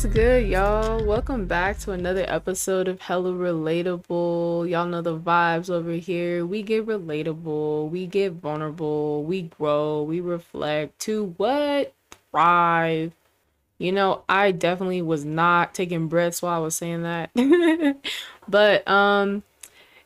What's 0.00 0.14
good, 0.14 0.46
y'all? 0.48 1.04
Welcome 1.04 1.44
back 1.44 1.78
to 1.80 1.92
another 1.92 2.24
episode 2.26 2.88
of 2.88 3.02
Hella 3.02 3.32
Relatable. 3.32 4.66
Y'all 4.70 4.86
know 4.86 5.02
the 5.02 5.18
vibes 5.18 5.68
over 5.68 5.92
here. 5.92 6.46
We 6.46 6.62
get 6.62 6.86
relatable, 6.86 7.90
we 7.90 8.06
get 8.06 8.32
vulnerable, 8.32 9.22
we 9.24 9.42
grow, 9.42 10.02
we 10.02 10.20
reflect 10.22 10.98
to 11.00 11.34
what? 11.36 11.92
Thrive. 12.30 13.12
You 13.76 13.92
know, 13.92 14.22
I 14.26 14.52
definitely 14.52 15.02
was 15.02 15.26
not 15.26 15.74
taking 15.74 16.08
breaths 16.08 16.40
while 16.40 16.54
I 16.54 16.64
was 16.64 16.76
saying 16.76 17.02
that. 17.02 17.30
but 18.48 18.88
um 18.88 19.42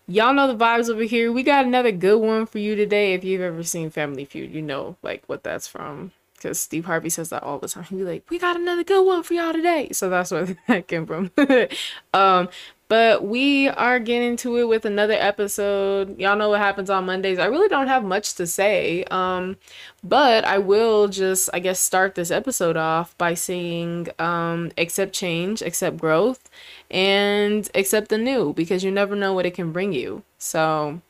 y'all 0.08 0.34
know 0.34 0.48
the 0.48 0.56
vibes 0.56 0.90
over 0.90 1.04
here. 1.04 1.30
We 1.30 1.44
got 1.44 1.66
another 1.66 1.92
good 1.92 2.18
one 2.18 2.46
for 2.46 2.58
you 2.58 2.74
today. 2.74 3.14
If 3.14 3.22
you've 3.22 3.42
ever 3.42 3.62
seen 3.62 3.90
Family 3.90 4.24
Feud, 4.24 4.50
you 4.50 4.60
know 4.60 4.96
like 5.04 5.22
what 5.28 5.44
that's 5.44 5.68
from 5.68 6.10
because 6.44 6.60
Steve 6.60 6.84
Harvey 6.84 7.08
says 7.08 7.30
that 7.30 7.42
all 7.42 7.58
the 7.58 7.68
time. 7.68 7.84
He'd 7.84 7.96
be 7.96 8.04
like, 8.04 8.30
"We 8.30 8.38
got 8.38 8.56
another 8.56 8.84
good 8.84 9.02
one 9.02 9.22
for 9.22 9.32
y'all 9.32 9.52
today." 9.52 9.88
So 9.92 10.10
that's 10.10 10.30
where 10.30 10.44
that 10.68 10.86
came 10.86 11.06
from. 11.06 11.30
um, 12.14 12.48
but 12.86 13.24
we 13.24 13.68
are 13.70 13.98
getting 13.98 14.36
to 14.36 14.58
it 14.58 14.68
with 14.68 14.84
another 14.84 15.14
episode. 15.14 16.18
Y'all 16.18 16.36
know 16.36 16.50
what 16.50 16.60
happens 16.60 16.90
on 16.90 17.06
Mondays. 17.06 17.38
I 17.38 17.46
really 17.46 17.68
don't 17.68 17.88
have 17.88 18.04
much 18.04 18.34
to 18.34 18.46
say. 18.46 19.04
Um, 19.04 19.56
but 20.04 20.44
I 20.44 20.58
will 20.58 21.08
just, 21.08 21.48
I 21.54 21.60
guess, 21.60 21.80
start 21.80 22.14
this 22.14 22.30
episode 22.30 22.76
off 22.76 23.16
by 23.16 23.32
saying, 23.32 24.08
um, 24.18 24.70
accept 24.76 25.14
change, 25.14 25.62
accept 25.62 25.96
growth, 25.96 26.50
and 26.90 27.68
accept 27.74 28.10
the 28.10 28.18
new 28.18 28.52
because 28.52 28.84
you 28.84 28.90
never 28.90 29.16
know 29.16 29.32
what 29.32 29.46
it 29.46 29.54
can 29.54 29.72
bring 29.72 29.94
you. 29.94 30.22
So, 30.36 31.00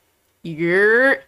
you're 0.45 1.25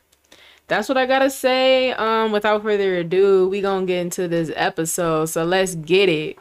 that's 0.67 0.89
what 0.89 0.99
I 0.99 1.07
gotta 1.07 1.31
say. 1.31 1.93
Um, 1.93 2.33
without 2.33 2.63
further 2.63 2.97
ado, 2.97 3.49
we 3.49 3.61
gonna 3.61 3.87
get 3.87 4.01
into 4.01 4.29
this 4.29 4.51
episode. 4.55 5.27
So 5.27 5.45
let's 5.45 5.75
get 5.75 6.09
it. 6.09 6.39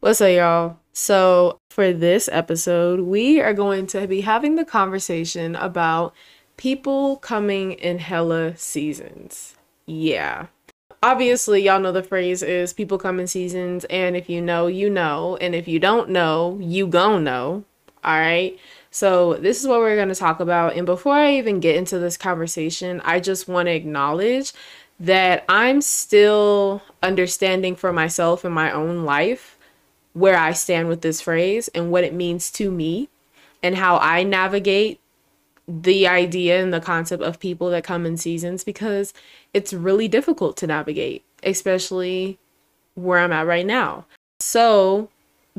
What's 0.00 0.20
up, 0.20 0.30
y'all? 0.32 0.78
So, 0.92 1.60
for 1.70 1.92
this 1.92 2.28
episode, 2.32 3.00
we 3.00 3.40
are 3.40 3.54
going 3.54 3.86
to 3.88 4.08
be 4.08 4.22
having 4.22 4.56
the 4.56 4.64
conversation 4.64 5.54
about 5.54 6.12
people 6.56 7.18
coming 7.18 7.72
in 7.72 7.98
hella 7.98 8.56
seasons. 8.56 9.54
Yeah, 9.86 10.46
obviously 11.02 11.62
y'all 11.62 11.80
know 11.80 11.92
the 11.92 12.02
phrase 12.02 12.42
is 12.42 12.72
people 12.72 12.98
come 12.98 13.18
in 13.18 13.26
seasons 13.26 13.84
and 13.86 14.16
if 14.16 14.28
you 14.28 14.40
know 14.40 14.66
you 14.66 14.88
know 14.88 15.36
and 15.40 15.54
if 15.54 15.66
you 15.66 15.78
don't 15.78 16.08
know 16.08 16.58
you 16.60 16.86
gon' 16.86 17.24
know 17.24 17.64
all 18.04 18.18
right? 18.18 18.58
So 18.90 19.34
this 19.34 19.60
is 19.60 19.68
what 19.68 19.78
we're 19.78 19.96
going 19.96 20.08
to 20.08 20.14
talk 20.14 20.40
about 20.40 20.76
and 20.76 20.84
before 20.84 21.14
i 21.14 21.34
even 21.36 21.60
get 21.60 21.76
into 21.76 21.98
this 21.98 22.16
conversation 22.16 23.00
i 23.04 23.20
just 23.20 23.48
want 23.48 23.66
to 23.66 23.72
acknowledge 23.72 24.52
that 25.00 25.44
i'm 25.48 25.80
still 25.80 26.82
understanding 27.02 27.74
for 27.74 27.92
myself 27.92 28.44
in 28.44 28.52
my 28.52 28.70
own 28.70 29.04
life 29.04 29.56
where 30.12 30.36
i 30.36 30.52
stand 30.52 30.88
with 30.88 31.00
this 31.00 31.22
phrase 31.22 31.68
and 31.68 31.90
what 31.90 32.04
it 32.04 32.12
means 32.12 32.50
to 32.50 32.70
me 32.70 33.08
and 33.62 33.76
how 33.76 33.96
i 33.98 34.22
navigate 34.22 35.00
the 35.66 36.06
idea 36.06 36.62
and 36.62 36.74
the 36.74 36.80
concept 36.80 37.22
of 37.22 37.40
people 37.40 37.70
that 37.70 37.84
come 37.84 38.04
in 38.04 38.16
seasons 38.16 38.62
because 38.62 39.14
it's 39.54 39.72
really 39.72 40.08
difficult 40.08 40.56
to 40.58 40.66
navigate, 40.66 41.24
especially 41.42 42.38
where 42.94 43.18
I'm 43.18 43.32
at 43.32 43.46
right 43.46 43.66
now. 43.66 44.06
So, 44.40 45.08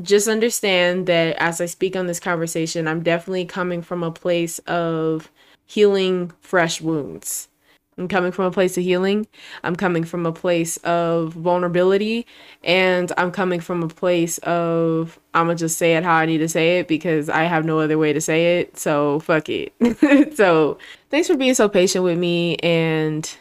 just 0.02 0.28
understand 0.28 1.06
that 1.06 1.36
as 1.36 1.60
I 1.60 1.66
speak 1.66 1.94
on 1.94 2.06
this 2.06 2.20
conversation, 2.20 2.88
I'm 2.88 3.02
definitely 3.02 3.44
coming 3.44 3.80
from 3.82 4.02
a 4.02 4.10
place 4.10 4.58
of 4.60 5.30
healing 5.66 6.32
fresh 6.40 6.80
wounds. 6.80 7.48
I'm 7.96 8.08
coming 8.08 8.32
from 8.32 8.46
a 8.46 8.50
place 8.50 8.76
of 8.76 8.82
healing. 8.82 9.26
I'm 9.62 9.76
coming 9.76 10.04
from 10.04 10.26
a 10.26 10.32
place 10.32 10.78
of 10.78 11.32
vulnerability. 11.32 12.26
And 12.64 13.12
I'm 13.16 13.30
coming 13.30 13.60
from 13.60 13.82
a 13.82 13.88
place 13.88 14.38
of, 14.38 15.20
I'm 15.32 15.46
going 15.46 15.56
to 15.56 15.64
just 15.64 15.78
say 15.78 15.96
it 15.96 16.02
how 16.02 16.14
I 16.14 16.26
need 16.26 16.38
to 16.38 16.48
say 16.48 16.80
it 16.80 16.88
because 16.88 17.28
I 17.28 17.44
have 17.44 17.64
no 17.64 17.78
other 17.78 17.96
way 17.96 18.12
to 18.12 18.20
say 18.20 18.58
it. 18.58 18.76
So 18.76 19.20
fuck 19.20 19.48
it. 19.48 19.72
so 20.36 20.78
thanks 21.10 21.28
for 21.28 21.36
being 21.36 21.54
so 21.54 21.68
patient 21.68 22.02
with 22.02 22.18
me 22.18 22.56
and 22.56 23.36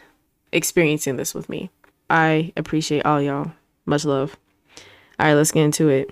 experiencing 0.54 1.18
this 1.18 1.34
with 1.34 1.50
me. 1.50 1.70
I 2.10 2.54
appreciate 2.56 3.06
all 3.06 3.22
y'all. 3.22 3.52
Much 3.86 4.06
love. 4.06 4.38
All 5.20 5.28
right, 5.28 5.34
let's 5.34 5.52
get 5.52 5.64
into 5.64 5.90
it. 5.90 6.10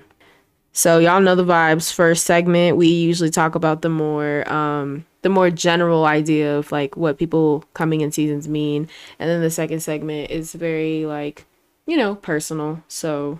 So 0.73 0.99
y'all 0.99 1.21
know 1.21 1.35
the 1.35 1.45
vibes. 1.45 1.93
First 1.93 2.25
segment, 2.25 2.77
we 2.77 2.87
usually 2.87 3.29
talk 3.29 3.55
about 3.55 3.81
the 3.81 3.89
more 3.89 4.51
um 4.51 5.05
the 5.21 5.29
more 5.29 5.49
general 5.49 6.05
idea 6.05 6.57
of 6.57 6.71
like 6.71 6.97
what 6.97 7.19
people 7.19 7.63
coming 7.73 8.01
in 8.01 8.11
seasons 8.11 8.47
mean. 8.47 8.87
And 9.19 9.29
then 9.29 9.41
the 9.41 9.51
second 9.51 9.81
segment 9.81 10.31
is 10.31 10.53
very 10.53 11.05
like, 11.05 11.45
you 11.85 11.97
know, 11.97 12.15
personal. 12.15 12.83
So 12.87 13.39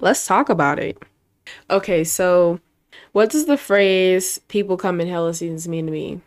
let's 0.00 0.26
talk 0.26 0.48
about 0.48 0.78
it. 0.78 1.02
Okay, 1.70 2.04
so 2.04 2.60
what 3.12 3.30
does 3.30 3.46
the 3.46 3.56
phrase 3.56 4.38
people 4.48 4.76
come 4.76 5.00
in 5.00 5.08
hella 5.08 5.34
seasons 5.34 5.68
mean 5.68 5.86
to 5.86 5.92
me? 5.92 6.20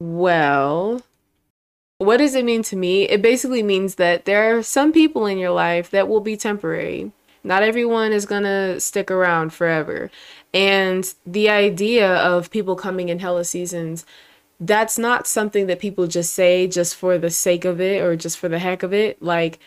Well, 0.00 1.02
what 2.04 2.18
does 2.18 2.34
it 2.34 2.44
mean 2.44 2.62
to 2.64 2.76
me? 2.76 3.08
It 3.08 3.22
basically 3.22 3.62
means 3.62 3.96
that 3.96 4.24
there 4.24 4.56
are 4.56 4.62
some 4.62 4.92
people 4.92 5.26
in 5.26 5.38
your 5.38 5.50
life 5.50 5.90
that 5.90 6.08
will 6.08 6.20
be 6.20 6.36
temporary. 6.36 7.12
Not 7.44 7.62
everyone 7.62 8.12
is 8.12 8.26
going 8.26 8.44
to 8.44 8.78
stick 8.80 9.10
around 9.10 9.52
forever. 9.52 10.10
And 10.54 11.12
the 11.26 11.48
idea 11.48 12.14
of 12.16 12.50
people 12.50 12.76
coming 12.76 13.08
in 13.08 13.18
hella 13.18 13.44
seasons, 13.44 14.06
that's 14.60 14.98
not 14.98 15.26
something 15.26 15.66
that 15.66 15.80
people 15.80 16.06
just 16.06 16.32
say 16.32 16.68
just 16.68 16.94
for 16.94 17.18
the 17.18 17.30
sake 17.30 17.64
of 17.64 17.80
it 17.80 18.00
or 18.02 18.16
just 18.16 18.38
for 18.38 18.48
the 18.48 18.60
heck 18.60 18.82
of 18.82 18.92
it. 18.92 19.20
Like, 19.20 19.58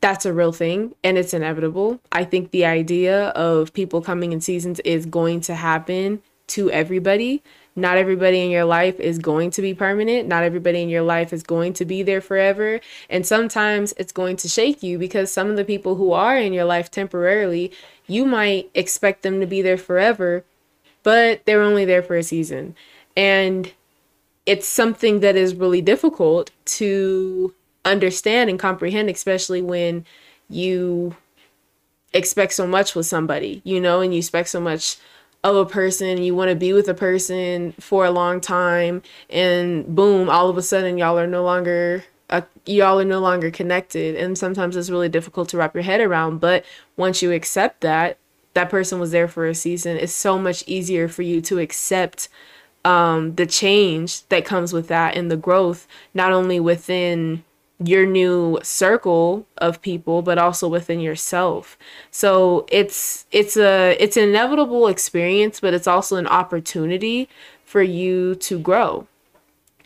that's 0.00 0.24
a 0.24 0.32
real 0.32 0.52
thing 0.52 0.94
and 1.04 1.18
it's 1.18 1.34
inevitable. 1.34 2.00
I 2.12 2.24
think 2.24 2.50
the 2.50 2.64
idea 2.64 3.28
of 3.28 3.72
people 3.72 4.00
coming 4.00 4.32
in 4.32 4.40
seasons 4.40 4.80
is 4.80 5.06
going 5.06 5.40
to 5.42 5.54
happen 5.54 6.22
to 6.48 6.70
everybody. 6.70 7.42
Not 7.80 7.96
everybody 7.96 8.40
in 8.40 8.50
your 8.50 8.64
life 8.64 9.00
is 9.00 9.18
going 9.18 9.50
to 9.52 9.62
be 9.62 9.74
permanent. 9.74 10.28
Not 10.28 10.44
everybody 10.44 10.82
in 10.82 10.88
your 10.88 11.02
life 11.02 11.32
is 11.32 11.42
going 11.42 11.72
to 11.74 11.84
be 11.84 12.02
there 12.02 12.20
forever. 12.20 12.80
And 13.08 13.26
sometimes 13.26 13.92
it's 13.96 14.12
going 14.12 14.36
to 14.36 14.48
shake 14.48 14.82
you 14.82 14.98
because 14.98 15.32
some 15.32 15.48
of 15.48 15.56
the 15.56 15.64
people 15.64 15.96
who 15.96 16.12
are 16.12 16.36
in 16.36 16.52
your 16.52 16.64
life 16.64 16.90
temporarily, 16.90 17.72
you 18.06 18.24
might 18.26 18.70
expect 18.74 19.22
them 19.22 19.40
to 19.40 19.46
be 19.46 19.62
there 19.62 19.78
forever, 19.78 20.44
but 21.02 21.44
they're 21.46 21.62
only 21.62 21.84
there 21.84 22.02
for 22.02 22.16
a 22.16 22.22
season. 22.22 22.74
And 23.16 23.72
it's 24.46 24.66
something 24.66 25.20
that 25.20 25.36
is 25.36 25.54
really 25.54 25.80
difficult 25.80 26.50
to 26.64 27.54
understand 27.84 28.50
and 28.50 28.58
comprehend, 28.58 29.08
especially 29.08 29.62
when 29.62 30.04
you 30.48 31.16
expect 32.12 32.52
so 32.52 32.66
much 32.66 32.94
with 32.94 33.06
somebody, 33.06 33.62
you 33.64 33.80
know, 33.80 34.00
and 34.00 34.12
you 34.12 34.18
expect 34.18 34.48
so 34.48 34.60
much 34.60 34.96
of 35.42 35.56
a 35.56 35.66
person, 35.66 36.22
you 36.22 36.34
want 36.34 36.50
to 36.50 36.54
be 36.54 36.72
with 36.72 36.88
a 36.88 36.94
person 36.94 37.72
for 37.80 38.04
a 38.04 38.10
long 38.10 38.40
time, 38.40 39.02
and 39.30 39.86
boom, 39.94 40.28
all 40.28 40.48
of 40.48 40.58
a 40.58 40.62
sudden 40.62 40.98
y'all 40.98 41.18
are 41.18 41.26
no 41.26 41.42
longer 41.42 42.04
uh, 42.28 42.42
y'all 42.64 43.00
are 43.00 43.04
no 43.04 43.20
longer 43.20 43.50
connected, 43.50 44.14
and 44.16 44.38
sometimes 44.38 44.76
it's 44.76 44.90
really 44.90 45.08
difficult 45.08 45.48
to 45.48 45.56
wrap 45.56 45.74
your 45.74 45.82
head 45.82 46.00
around. 46.00 46.38
But 46.38 46.64
once 46.96 47.22
you 47.22 47.32
accept 47.32 47.80
that 47.80 48.18
that 48.54 48.70
person 48.70 49.00
was 49.00 49.10
there 49.10 49.28
for 49.28 49.46
a 49.46 49.54
season, 49.54 49.96
it's 49.96 50.12
so 50.12 50.38
much 50.38 50.62
easier 50.66 51.08
for 51.08 51.22
you 51.22 51.40
to 51.42 51.58
accept 51.58 52.28
um, 52.84 53.34
the 53.34 53.46
change 53.46 54.26
that 54.28 54.44
comes 54.44 54.72
with 54.72 54.88
that 54.88 55.16
and 55.16 55.30
the 55.30 55.36
growth, 55.36 55.86
not 56.14 56.32
only 56.32 56.60
within 56.60 57.44
your 57.82 58.04
new 58.04 58.58
circle 58.62 59.46
of 59.58 59.80
people 59.80 60.22
but 60.22 60.38
also 60.38 60.68
within 60.68 61.00
yourself. 61.00 61.78
So 62.10 62.66
it's 62.70 63.26
it's 63.32 63.56
a 63.56 63.96
it's 63.98 64.16
an 64.16 64.28
inevitable 64.28 64.86
experience 64.86 65.60
but 65.60 65.74
it's 65.74 65.86
also 65.86 66.16
an 66.16 66.26
opportunity 66.26 67.28
for 67.64 67.82
you 67.82 68.34
to 68.36 68.58
grow. 68.58 69.06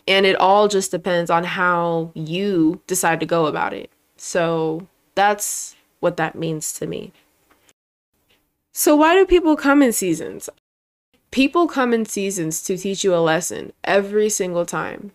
And 0.07 0.25
it 0.25 0.35
all 0.35 0.67
just 0.67 0.91
depends 0.91 1.31
on 1.31 1.43
how 1.43 2.11
you 2.13 2.81
decide 2.85 3.19
to 3.21 3.25
go 3.25 3.47
about 3.47 3.73
it. 3.73 3.89
So 4.17 4.87
that's 5.15 5.75
what 5.99 6.17
that 6.17 6.35
means 6.35 6.73
to 6.73 6.85
me. 6.85 7.11
So 8.73 8.95
why 8.95 9.15
do 9.15 9.25
people 9.25 9.55
come 9.55 9.81
in 9.81 9.93
seasons? 9.93 10.49
People 11.31 11.67
come 11.67 11.93
in 11.93 12.05
seasons 12.05 12.61
to 12.63 12.77
teach 12.77 13.03
you 13.03 13.15
a 13.15 13.17
lesson 13.17 13.73
every 13.83 14.29
single 14.29 14.65
time 14.65 15.11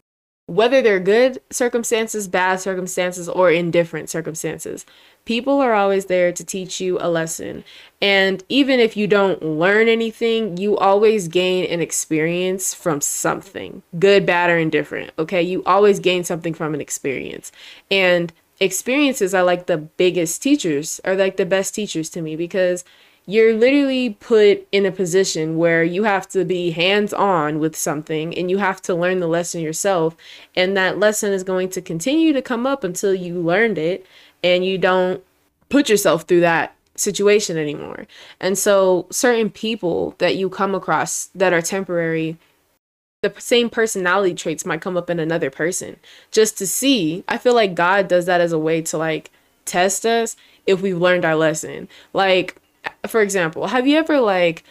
whether 0.50 0.82
they're 0.82 0.99
good 0.99 1.41
circumstances, 1.50 2.26
bad 2.26 2.58
circumstances, 2.58 3.29
or 3.29 3.52
indifferent 3.52 4.11
circumstances. 4.11 4.85
People 5.25 5.61
are 5.61 5.75
always 5.75 6.06
there 6.06 6.32
to 6.32 6.44
teach 6.44 6.81
you 6.81 6.99
a 7.00 7.08
lesson. 7.08 7.62
And 8.02 8.43
even 8.49 8.81
if 8.81 8.97
you 8.97 9.06
don't 9.06 9.41
learn 9.44 9.87
anything, 9.87 10.56
you 10.56 10.76
always 10.76 11.29
gain 11.29 11.70
an 11.70 11.81
experience 11.81 12.75
from 12.75 13.00
something 13.00 13.85
good, 13.97 14.26
bad, 14.26 14.50
or 14.50 14.58
indifferent. 14.58 15.12
Okay. 15.20 15.41
You 15.41 15.62
always 15.67 16.00
gain 16.00 16.25
something 16.25 16.53
from 16.53 16.75
an 16.75 16.81
experience. 16.81 17.53
And 17.88 18.32
experiences 18.58 19.32
are 19.32 19.44
like 19.44 19.67
the 19.67 19.79
biggest 19.79 20.43
teachers, 20.43 21.00
are 21.05 21.14
like 21.14 21.37
the 21.37 21.46
best 21.46 21.76
teachers 21.76 22.11
to 22.11 22.23
me 22.23 22.35
because 22.35 22.85
you're 23.26 23.55
literally 23.55 24.11
put 24.14 24.67
in 24.72 24.87
a 24.87 24.93
position 24.93 25.56
where 25.56 25.84
you 25.84 26.05
have 26.05 26.28
to 26.31 26.44
be 26.44 26.70
hands 26.70 27.12
on 27.12 27.58
with 27.58 27.76
something 27.76 28.37
and 28.37 28.50
you 28.50 28.58
have 28.58 28.82
to 28.82 28.94
learn 28.94 29.20
the 29.20 29.28
lesson 29.28 29.61
yourself. 29.61 30.17
And 30.56 30.76
that 30.76 30.99
lesson 30.99 31.32
is 31.32 31.44
going 31.44 31.69
to 31.70 31.81
continue 31.81 32.32
to 32.32 32.43
come 32.43 32.67
up 32.67 32.82
until 32.82 33.14
you 33.14 33.40
learned 33.40 33.78
it 33.78 34.05
and 34.43 34.64
you 34.64 34.78
don't 34.78 35.22
put 35.69 35.88
yourself 35.88 36.22
through 36.22 36.40
that 36.40 36.75
situation 36.96 37.56
anymore. 37.56 38.06
And 38.40 38.58
so, 38.58 39.06
certain 39.11 39.50
people 39.50 40.14
that 40.19 40.37
you 40.37 40.50
come 40.50 40.75
across 40.75 41.26
that 41.34 41.52
are 41.52 41.62
temporary, 41.62 42.37
the 43.22 43.32
same 43.38 43.70
personality 43.70 44.34
traits 44.34 44.67
might 44.67 44.81
come 44.81 44.96
up 44.96 45.11
in 45.11 45.19
another 45.19 45.50
person 45.50 45.96
just 46.31 46.58
to 46.58 46.67
see. 46.67 47.25
I 47.28 47.38
feel 47.38 47.55
like 47.55 47.75
God 47.75 48.08
does 48.08 48.26
that 48.26 48.40
as 48.40 48.52
a 48.52 48.58
way 48.58 48.82
to 48.82 48.99
like 48.99 49.31
test 49.64 50.05
us 50.05 50.37
if 50.67 50.81
we've 50.81 50.99
learned 50.99 51.25
our 51.25 51.37
lesson. 51.37 51.88
Like, 52.12 52.59
for 53.06 53.20
example, 53.20 53.69
have 53.69 53.87
you 53.87 53.99
ever 53.99 54.20
like 54.20 54.64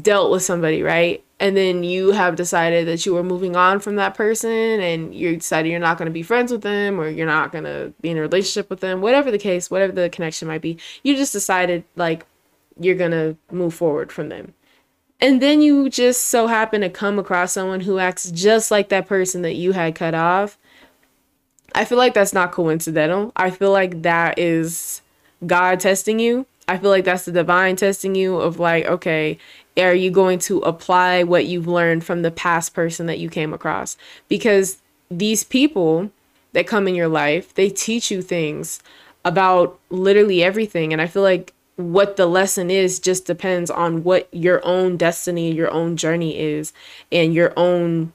dealt 0.00 0.30
with 0.30 0.42
somebody, 0.42 0.82
right? 0.82 1.22
And 1.40 1.56
then 1.56 1.84
you 1.84 2.12
have 2.12 2.36
decided 2.36 2.86
that 2.88 3.04
you 3.04 3.16
are 3.16 3.22
moving 3.22 3.56
on 3.56 3.80
from 3.80 3.96
that 3.96 4.14
person 4.14 4.50
and 4.50 5.14
you 5.14 5.36
decided 5.36 5.70
you're 5.70 5.80
not 5.80 5.98
going 5.98 6.06
to 6.06 6.12
be 6.12 6.22
friends 6.22 6.52
with 6.52 6.62
them 6.62 7.00
or 7.00 7.08
you're 7.08 7.26
not 7.26 7.52
going 7.52 7.64
to 7.64 7.92
be 8.00 8.10
in 8.10 8.18
a 8.18 8.22
relationship 8.22 8.70
with 8.70 8.80
them, 8.80 9.00
whatever 9.00 9.30
the 9.30 9.38
case, 9.38 9.70
whatever 9.70 9.92
the 9.92 10.08
connection 10.08 10.48
might 10.48 10.62
be. 10.62 10.78
You 11.02 11.16
just 11.16 11.32
decided 11.32 11.84
like 11.96 12.24
you're 12.78 12.94
going 12.94 13.10
to 13.10 13.36
move 13.50 13.74
forward 13.74 14.12
from 14.12 14.28
them. 14.28 14.54
And 15.20 15.40
then 15.40 15.62
you 15.62 15.88
just 15.90 16.26
so 16.26 16.46
happen 16.46 16.80
to 16.82 16.90
come 16.90 17.18
across 17.18 17.52
someone 17.52 17.80
who 17.80 17.98
acts 17.98 18.30
just 18.30 18.70
like 18.70 18.88
that 18.88 19.06
person 19.06 19.42
that 19.42 19.54
you 19.54 19.72
had 19.72 19.94
cut 19.94 20.14
off. 20.14 20.58
I 21.74 21.84
feel 21.84 21.98
like 21.98 22.14
that's 22.14 22.32
not 22.32 22.52
coincidental. 22.52 23.32
I 23.34 23.50
feel 23.50 23.72
like 23.72 24.02
that 24.02 24.38
is 24.38 25.02
God 25.46 25.80
testing 25.80 26.18
you. 26.18 26.46
I 26.66 26.78
feel 26.78 26.90
like 26.90 27.04
that's 27.04 27.24
the 27.26 27.32
divine 27.32 27.76
testing 27.76 28.14
you 28.14 28.36
of 28.36 28.58
like, 28.58 28.86
okay, 28.86 29.38
are 29.76 29.94
you 29.94 30.10
going 30.10 30.38
to 30.40 30.60
apply 30.60 31.22
what 31.22 31.46
you've 31.46 31.66
learned 31.66 32.04
from 32.04 32.22
the 32.22 32.30
past 32.30 32.74
person 32.74 33.06
that 33.06 33.18
you 33.18 33.28
came 33.28 33.52
across? 33.52 33.96
Because 34.28 34.78
these 35.10 35.44
people 35.44 36.10
that 36.52 36.66
come 36.66 36.88
in 36.88 36.94
your 36.94 37.08
life, 37.08 37.52
they 37.54 37.68
teach 37.68 38.10
you 38.10 38.22
things 38.22 38.82
about 39.24 39.78
literally 39.90 40.42
everything. 40.42 40.92
And 40.92 41.02
I 41.02 41.06
feel 41.06 41.22
like 41.22 41.52
what 41.76 42.16
the 42.16 42.26
lesson 42.26 42.70
is 42.70 43.00
just 43.00 43.26
depends 43.26 43.70
on 43.70 44.04
what 44.04 44.28
your 44.32 44.64
own 44.64 44.96
destiny, 44.96 45.52
your 45.52 45.70
own 45.70 45.96
journey 45.96 46.38
is, 46.38 46.72
and 47.10 47.34
your 47.34 47.52
own 47.56 48.12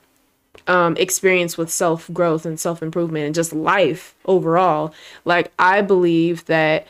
um, 0.67 0.95
experience 0.97 1.57
with 1.57 1.69
self 1.69 2.09
growth 2.13 2.45
and 2.45 2.59
self 2.59 2.81
improvement 2.81 3.25
and 3.25 3.35
just 3.35 3.53
life 3.53 4.15
overall. 4.25 4.93
Like, 5.25 5.51
I 5.59 5.81
believe 5.81 6.45
that 6.45 6.87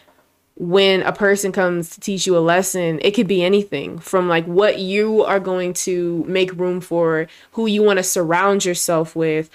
when 0.60 1.02
a 1.04 1.14
person 1.14 1.54
comes 1.54 1.90
to 1.92 2.02
teach 2.02 2.28
you 2.28 2.38
a 2.38 2.40
lesson, 2.40 3.00
it 3.02 3.12
could 3.12 3.28
be 3.28 3.42
anything 3.42 3.98
from 3.98 4.28
like 4.28 4.46
what 4.46 4.78
you 4.78 5.24
are 5.24 5.40
going 5.40 5.74
to 5.74 6.24
make 6.28 6.52
room 6.54 6.82
for, 6.82 7.28
who 7.54 7.66
you 7.66 7.82
want 7.82 7.98
to 7.98 8.04
surround 8.04 8.66
yourself 8.66 9.16
with, 9.16 9.50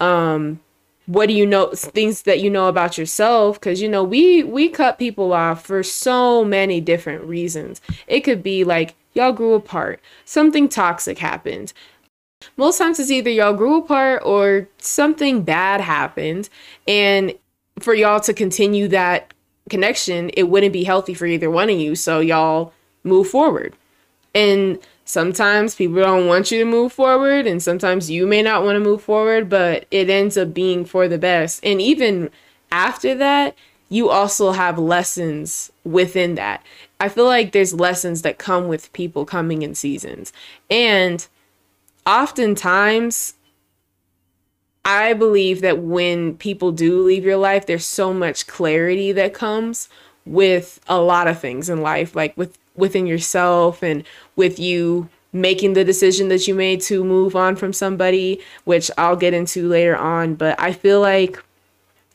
um, 0.00 0.58
what 1.06 1.26
do 1.26 1.32
you 1.32 1.46
know 1.46 1.70
things 1.72 2.22
that 2.22 2.40
you 2.40 2.50
know 2.50 2.68
about 2.68 2.98
yourself 2.98 3.58
because 3.58 3.80
you 3.80 3.88
know 3.88 4.04
we 4.04 4.42
we 4.42 4.68
cut 4.68 4.98
people 4.98 5.32
off 5.32 5.64
for 5.64 5.82
so 5.82 6.44
many 6.44 6.82
different 6.82 7.24
reasons. 7.24 7.80
It 8.06 8.20
could 8.20 8.42
be 8.42 8.62
like 8.62 8.94
y'all 9.14 9.32
grew 9.32 9.54
apart 9.54 10.00
something 10.26 10.68
toxic 10.68 11.18
happened. 11.18 11.72
Most 12.58 12.76
times 12.76 13.00
it's 13.00 13.10
either 13.10 13.30
y'all 13.30 13.54
grew 13.54 13.78
apart 13.78 14.22
or 14.24 14.68
something 14.78 15.42
bad 15.42 15.80
happened 15.80 16.50
and 16.86 17.32
for 17.80 17.94
y'all 17.94 18.20
to 18.20 18.34
continue 18.34 18.86
that 18.88 19.32
connection, 19.68 20.30
it 20.30 20.44
wouldn't 20.44 20.72
be 20.72 20.84
healthy 20.84 21.14
for 21.14 21.26
either 21.26 21.50
one 21.50 21.70
of 21.70 21.78
you. 21.78 21.94
So 21.94 22.20
y'all 22.20 22.72
move 23.04 23.28
forward. 23.28 23.74
And 24.34 24.78
sometimes 25.04 25.74
people 25.74 25.96
don't 25.96 26.26
want 26.26 26.50
you 26.50 26.58
to 26.58 26.64
move 26.64 26.92
forward, 26.92 27.46
and 27.46 27.62
sometimes 27.62 28.10
you 28.10 28.26
may 28.26 28.42
not 28.42 28.62
want 28.62 28.76
to 28.76 28.80
move 28.80 29.02
forward, 29.02 29.48
but 29.48 29.86
it 29.90 30.10
ends 30.10 30.36
up 30.36 30.52
being 30.52 30.84
for 30.84 31.08
the 31.08 31.18
best. 31.18 31.64
And 31.64 31.80
even 31.80 32.30
after 32.70 33.14
that, 33.14 33.56
you 33.88 34.10
also 34.10 34.52
have 34.52 34.78
lessons 34.78 35.72
within 35.84 36.34
that. 36.34 36.62
I 37.00 37.08
feel 37.08 37.24
like 37.24 37.52
there's 37.52 37.72
lessons 37.72 38.22
that 38.22 38.38
come 38.38 38.68
with 38.68 38.92
people 38.92 39.24
coming 39.24 39.62
in 39.62 39.74
seasons. 39.74 40.32
And 40.70 41.26
oftentimes, 42.06 43.34
I 44.88 45.12
believe 45.12 45.60
that 45.60 45.80
when 45.80 46.38
people 46.38 46.72
do 46.72 47.02
leave 47.02 47.22
your 47.22 47.36
life, 47.36 47.66
there's 47.66 47.84
so 47.84 48.14
much 48.14 48.46
clarity 48.46 49.12
that 49.12 49.34
comes 49.34 49.90
with 50.24 50.80
a 50.88 50.98
lot 50.98 51.28
of 51.28 51.38
things 51.38 51.68
in 51.68 51.82
life, 51.82 52.16
like 52.16 52.34
with 52.38 52.56
within 52.74 53.06
yourself 53.06 53.82
and 53.82 54.02
with 54.34 54.58
you 54.58 55.10
making 55.30 55.74
the 55.74 55.84
decision 55.84 56.28
that 56.28 56.48
you 56.48 56.54
made 56.54 56.80
to 56.80 57.04
move 57.04 57.36
on 57.36 57.54
from 57.54 57.74
somebody, 57.74 58.40
which 58.64 58.90
I'll 58.96 59.14
get 59.14 59.34
into 59.34 59.68
later 59.68 59.94
on. 59.94 60.36
But 60.36 60.58
I 60.58 60.72
feel 60.72 61.02
like 61.02 61.44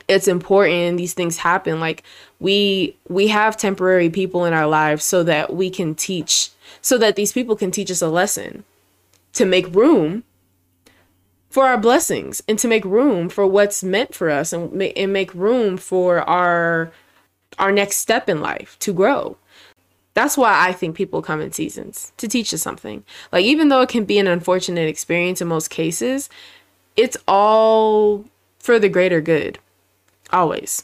it's 0.07 0.27
important 0.27 0.97
these 0.97 1.13
things 1.13 1.37
happen. 1.37 1.79
Like 1.79 2.01
we 2.39 2.97
we 3.07 3.27
have 3.27 3.55
temporary 3.55 4.09
people 4.09 4.45
in 4.45 4.53
our 4.53 4.67
lives 4.67 5.05
so 5.05 5.21
that 5.21 5.53
we 5.53 5.69
can 5.69 5.93
teach, 5.93 6.49
so 6.81 6.97
that 6.97 7.15
these 7.15 7.33
people 7.33 7.55
can 7.55 7.69
teach 7.69 7.91
us 7.91 8.01
a 8.01 8.09
lesson 8.09 8.63
to 9.33 9.45
make 9.45 9.75
room 9.75 10.23
for 11.53 11.67
our 11.67 11.77
blessings 11.77 12.41
and 12.47 12.57
to 12.57 12.67
make 12.67 12.83
room 12.83 13.29
for 13.29 13.45
what's 13.45 13.83
meant 13.83 14.15
for 14.15 14.31
us 14.31 14.51
and, 14.53 14.81
and 14.81 15.13
make 15.13 15.31
room 15.35 15.77
for 15.77 16.27
our 16.27 16.91
our 17.59 17.71
next 17.71 17.97
step 17.97 18.27
in 18.27 18.41
life 18.41 18.75
to 18.79 18.91
grow. 18.91 19.37
That's 20.15 20.35
why 20.35 20.67
I 20.67 20.73
think 20.73 20.95
people 20.95 21.21
come 21.21 21.41
in 21.41 21.51
seasons 21.51 22.11
to 22.17 22.27
teach 22.27 22.55
us 22.55 22.63
something. 22.63 23.03
Like 23.31 23.45
even 23.45 23.69
though 23.69 23.81
it 23.81 23.89
can 23.89 24.03
be 24.03 24.17
an 24.17 24.25
unfortunate 24.25 24.89
experience 24.89 25.41
in 25.41 25.47
most 25.47 25.69
cases, 25.69 26.27
it's 26.97 27.17
all 27.27 28.25
for 28.57 28.79
the 28.79 28.89
greater 28.89 29.21
good. 29.21 29.59
Always. 30.31 30.81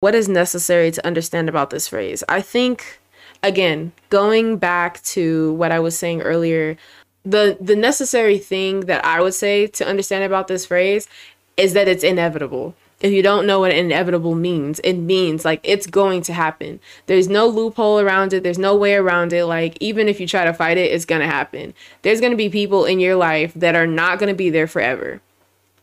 What 0.00 0.14
is 0.14 0.30
necessary 0.30 0.90
to 0.92 1.06
understand 1.06 1.50
about 1.50 1.68
this 1.68 1.88
phrase? 1.88 2.24
I 2.26 2.40
think 2.40 3.00
again, 3.42 3.92
going 4.08 4.56
back 4.56 5.02
to 5.02 5.52
what 5.52 5.72
I 5.72 5.78
was 5.78 5.98
saying 5.98 6.22
earlier 6.22 6.78
the 7.24 7.56
the 7.60 7.76
necessary 7.76 8.38
thing 8.38 8.80
that 8.80 9.04
I 9.04 9.20
would 9.20 9.34
say 9.34 9.66
to 9.68 9.86
understand 9.86 10.24
about 10.24 10.48
this 10.48 10.66
phrase 10.66 11.08
is 11.56 11.72
that 11.72 11.88
it's 11.88 12.04
inevitable. 12.04 12.74
If 13.00 13.12
you 13.12 13.22
don't 13.22 13.46
know 13.46 13.60
what 13.60 13.72
inevitable 13.72 14.34
means, 14.34 14.78
it 14.80 14.94
means 14.94 15.44
like 15.44 15.60
it's 15.62 15.86
going 15.86 16.22
to 16.22 16.32
happen. 16.32 16.80
There's 17.06 17.28
no 17.28 17.46
loophole 17.46 18.00
around 18.00 18.32
it. 18.32 18.42
There's 18.42 18.58
no 18.58 18.74
way 18.76 18.94
around 18.94 19.32
it. 19.32 19.44
Like 19.46 19.76
even 19.80 20.08
if 20.08 20.20
you 20.20 20.26
try 20.26 20.44
to 20.44 20.54
fight 20.54 20.78
it, 20.78 20.92
it's 20.92 21.04
going 21.04 21.20
to 21.20 21.26
happen. 21.26 21.74
There's 22.02 22.20
going 22.20 22.30
to 22.30 22.36
be 22.36 22.48
people 22.48 22.84
in 22.84 23.00
your 23.00 23.16
life 23.16 23.52
that 23.54 23.74
are 23.74 23.86
not 23.86 24.18
going 24.18 24.30
to 24.30 24.36
be 24.36 24.48
there 24.48 24.66
forever. 24.66 25.20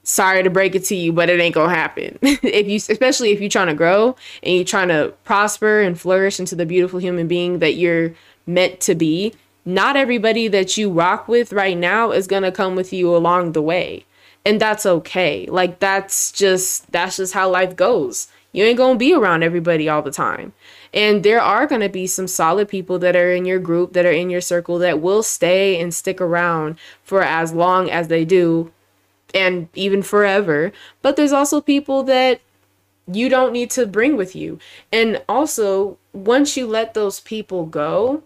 Sorry 0.04 0.42
to 0.42 0.50
break 0.50 0.74
it 0.74 0.86
to 0.86 0.96
you, 0.96 1.14
but 1.14 1.30
it 1.30 1.40
ain't 1.40 1.54
going 1.54 1.70
to 1.70 1.76
happen. 1.76 2.18
if 2.24 2.68
you 2.68 2.78
especially 2.78 3.32
if 3.32 3.40
you're 3.40 3.50
trying 3.50 3.68
to 3.68 3.76
grow 3.76 4.16
and 4.42 4.56
you're 4.56 4.66
trying 4.66 4.88
to 4.88 5.14
prosper 5.24 5.82
and 5.82 6.00
flourish 6.00 6.40
into 6.40 6.56
the 6.56 6.66
beautiful 6.66 7.00
human 7.00 7.28
being 7.28 7.60
that 7.60 7.76
you're 7.76 8.14
meant 8.48 8.80
to 8.82 8.96
be, 8.96 9.34
not 9.66 9.96
everybody 9.96 10.48
that 10.48 10.78
you 10.78 10.90
rock 10.90 11.28
with 11.28 11.54
right 11.54 11.78
now 11.78 12.12
is 12.12 12.28
going 12.28 12.44
to 12.44 12.52
come 12.52 12.76
with 12.76 12.92
you 12.92 13.16
along 13.16 13.52
the 13.52 13.62
way. 13.62 14.06
And 14.46 14.60
that's 14.60 14.86
okay. 14.86 15.46
Like 15.48 15.80
that's 15.80 16.32
just 16.32 16.92
that's 16.92 17.18
just 17.18 17.34
how 17.34 17.50
life 17.50 17.76
goes. 17.76 18.28
You 18.54 18.66
ain't 18.66 18.78
going 18.78 18.96
to 18.96 19.00
be 19.00 19.14
around 19.14 19.44
everybody 19.44 19.88
all 19.88 20.02
the 20.02 20.12
time. 20.12 20.54
And 20.94 21.24
there 21.24 21.42
are 21.42 21.68
going 21.68 21.82
to 21.82 21.90
be 21.90 22.06
some 22.06 22.28
solid 22.28 22.68
people 22.68 23.00
that 23.00 23.16
are 23.16 23.32
in 23.32 23.46
your 23.46 23.60
group, 23.60 23.94
that 23.94 24.06
are 24.06 24.12
in 24.12 24.30
your 24.30 24.42
circle 24.42 24.78
that 24.80 25.00
will 25.00 25.24
stay 25.24 25.80
and 25.80 25.94
stick 25.94 26.20
around 26.20 26.78
for 27.04 27.22
as 27.22 27.54
long 27.54 27.90
as 27.90 28.10
they 28.10 28.26
do 28.26 28.72
and 29.34 29.70
even 29.74 30.02
forever. 30.02 30.74
But 31.02 31.16
there's 31.16 31.32
also 31.32 31.62
people 31.62 32.04
that 32.04 32.42
you 33.08 33.30
don't 33.30 33.54
need 33.54 33.70
to 33.72 33.86
bring 33.86 34.18
with 34.18 34.36
you. 34.36 34.60
And 34.92 35.22
also, 35.30 35.98
once 36.14 36.58
you 36.58 36.68
let 36.68 36.94
those 36.94 37.22
people 37.22 37.66
go, 37.66 38.24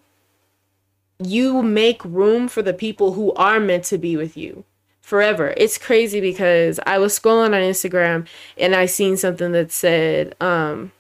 you 1.20 1.62
make 1.62 2.04
room 2.04 2.48
for 2.48 2.62
the 2.62 2.74
people 2.74 3.14
who 3.14 3.34
are 3.34 3.60
meant 3.60 3.86
to 3.86 3.98
be 3.98 4.18
with 4.18 4.36
you 4.36 4.64
forever. 5.02 5.54
It's 5.56 5.78
crazy 5.78 6.20
because 6.20 6.80
I 6.86 6.98
was 6.98 7.18
scrolling 7.18 7.48
on 7.48 7.62
Instagram 7.62 8.28
and 8.58 8.76
I 8.76 8.86
seen 8.88 9.18
something 9.18 9.52
that 9.54 9.72
said, 9.72 10.36
um, 10.42 10.92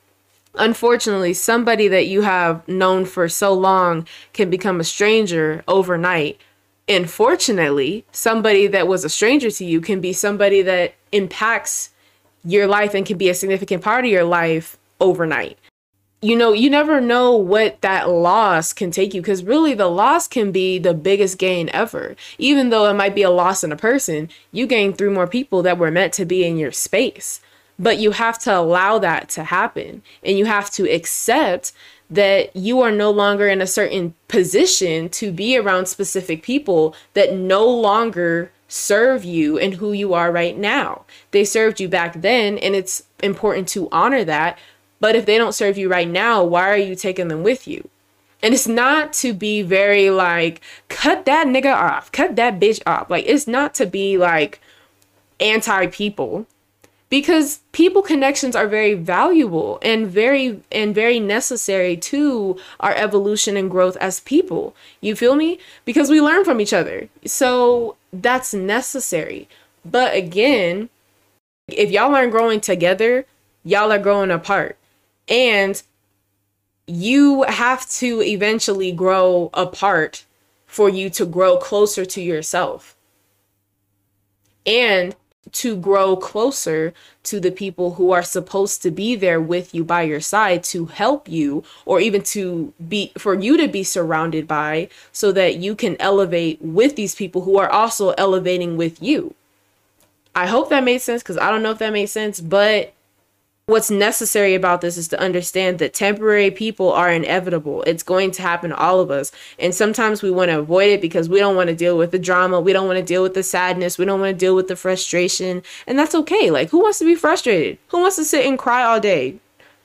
unfortunately, 0.54 1.34
somebody 1.34 1.88
that 1.88 2.08
you 2.08 2.22
have 2.22 2.66
known 2.68 3.06
for 3.06 3.28
so 3.28 3.54
long 3.54 4.08
can 4.32 4.50
become 4.50 4.80
a 4.80 4.86
stranger 4.86 5.64
overnight. 5.68 6.40
And 6.88 7.10
fortunately, 7.10 8.06
somebody 8.12 8.68
that 8.68 8.88
was 8.88 9.04
a 9.04 9.10
stranger 9.10 9.50
to 9.50 9.66
you 9.66 9.82
can 9.82 10.02
be 10.02 10.14
somebody 10.14 10.62
that 10.62 10.94
impacts 11.12 11.90
your 12.44 12.68
life 12.68 12.94
and 12.94 13.06
can 13.06 13.18
be 13.18 13.28
a 13.28 13.34
significant 13.34 13.84
part 13.84 14.06
of 14.06 14.12
your 14.12 14.24
life 14.24 14.78
overnight 15.02 15.58
you 16.22 16.36
know, 16.36 16.54
you 16.54 16.70
never 16.70 17.00
know 17.00 17.36
what 17.36 17.82
that 17.82 18.10
loss 18.10 18.74
can 18.74 18.90
take 18.90 19.14
you 19.14 19.22
because 19.22 19.44
really 19.44 19.74
the 19.74 19.88
loss 19.88 20.28
can 20.28 20.52
be 20.52 20.80
the 20.80 20.94
biggest 20.94 21.38
gain 21.38 21.70
ever. 21.74 22.16
Even 22.38 22.70
though 22.70 22.90
it 22.90 22.96
might 22.96 23.14
be 23.16 23.22
a 23.22 23.30
loss 23.30 23.64
in 23.64 23.72
a 23.72 23.78
person, 23.78 24.30
you 24.52 24.66
gain 24.66 24.94
three 24.94 25.10
more 25.10 25.28
people 25.28 25.62
that 25.64 25.78
were 25.78 25.92
meant 25.92 26.14
to 26.14 26.26
be 26.26 26.46
in 26.46 26.58
your 26.58 26.72
space. 26.72 27.42
But 27.78 28.00
you 28.00 28.12
have 28.12 28.40
to 28.40 28.58
allow 28.58 28.98
that 29.00 29.30
to 29.30 29.44
happen. 29.44 30.02
And 30.24 30.38
you 30.38 30.46
have 30.46 30.72
to 30.72 30.90
accept 30.90 31.74
that 32.10 32.56
you 32.56 32.82
are 32.82 32.92
no 32.92 33.12
longer 33.12 33.48
in 33.48 33.62
a 33.62 33.68
certain 33.68 34.14
position 34.28 35.10
to 35.10 35.32
be 35.32 35.58
around 35.58 35.88
specific 35.88 36.44
people 36.44 36.96
that 37.14 37.34
no 37.34 37.68
longer 37.68 38.52
serve 38.68 39.24
you 39.24 39.58
and 39.60 39.76
who 39.76 39.92
you 39.92 40.14
are 40.14 40.32
right 40.32 40.58
now. 40.58 41.06
They 41.32 41.44
served 41.46 41.80
you 41.80 41.88
back 41.88 42.22
then, 42.22 42.58
and 42.58 42.76
it's 42.76 43.04
important 43.22 43.68
to 43.70 43.90
honor 43.92 44.24
that. 44.24 44.58
But 45.00 45.16
if 45.16 45.26
they 45.26 45.38
don't 45.38 45.54
serve 45.54 45.78
you 45.78 45.90
right 45.90 46.08
now, 46.08 46.44
why 46.44 46.70
are 46.70 46.78
you 46.78 46.96
taking 46.96 47.28
them 47.28 47.44
with 47.44 47.68
you? 47.68 47.90
And 48.42 48.54
it's 48.54 48.68
not 48.68 49.14
to 49.14 49.34
be 49.34 49.62
very 49.62 50.10
like, 50.10 50.62
cut 50.90 51.26
that 51.26 51.48
nigga 51.48 51.74
off, 51.74 52.12
cut 52.12 52.36
that 52.36 52.60
bitch 52.60 52.82
off. 52.86 53.10
Like, 53.10 53.26
it's 53.28 53.48
not 53.48 53.74
to 53.76 53.86
be 53.86 54.18
like 54.18 54.62
anti 55.40 55.88
people 55.88 56.46
because 57.10 57.60
people 57.72 58.02
connections 58.02 58.56
are 58.56 58.68
very 58.68 58.94
valuable 58.94 59.80
and 59.82 60.08
very 60.08 60.62
and 60.72 60.96
very 60.96 61.20
necessary 61.20 61.96
to 61.98 62.58
our 62.80 62.94
evolution 62.94 63.58
and 63.58 63.70
growth 63.70 63.98
as 63.98 64.20
people. 64.22 64.76
You 65.02 65.16
feel 65.16 65.36
me? 65.36 65.60
Because 65.84 66.10
we 66.10 66.22
learn 66.22 66.46
from 66.46 66.60
each 66.60 66.74
other. 66.74 67.10
So 67.26 67.96
that's 68.12 68.54
necessary. 68.54 69.48
But 69.84 70.16
again 70.16 70.90
if 71.68 71.90
y'all 71.90 72.14
aren't 72.14 72.32
growing 72.32 72.62
together 72.62 73.26
y'all 73.64 73.92
are 73.92 74.00
growing 74.00 74.30
apart 74.30 74.78
and 75.28 75.82
you 76.88 77.44
have 77.44 77.90
to 77.90 78.22
eventually 78.22 78.92
grow 78.92 79.50
apart 79.54 80.26
for 80.68 80.90
you 80.90 81.10
to 81.10 81.26
grow 81.26 81.58
closer 81.58 82.06
to 82.06 82.22
yourself 82.22 82.96
and 84.66 85.16
to 85.52 85.76
grow 85.76 86.16
closer 86.16 86.94
to 87.24 87.40
the 87.40 87.52
people 87.52 87.94
who 87.94 88.12
are 88.12 88.24
supposed 88.24 88.82
to 88.82 88.92
be 88.92 89.16
there 89.16 89.40
with 89.40 89.74
you 89.74 89.84
by 89.84 90.02
your 90.02 90.20
side 90.20 90.64
to 90.64 90.88
help 90.88 91.30
you 91.30 91.64
or 91.86 92.00
even 92.00 92.22
to 92.24 92.74
be 92.90 93.12
for 93.18 93.36
you 93.36 93.56
to 93.58 93.68
be 93.68 93.84
surrounded 93.84 94.48
by 94.48 94.90
so 95.12 95.32
that 95.32 95.58
you 95.58 95.76
can 95.76 95.96
elevate 96.00 96.62
with 96.62 96.96
these 96.96 97.16
people 97.16 97.44
who 97.44 97.58
are 97.58 97.70
also 97.70 98.10
elevating 98.12 98.76
with 98.76 99.02
you. 99.02 99.36
I 100.36 100.48
hope 100.48 100.70
that 100.70 100.84
made 100.84 101.02
sense 101.02 101.24
cuz 101.24 101.38
I 101.38 101.52
don't 101.52 101.64
know 101.64 101.72
if 101.72 101.78
that 101.78 101.94
made 101.94 102.08
sense, 102.08 102.42
but 102.42 102.95
what's 103.68 103.90
necessary 103.90 104.54
about 104.54 104.82
this 104.82 104.96
is 104.96 105.08
to 105.08 105.20
understand 105.20 105.80
that 105.80 105.92
temporary 105.92 106.52
people 106.52 106.92
are 106.92 107.12
inevitable. 107.12 107.82
It's 107.84 108.04
going 108.04 108.30
to 108.32 108.44
happen 108.44 108.70
to 108.70 108.78
all 108.78 109.00
of 109.00 109.10
us. 109.10 109.32
And 109.58 109.74
sometimes 109.74 110.22
we 110.22 110.30
want 110.30 110.52
to 110.52 110.60
avoid 110.60 110.92
it 110.92 111.02
because 111.02 111.28
we 111.28 111.40
don't 111.40 111.56
want 111.56 111.70
to 111.70 111.76
deal 111.76 111.98
with 111.98 112.12
the 112.12 112.20
drama. 112.20 112.62
We 112.62 112.74
don't 112.74 112.86
want 112.86 113.00
to 113.00 113.06
deal 113.06 113.24
with 113.24 113.34
the 113.34 113.42
sadness. 113.42 113.98
We 113.98 114.06
don't 114.06 114.20
want 114.20 114.36
to 114.36 114.46
deal 114.46 114.56
with 114.56 114.68
the 114.68 114.76
frustration. 114.76 115.64
And 115.88 115.98
that's 115.98 116.14
okay. 116.14 116.52
Like, 116.52 116.70
who 116.70 116.80
wants 116.80 117.00
to 117.00 117.06
be 117.06 117.16
frustrated? 117.16 117.80
Who 117.88 118.02
wants 118.02 118.18
to 118.18 118.24
sit 118.24 118.46
and 118.46 118.60
cry 118.60 118.84
all 118.84 119.00
day? 119.00 119.40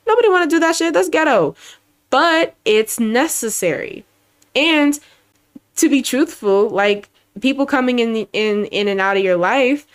Nobody 0.06 0.28
want 0.28 0.50
to 0.50 0.54
do 0.54 0.60
that 0.60 0.76
shit. 0.76 0.92
That's 0.92 1.08
ghetto. 1.08 1.54
But 2.10 2.56
it's 2.66 3.00
necessary. 3.00 4.04
And 4.54 5.00
to 5.76 5.88
be 5.88 6.02
truthful, 6.02 6.68
like 6.68 7.08
people 7.40 7.64
coming 7.64 7.98
in 7.98 8.26
in 8.34 8.66
in 8.66 8.88
and 8.88 9.00
out 9.00 9.16
of 9.16 9.22
your 9.22 9.36
life 9.36 9.86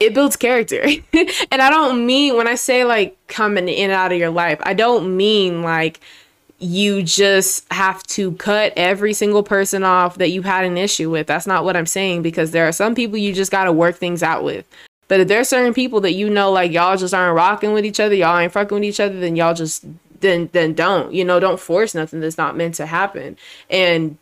it 0.00 0.14
builds 0.14 0.36
character. 0.36 0.82
and 1.12 1.62
I 1.62 1.70
don't 1.70 2.06
mean 2.06 2.36
when 2.36 2.48
I 2.48 2.54
say 2.54 2.84
like 2.84 3.16
coming 3.28 3.68
in 3.68 3.90
and 3.90 3.92
out 3.92 4.12
of 4.12 4.18
your 4.18 4.30
life, 4.30 4.58
I 4.62 4.74
don't 4.74 5.16
mean 5.16 5.62
like 5.62 6.00
you 6.58 7.02
just 7.02 7.70
have 7.72 8.02
to 8.04 8.32
cut 8.32 8.72
every 8.76 9.12
single 9.12 9.42
person 9.42 9.82
off 9.82 10.16
that 10.18 10.30
you 10.30 10.42
had 10.42 10.64
an 10.64 10.76
issue 10.78 11.10
with. 11.10 11.26
That's 11.26 11.46
not 11.46 11.64
what 11.64 11.76
I'm 11.76 11.86
saying 11.86 12.22
because 12.22 12.52
there 12.52 12.66
are 12.66 12.72
some 12.72 12.94
people 12.94 13.18
you 13.18 13.32
just 13.32 13.50
got 13.50 13.64
to 13.64 13.72
work 13.72 13.96
things 13.96 14.22
out 14.22 14.44
with. 14.44 14.66
But 15.08 15.20
if 15.20 15.28
there 15.28 15.40
are 15.40 15.44
certain 15.44 15.74
people 15.74 16.00
that 16.00 16.14
you 16.14 16.30
know 16.30 16.50
like 16.50 16.72
y'all 16.72 16.96
just 16.96 17.12
aren't 17.12 17.36
rocking 17.36 17.72
with 17.72 17.84
each 17.84 18.00
other, 18.00 18.14
y'all 18.14 18.38
ain't 18.38 18.52
fucking 18.52 18.74
with 18.74 18.84
each 18.84 19.00
other, 19.00 19.18
then 19.18 19.36
y'all 19.36 19.54
just 19.54 19.84
then 20.20 20.48
then 20.52 20.74
don't. 20.74 21.12
You 21.12 21.24
know, 21.24 21.38
don't 21.38 21.60
force 21.60 21.94
nothing 21.94 22.20
that's 22.20 22.38
not 22.38 22.56
meant 22.56 22.76
to 22.76 22.86
happen. 22.86 23.36
And 23.68 24.16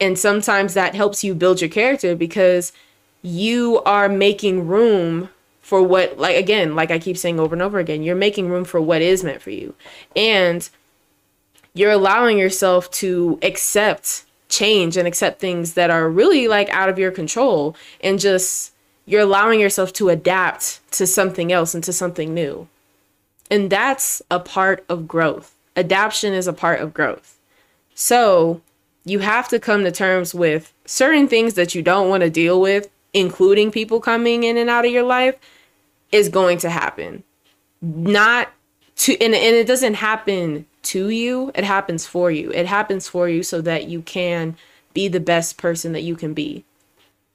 and 0.00 0.18
sometimes 0.18 0.74
that 0.74 0.94
helps 0.94 1.24
you 1.24 1.34
build 1.34 1.60
your 1.60 1.70
character 1.70 2.14
because 2.14 2.72
you 3.22 3.82
are 3.84 4.08
making 4.08 4.66
room 4.66 5.28
for 5.60 5.82
what 5.82 6.18
like 6.18 6.36
again 6.36 6.74
like 6.74 6.90
i 6.90 6.98
keep 6.98 7.16
saying 7.16 7.38
over 7.38 7.54
and 7.54 7.60
over 7.60 7.78
again 7.78 8.02
you're 8.02 8.16
making 8.16 8.48
room 8.48 8.64
for 8.64 8.80
what 8.80 9.02
is 9.02 9.22
meant 9.22 9.42
for 9.42 9.50
you. 9.50 9.74
And 10.16 10.68
you're 11.74 11.92
allowing 11.92 12.38
yourself 12.38 12.90
to 12.90 13.38
accept 13.42 14.24
change 14.48 14.96
and 14.96 15.06
accept 15.06 15.40
things 15.40 15.74
that 15.74 15.90
are 15.90 16.08
really 16.08 16.48
like 16.48 16.68
out 16.70 16.88
of 16.88 16.98
your 16.98 17.10
control 17.10 17.76
and 18.00 18.18
just 18.18 18.72
you're 19.06 19.20
allowing 19.22 19.60
yourself 19.60 19.92
to 19.94 20.08
adapt 20.08 20.80
to 20.92 21.06
something 21.06 21.52
else 21.52 21.74
and 21.74 21.84
to 21.84 21.92
something 21.92 22.34
new. 22.34 22.68
And 23.50 23.70
that's 23.70 24.20
a 24.30 24.40
part 24.40 24.84
of 24.88 25.08
growth. 25.08 25.54
Adaptation 25.76 26.34
is 26.34 26.46
a 26.46 26.52
part 26.52 26.80
of 26.80 26.92
growth. 26.92 27.38
So 27.94 28.60
you 29.04 29.20
have 29.20 29.48
to 29.48 29.58
come 29.58 29.84
to 29.84 29.92
terms 29.92 30.34
with 30.34 30.72
certain 30.84 31.28
things 31.28 31.54
that 31.54 31.74
you 31.74 31.82
don't 31.82 32.08
want 32.08 32.22
to 32.22 32.30
deal 32.30 32.60
with 32.60 32.90
including 33.12 33.70
people 33.70 34.00
coming 34.00 34.44
in 34.44 34.56
and 34.56 34.70
out 34.70 34.84
of 34.84 34.92
your 34.92 35.02
life, 35.02 35.36
is 36.12 36.28
going 36.28 36.58
to 36.58 36.70
happen. 36.70 37.22
Not 37.80 38.50
to, 38.96 39.12
and, 39.20 39.34
and 39.34 39.56
it 39.56 39.66
doesn't 39.66 39.94
happen 39.94 40.66
to 40.84 41.10
you, 41.10 41.52
it 41.54 41.64
happens 41.64 42.06
for 42.06 42.30
you. 42.30 42.50
It 42.52 42.66
happens 42.66 43.08
for 43.08 43.28
you 43.28 43.42
so 43.42 43.60
that 43.60 43.88
you 43.88 44.02
can 44.02 44.56
be 44.94 45.08
the 45.08 45.20
best 45.20 45.58
person 45.58 45.92
that 45.92 46.02
you 46.02 46.16
can 46.16 46.34
be. 46.34 46.64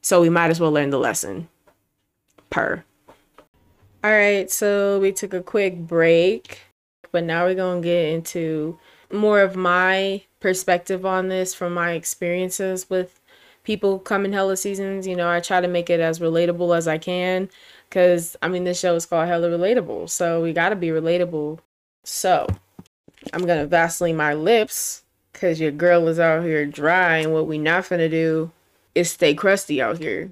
So 0.01 0.21
we 0.21 0.29
might 0.29 0.49
as 0.49 0.59
well 0.59 0.71
learn 0.71 0.89
the 0.89 0.99
lesson. 0.99 1.47
Per. 2.49 2.83
All 4.03 4.11
right, 4.11 4.51
so 4.51 4.99
we 4.99 5.13
took 5.13 5.33
a 5.33 5.41
quick 5.41 5.77
break, 5.77 6.59
but 7.11 7.23
now 7.23 7.45
we're 7.45 7.55
going 7.55 7.81
to 7.81 7.87
get 7.87 8.09
into 8.09 8.77
more 9.11 9.39
of 9.39 9.55
my 9.55 10.23
perspective 10.41 11.05
on 11.05 11.29
this 11.29 11.53
from 11.53 11.73
my 11.73 11.91
experiences 11.91 12.89
with 12.89 13.21
people 13.63 13.99
come 13.99 14.25
in 14.25 14.33
hella 14.33 14.57
seasons. 14.57 15.07
You 15.07 15.15
know, 15.15 15.29
I 15.29 15.39
try 15.39 15.61
to 15.61 15.67
make 15.67 15.89
it 15.89 15.99
as 15.99 16.19
relatable 16.19 16.75
as 16.75 16.87
I 16.87 16.97
can 16.97 17.49
because 17.89 18.35
I 18.41 18.47
mean, 18.47 18.63
this 18.63 18.79
show 18.79 18.95
is 18.95 19.05
called 19.05 19.27
Hella 19.27 19.49
Relatable, 19.49 20.09
so 20.09 20.41
we 20.41 20.53
got 20.53 20.69
to 20.69 20.75
be 20.75 20.87
relatable. 20.87 21.59
So 22.03 22.47
I'm 23.31 23.45
gonna 23.45 23.65
Vaseline 23.65 24.17
my 24.17 24.33
lips 24.33 25.03
because 25.31 25.59
your 25.59 25.71
girl 25.71 26.07
is 26.07 26.19
out 26.19 26.43
here 26.43 26.65
dry, 26.65 27.17
and 27.17 27.33
what 27.33 27.47
we 27.47 27.57
not 27.57 27.89
gonna 27.89 28.09
do 28.09 28.51
is 28.95 29.11
stay 29.11 29.33
crusty 29.33 29.81
out 29.81 29.97
here. 29.97 30.31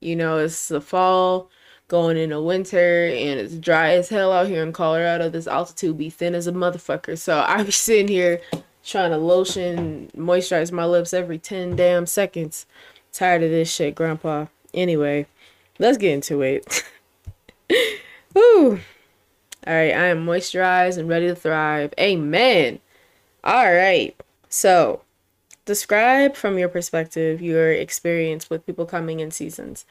You 0.00 0.16
know, 0.16 0.38
it's 0.38 0.68
the 0.68 0.80
fall 0.80 1.50
going 1.88 2.18
into 2.18 2.40
winter 2.40 3.06
and 3.06 3.40
it's 3.40 3.54
dry 3.54 3.94
as 3.94 4.10
hell 4.10 4.30
out 4.30 4.46
here 4.46 4.62
in 4.62 4.72
Colorado. 4.72 5.30
This 5.30 5.46
altitude 5.46 5.96
be 5.96 6.10
thin 6.10 6.34
as 6.34 6.46
a 6.46 6.52
motherfucker. 6.52 7.18
So 7.18 7.40
I 7.46 7.62
be 7.62 7.72
sitting 7.72 8.08
here 8.08 8.40
trying 8.88 9.10
to 9.10 9.18
lotion, 9.18 10.10
moisturize 10.16 10.72
my 10.72 10.86
lips 10.86 11.12
every 11.12 11.38
10 11.38 11.76
damn 11.76 12.06
seconds. 12.06 12.64
Tired 13.12 13.42
of 13.42 13.50
this 13.50 13.70
shit, 13.70 13.94
grandpa. 13.94 14.46
Anyway, 14.72 15.26
let's 15.78 15.98
get 15.98 16.12
into 16.12 16.40
it. 16.40 16.84
Woo. 18.34 18.80
All 19.66 19.74
right, 19.74 19.92
I 19.92 20.06
am 20.06 20.24
moisturized 20.24 20.96
and 20.96 21.08
ready 21.08 21.26
to 21.26 21.34
thrive. 21.34 21.92
Amen. 22.00 22.80
All 23.44 23.72
right. 23.72 24.16
So, 24.48 25.02
describe 25.66 26.34
from 26.34 26.56
your 26.56 26.70
perspective 26.70 27.42
your 27.42 27.70
experience 27.70 28.48
with 28.48 28.64
people 28.64 28.86
coming 28.86 29.20
in 29.20 29.30
seasons. 29.30 29.84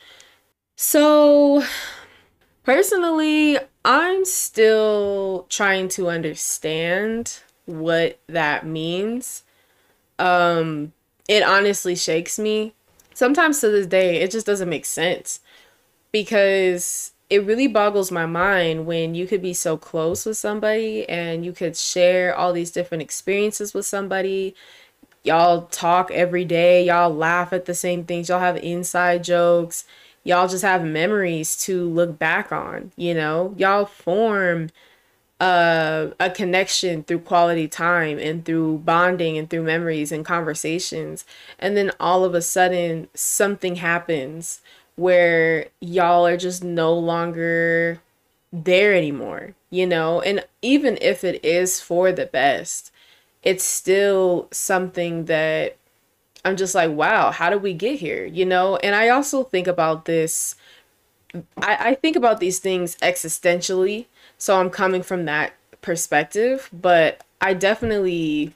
So, 0.75 1.63
personally, 2.63 3.60
I'm 3.86 4.25
still 4.25 5.46
trying 5.50 5.89
to 5.89 6.10
understand 6.10 7.42
what 7.68 8.20
that 8.28 8.66
means. 8.66 9.44
Um, 10.18 10.94
it 11.28 11.44
honestly 11.44 11.96
shakes 11.96 12.40
me. 12.40 12.74
Sometimes 13.14 13.60
to 13.62 13.70
this 13.70 13.86
day, 13.88 14.18
it 14.18 14.32
just 14.32 14.46
doesn't 14.46 14.70
make 14.70 14.86
sense 14.86 15.40
because 16.12 17.12
it 17.30 17.44
really 17.44 17.68
boggles 17.68 18.12
my 18.12 18.26
mind 18.26 18.86
when 18.86 19.14
you 19.14 19.28
could 19.28 19.42
be 19.42 19.54
so 19.54 19.76
close 19.76 20.26
with 20.26 20.38
somebody 20.38 21.08
and 21.10 21.44
you 21.44 21.52
could 21.52 21.76
share 21.76 22.36
all 22.36 22.54
these 22.54 22.72
different 22.72 23.02
experiences 23.02 23.74
with 23.74 23.86
somebody. 23.86 24.56
Y'all 25.24 25.64
talk 25.64 26.10
every 26.12 26.46
day, 26.46 26.86
y'all 26.86 27.14
laugh 27.14 27.52
at 27.52 27.66
the 27.66 27.74
same 27.74 28.06
things, 28.06 28.30
y'all 28.30 28.40
have 28.40 28.56
inside 28.58 29.26
jokes, 29.26 29.84
y'all 30.24 30.48
just 30.48 30.64
have 30.64 30.86
memories 30.86 31.58
to 31.58 31.90
look 31.90 32.18
back 32.18 32.52
on, 32.52 32.94
you 32.96 33.14
know? 33.14 33.54
Y'all 33.58 33.86
form 33.86 34.70
a 35.39 36.32
connection 36.34 37.03
through 37.03 37.20
quality 37.20 37.67
time 37.67 38.17
and 38.20 38.44
through 38.44 38.79
bonding 38.79 39.38
and 39.38 39.50
through 39.50 39.63
memories 39.63 40.12
and 40.12 40.25
conversations. 40.25 41.25
And 41.60 41.77
then 41.77 41.91
all 42.00 42.24
of 42.24 42.34
a 42.34 42.41
sudden, 42.41 43.08
something 43.13 43.75
happens 43.75 44.62
where 44.96 45.67
y'all 45.79 46.25
are 46.25 46.38
just 46.38 46.63
no 46.63 46.94
longer 46.94 48.01
there 48.51 48.94
anymore, 48.94 49.53
you 49.70 49.86
know? 49.86 50.22
And 50.22 50.44
even 50.62 50.98
if 51.01 51.24
it 51.24 51.44
is 51.46 51.79
for 51.79 52.12
the 52.12 52.25
best, 52.25 52.91
it's 53.44 53.63
still 53.63 54.48
something 54.51 55.25
that 55.25 55.77
I'm 56.44 56.58
just 56.58 56.74
like, 56.74 56.91
wow, 56.91 57.32
how 57.32 57.50
did 57.50 57.62
we 57.62 57.74
get 57.74 58.00
here? 58.00 58.25
You 58.25 58.46
know? 58.46 58.77
And 58.77 58.96
I 58.96 59.10
also 59.10 59.44
think 59.44 59.67
about 59.67 60.06
this 60.06 60.56
I, 61.58 61.89
I 61.89 61.96
think 61.96 62.15
about 62.15 62.39
these 62.39 62.60
things 62.60 62.96
existentially. 62.98 64.06
So 64.38 64.60
I'm 64.60 64.70
coming 64.70 65.03
from 65.03 65.25
that 65.25 65.53
perspective. 65.82 66.70
But 66.74 67.24
I 67.41 67.53
definitely, 67.53 68.53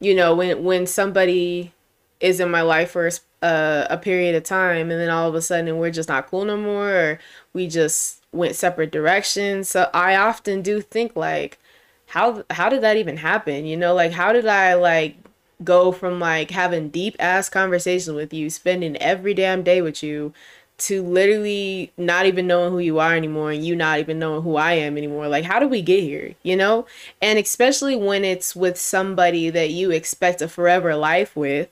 you 0.00 0.14
know, 0.14 0.34
when 0.34 0.64
when 0.64 0.86
somebody 0.86 1.72
is 2.20 2.40
in 2.40 2.50
my 2.50 2.62
life 2.62 2.92
for 2.92 3.08
a, 3.08 3.12
uh, 3.44 3.86
a 3.90 3.98
period 3.98 4.34
of 4.34 4.42
time 4.42 4.90
and 4.90 4.98
then 5.00 5.10
all 5.10 5.28
of 5.28 5.34
a 5.34 5.42
sudden 5.42 5.76
we're 5.78 5.90
just 5.90 6.08
not 6.08 6.26
cool 6.28 6.46
no 6.46 6.56
more 6.56 6.90
or 6.90 7.18
we 7.52 7.66
just 7.66 8.24
went 8.32 8.56
separate 8.56 8.90
directions. 8.90 9.68
So 9.68 9.90
I 9.92 10.16
often 10.16 10.62
do 10.62 10.80
think 10.80 11.14
like 11.14 11.58
how 12.06 12.44
how 12.50 12.68
did 12.68 12.82
that 12.82 12.96
even 12.96 13.18
happen? 13.18 13.66
You 13.66 13.76
know, 13.76 13.94
like 13.94 14.12
how 14.12 14.32
did 14.32 14.46
I 14.46 14.74
like 14.74 15.16
go 15.64 15.90
from 15.92 16.20
like 16.20 16.50
having 16.50 16.88
deep 16.90 17.16
ass 17.18 17.48
conversations 17.48 18.14
with 18.14 18.32
you, 18.32 18.50
spending 18.50 18.96
every 18.98 19.34
damn 19.34 19.62
day 19.62 19.80
with 19.82 20.02
you, 20.02 20.32
to 20.78 21.02
literally 21.02 21.90
not 21.96 22.26
even 22.26 22.46
knowing 22.46 22.70
who 22.70 22.78
you 22.78 22.98
are 22.98 23.14
anymore 23.14 23.50
and 23.50 23.64
you 23.64 23.74
not 23.74 23.98
even 23.98 24.18
knowing 24.18 24.42
who 24.42 24.56
I 24.56 24.72
am 24.72 24.98
anymore. 24.98 25.26
Like, 25.28 25.44
how 25.44 25.58
do 25.58 25.66
we 25.66 25.80
get 25.80 26.02
here? 26.02 26.34
You 26.42 26.56
know? 26.56 26.86
And 27.22 27.38
especially 27.38 27.96
when 27.96 28.24
it's 28.24 28.54
with 28.54 28.78
somebody 28.78 29.48
that 29.50 29.70
you 29.70 29.90
expect 29.90 30.42
a 30.42 30.48
forever 30.48 30.94
life 30.94 31.34
with, 31.34 31.68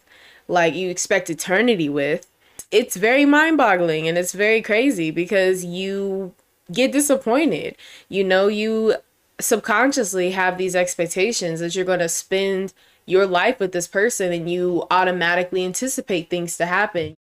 like 0.49 0.75
you 0.75 0.89
expect 0.89 1.29
eternity 1.29 1.89
with, 1.89 2.27
it's 2.71 2.97
very 2.97 3.25
mind 3.25 3.59
boggling 3.59 4.09
and 4.09 4.17
it's 4.17 4.33
very 4.33 4.63
crazy 4.63 5.11
because 5.11 5.65
you 5.65 6.35
get 6.73 6.93
disappointed. 6.93 7.77
You 8.09 8.25
know, 8.25 8.49
you 8.49 8.97
subconsciously 9.39 10.31
have 10.31 10.57
these 10.57 10.75
expectations 10.75 11.61
that 11.61 11.75
you're 11.75 11.85
going 11.85 11.99
to 11.99 12.09
spend 12.09 12.73
your 13.07 13.27
life 13.27 13.61
with 13.61 13.73
this 13.73 13.87
person 13.87 14.33
and 14.33 14.51
you 14.51 14.87
automatically 14.91 15.65
anticipate 15.65 16.31
things 16.31 16.57
to 16.57 16.67
happen. 16.67 17.15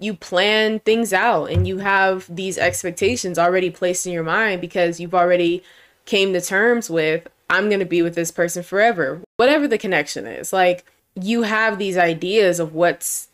You 0.00 0.14
plan 0.14 0.80
things 0.80 1.12
out 1.12 1.44
and 1.46 1.68
you 1.68 1.78
have 1.78 2.26
these 2.34 2.58
expectations 2.58 3.38
already 3.38 3.70
placed 3.70 4.06
in 4.06 4.12
your 4.12 4.24
mind 4.24 4.60
because 4.60 4.98
you've 4.98 5.14
already 5.14 5.62
came 6.06 6.32
to 6.32 6.40
terms 6.40 6.90
with 6.90 7.28
I'm 7.48 7.68
going 7.68 7.80
to 7.80 7.86
be 7.86 8.02
with 8.02 8.14
this 8.14 8.30
person 8.30 8.62
forever. 8.62 9.20
Whatever 9.36 9.68
the 9.68 9.78
connection 9.78 10.26
is. 10.26 10.52
Like 10.52 10.84
you 11.14 11.42
have 11.42 11.78
these 11.78 11.96
ideas 11.96 12.58
of 12.58 12.74
what's 12.74 13.28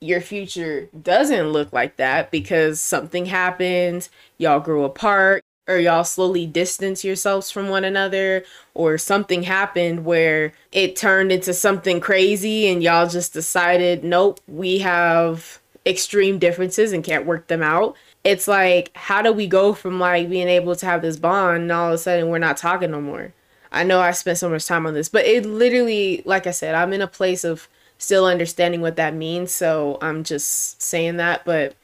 your 0.00 0.20
future 0.20 0.88
doesn't 1.00 1.50
look 1.50 1.72
like 1.72 1.96
that 1.96 2.30
because 2.30 2.80
something 2.80 3.26
happened, 3.26 4.08
y'all 4.38 4.60
grew 4.60 4.84
apart, 4.84 5.42
or 5.68 5.78
y'all 5.78 6.02
slowly 6.02 6.46
distance 6.46 7.04
yourselves 7.04 7.50
from 7.50 7.68
one 7.68 7.84
another 7.84 8.42
or 8.74 8.96
something 8.96 9.42
happened 9.42 10.04
where 10.04 10.52
it 10.72 10.96
turned 10.96 11.30
into 11.30 11.52
something 11.52 12.00
crazy 12.00 12.66
and 12.68 12.82
y'all 12.82 13.06
just 13.06 13.34
decided 13.34 14.02
nope 14.02 14.40
we 14.48 14.78
have 14.78 15.57
extreme 15.88 16.38
differences 16.38 16.92
and 16.92 17.04
can't 17.04 17.26
work 17.26 17.46
them 17.46 17.62
out 17.62 17.96
it's 18.24 18.46
like 18.46 18.90
how 18.94 19.22
do 19.22 19.32
we 19.32 19.46
go 19.46 19.72
from 19.72 19.98
like 19.98 20.28
being 20.28 20.48
able 20.48 20.76
to 20.76 20.86
have 20.86 21.02
this 21.02 21.16
bond 21.16 21.62
and 21.62 21.72
all 21.72 21.88
of 21.88 21.94
a 21.94 21.98
sudden 21.98 22.28
we're 22.28 22.38
not 22.38 22.56
talking 22.56 22.90
no 22.90 23.00
more 23.00 23.32
i 23.72 23.82
know 23.82 24.00
i 24.00 24.10
spent 24.10 24.38
so 24.38 24.48
much 24.48 24.66
time 24.66 24.86
on 24.86 24.94
this 24.94 25.08
but 25.08 25.24
it 25.24 25.46
literally 25.46 26.22
like 26.24 26.46
i 26.46 26.50
said 26.50 26.74
i'm 26.74 26.92
in 26.92 27.00
a 27.00 27.06
place 27.06 27.42
of 27.44 27.68
still 27.96 28.26
understanding 28.26 28.80
what 28.80 28.96
that 28.96 29.14
means 29.14 29.50
so 29.50 29.98
i'm 30.02 30.22
just 30.22 30.80
saying 30.80 31.16
that 31.16 31.44
but 31.44 31.74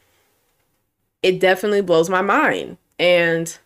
it 1.22 1.40
definitely 1.40 1.80
blows 1.80 2.10
my 2.10 2.20
mind 2.20 2.76
and 2.98 3.58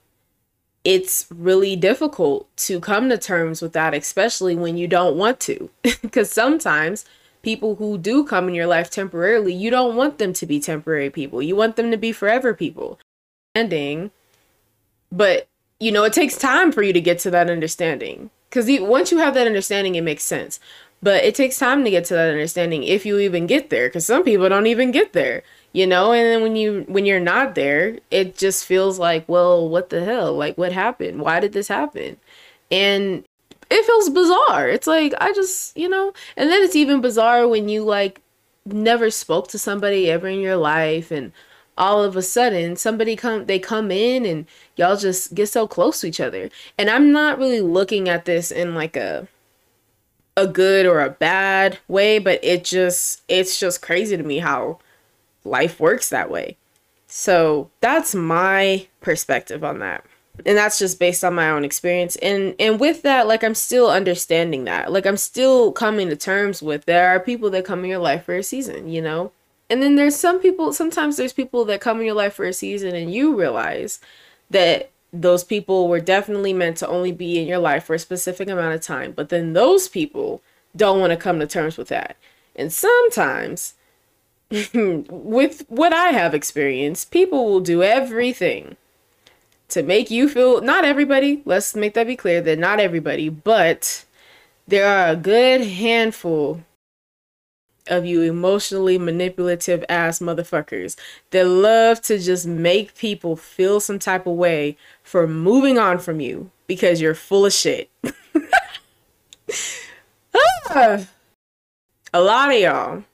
it's 0.84 1.26
really 1.30 1.76
difficult 1.76 2.48
to 2.56 2.80
come 2.80 3.10
to 3.10 3.18
terms 3.18 3.60
with 3.60 3.74
that, 3.74 3.92
especially 3.92 4.56
when 4.56 4.78
you 4.78 4.88
don't 4.88 5.16
want 5.16 5.40
to. 5.40 5.68
Because 6.00 6.30
sometimes 6.30 7.04
people 7.42 7.76
who 7.76 7.98
do 7.98 8.24
come 8.24 8.48
in 8.48 8.54
your 8.54 8.66
life 8.66 8.90
temporarily, 8.90 9.52
you 9.52 9.70
don't 9.70 9.96
want 9.96 10.18
them 10.18 10.32
to 10.34 10.46
be 10.46 10.60
temporary 10.60 11.10
people. 11.10 11.42
You 11.42 11.56
want 11.56 11.76
them 11.76 11.90
to 11.90 11.96
be 11.96 12.12
forever 12.12 12.54
people. 12.54 12.98
Ending. 13.54 14.10
But, 15.10 15.48
you 15.80 15.92
know, 15.92 16.04
it 16.04 16.12
takes 16.12 16.36
time 16.36 16.72
for 16.72 16.82
you 16.82 16.92
to 16.92 17.00
get 17.00 17.18
to 17.20 17.30
that 17.30 17.50
understanding. 17.50 18.30
Because 18.48 18.68
once 18.80 19.10
you 19.10 19.18
have 19.18 19.34
that 19.34 19.46
understanding, 19.46 19.94
it 19.94 20.02
makes 20.02 20.22
sense. 20.22 20.60
But 21.02 21.24
it 21.24 21.34
takes 21.34 21.58
time 21.58 21.84
to 21.84 21.90
get 21.90 22.04
to 22.06 22.14
that 22.14 22.30
understanding 22.30 22.82
if 22.82 23.06
you 23.06 23.18
even 23.18 23.46
get 23.46 23.70
there. 23.70 23.88
Because 23.88 24.06
some 24.06 24.24
people 24.24 24.48
don't 24.48 24.66
even 24.66 24.90
get 24.90 25.12
there 25.12 25.42
you 25.72 25.86
know 25.86 26.12
and 26.12 26.26
then 26.26 26.42
when 26.42 26.56
you 26.56 26.84
when 26.88 27.04
you're 27.04 27.20
not 27.20 27.54
there 27.54 27.98
it 28.10 28.36
just 28.36 28.64
feels 28.64 28.98
like 28.98 29.28
well 29.28 29.68
what 29.68 29.90
the 29.90 30.04
hell 30.04 30.32
like 30.32 30.56
what 30.56 30.72
happened 30.72 31.20
why 31.20 31.40
did 31.40 31.52
this 31.52 31.68
happen 31.68 32.16
and 32.70 33.24
it 33.70 33.84
feels 33.84 34.10
bizarre 34.10 34.68
it's 34.68 34.86
like 34.86 35.12
i 35.20 35.32
just 35.32 35.76
you 35.76 35.88
know 35.88 36.12
and 36.36 36.50
then 36.50 36.62
it's 36.62 36.76
even 36.76 37.00
bizarre 37.00 37.46
when 37.46 37.68
you 37.68 37.82
like 37.82 38.20
never 38.64 39.10
spoke 39.10 39.48
to 39.48 39.58
somebody 39.58 40.10
ever 40.10 40.28
in 40.28 40.40
your 40.40 40.56
life 40.56 41.10
and 41.10 41.32
all 41.76 42.02
of 42.02 42.16
a 42.16 42.22
sudden 42.22 42.76
somebody 42.76 43.14
come 43.14 43.46
they 43.46 43.58
come 43.58 43.90
in 43.90 44.26
and 44.26 44.46
y'all 44.76 44.96
just 44.96 45.34
get 45.34 45.48
so 45.48 45.66
close 45.66 46.00
to 46.00 46.06
each 46.06 46.20
other 46.20 46.50
and 46.76 46.90
i'm 46.90 47.12
not 47.12 47.38
really 47.38 47.60
looking 47.60 48.08
at 48.08 48.24
this 48.24 48.50
in 48.50 48.74
like 48.74 48.96
a 48.96 49.26
a 50.36 50.46
good 50.46 50.86
or 50.86 51.00
a 51.00 51.10
bad 51.10 51.78
way 51.88 52.18
but 52.18 52.38
it 52.42 52.64
just 52.64 53.22
it's 53.28 53.58
just 53.58 53.82
crazy 53.82 54.16
to 54.16 54.22
me 54.22 54.38
how 54.38 54.78
life 55.48 55.80
works 55.80 56.08
that 56.10 56.30
way. 56.30 56.56
So 57.06 57.70
that's 57.80 58.14
my 58.14 58.86
perspective 59.00 59.64
on 59.64 59.78
that. 59.80 60.04
And 60.46 60.56
that's 60.56 60.78
just 60.78 60.98
based 60.98 61.24
on 61.24 61.34
my 61.34 61.50
own 61.50 61.64
experience. 61.64 62.16
And 62.16 62.54
and 62.58 62.78
with 62.80 63.02
that, 63.02 63.26
like 63.26 63.42
I'm 63.42 63.54
still 63.54 63.90
understanding 63.90 64.64
that. 64.64 64.92
Like 64.92 65.06
I'm 65.06 65.16
still 65.16 65.72
coming 65.72 66.08
to 66.08 66.16
terms 66.16 66.62
with 66.62 66.84
there 66.84 67.08
are 67.08 67.20
people 67.20 67.50
that 67.50 67.64
come 67.64 67.84
in 67.84 67.90
your 67.90 67.98
life 67.98 68.24
for 68.24 68.36
a 68.36 68.42
season, 68.42 68.88
you 68.88 69.02
know? 69.02 69.32
And 69.70 69.82
then 69.82 69.96
there's 69.96 70.16
some 70.16 70.40
people 70.40 70.72
sometimes 70.72 71.16
there's 71.16 71.32
people 71.32 71.64
that 71.66 71.80
come 71.80 72.00
in 72.00 72.06
your 72.06 72.14
life 72.14 72.34
for 72.34 72.44
a 72.46 72.52
season 72.52 72.94
and 72.94 73.12
you 73.12 73.34
realize 73.36 74.00
that 74.50 74.90
those 75.12 75.44
people 75.44 75.88
were 75.88 76.00
definitely 76.00 76.52
meant 76.52 76.76
to 76.78 76.88
only 76.88 77.12
be 77.12 77.38
in 77.38 77.46
your 77.46 77.58
life 77.58 77.84
for 77.84 77.94
a 77.94 77.98
specific 77.98 78.48
amount 78.48 78.74
of 78.74 78.80
time. 78.80 79.12
But 79.12 79.30
then 79.30 79.54
those 79.54 79.88
people 79.88 80.42
don't 80.76 81.00
want 81.00 81.10
to 81.10 81.16
come 81.16 81.40
to 81.40 81.46
terms 81.46 81.76
with 81.76 81.88
that. 81.88 82.16
And 82.54 82.72
sometimes 82.72 83.74
with 84.50 85.64
what 85.68 85.92
I 85.92 86.08
have 86.08 86.34
experienced, 86.34 87.10
people 87.10 87.44
will 87.44 87.60
do 87.60 87.82
everything 87.82 88.76
to 89.68 89.82
make 89.82 90.10
you 90.10 90.28
feel 90.28 90.60
not 90.60 90.84
everybody, 90.84 91.42
let's 91.44 91.74
make 91.74 91.94
that 91.94 92.06
be 92.06 92.16
clear 92.16 92.40
that 92.40 92.58
not 92.58 92.80
everybody, 92.80 93.28
but 93.28 94.04
there 94.66 94.86
are 94.86 95.12
a 95.12 95.16
good 95.16 95.62
handful 95.62 96.62
of 97.86 98.04
you 98.04 98.22
emotionally 98.22 98.98
manipulative 98.98 99.84
ass 99.88 100.18
motherfuckers 100.18 100.96
that 101.30 101.46
love 101.46 102.00
to 102.02 102.18
just 102.18 102.46
make 102.46 102.94
people 102.94 103.36
feel 103.36 103.80
some 103.80 103.98
type 103.98 104.26
of 104.26 104.34
way 104.34 104.76
for 105.02 105.26
moving 105.26 105.78
on 105.78 105.98
from 105.98 106.20
you 106.20 106.50
because 106.66 107.00
you're 107.00 107.14
full 107.14 107.46
of 107.46 107.52
shit. 107.52 107.90
ah, 110.34 111.06
a 112.12 112.20
lot 112.20 112.52
of 112.52 112.60
y'all 112.60 113.04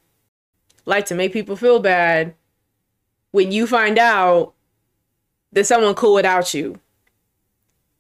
like 0.87 1.07
to 1.07 1.15
make 1.15 1.33
people 1.33 1.57
feel 1.57 1.81
bad 1.81 2.35
when 3.31 3.53
you 3.53 3.67
find 3.67 3.99
out 3.99 4.54
that 5.55 5.67
someone 5.67 5.95
cool 5.95 6.15
without 6.15 6.53
you. 6.53 6.79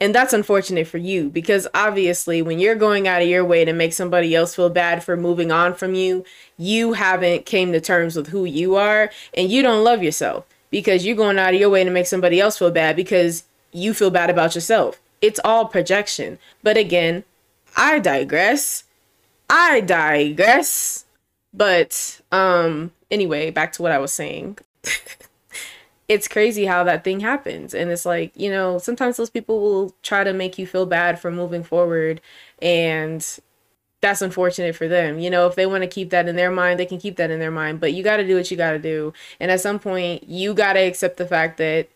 And 0.00 0.14
that's 0.14 0.32
unfortunate 0.32 0.86
for 0.88 0.98
you 0.98 1.30
because 1.30 1.66
obviously, 1.72 2.42
when 2.42 2.58
you're 2.58 2.74
going 2.74 3.08
out 3.08 3.22
of 3.22 3.28
your 3.28 3.44
way 3.44 3.64
to 3.64 3.72
make 3.72 3.92
somebody 3.92 4.34
else 4.34 4.54
feel 4.54 4.68
bad 4.68 5.02
for 5.02 5.16
moving 5.16 5.50
on 5.50 5.72
from 5.72 5.94
you, 5.94 6.24
you 6.58 6.92
haven't 6.92 7.46
came 7.46 7.72
to 7.72 7.80
terms 7.80 8.16
with 8.16 8.28
who 8.28 8.44
you 8.44 8.74
are 8.74 9.10
and 9.34 9.50
you 9.50 9.62
don't 9.62 9.84
love 9.84 10.02
yourself 10.02 10.44
because 10.70 11.06
you're 11.06 11.16
going 11.16 11.38
out 11.38 11.54
of 11.54 11.60
your 11.60 11.70
way 11.70 11.84
to 11.84 11.90
make 11.90 12.06
somebody 12.06 12.40
else 12.40 12.58
feel 12.58 12.72
bad 12.72 12.96
because 12.96 13.44
you 13.72 13.94
feel 13.94 14.10
bad 14.10 14.30
about 14.30 14.54
yourself. 14.54 15.00
It's 15.22 15.40
all 15.44 15.66
projection. 15.66 16.38
But 16.62 16.76
again, 16.76 17.24
I 17.76 18.00
digress. 18.00 18.84
I 19.48 19.80
digress. 19.80 21.06
But 21.54 22.20
um 22.32 22.90
anyway, 23.12 23.50
back 23.50 23.72
to 23.74 23.82
what 23.82 23.92
I 23.92 23.98
was 23.98 24.12
saying. 24.12 24.58
it's 26.14 26.29
crazy 26.29 26.64
how 26.64 26.85
that 26.85 27.03
thing 27.03 27.20
happens 27.20 27.74
and 27.74 27.90
it's 27.90 28.07
like, 28.07 28.33
you 28.37 28.50
know, 28.50 28.79
sometimes 28.79 29.16
those 29.16 29.31
people 29.31 29.61
will 29.61 29.94
try 30.03 30.22
to 30.22 30.33
make 30.33 30.59
you 30.59 30.66
feel 30.66 30.87
bad 30.87 31.18
for 31.18 31.31
moving 31.31 31.64
forward 31.64 32.20
and 32.62 33.40
that's 34.00 34.22
unfortunate 34.22 34.77
for 34.77 34.87
them. 34.87 35.18
You 35.18 35.31
know, 35.31 35.46
if 35.46 35.57
they 35.57 35.66
want 35.66 35.83
to 35.83 35.88
keep 35.88 36.11
that 36.11 36.29
in 36.29 36.37
their 36.37 36.50
mind, 36.50 36.79
they 36.79 36.87
can 36.87 36.98
keep 36.98 37.16
that 37.16 37.31
in 37.31 37.40
their 37.40 37.50
mind, 37.50 37.81
but 37.81 37.94
you 37.94 38.05
got 38.05 38.18
to 38.18 38.27
do 38.27 38.37
what 38.37 38.50
you 38.50 38.57
got 38.57 38.72
to 38.72 38.79
do. 38.79 39.12
And 39.40 39.50
at 39.50 39.61
some 39.61 39.79
point, 39.79 40.29
you 40.29 40.55
got 40.55 40.74
to 40.74 40.81
accept 40.81 41.16
the 41.16 41.27
fact 41.27 41.57
that 41.59 41.88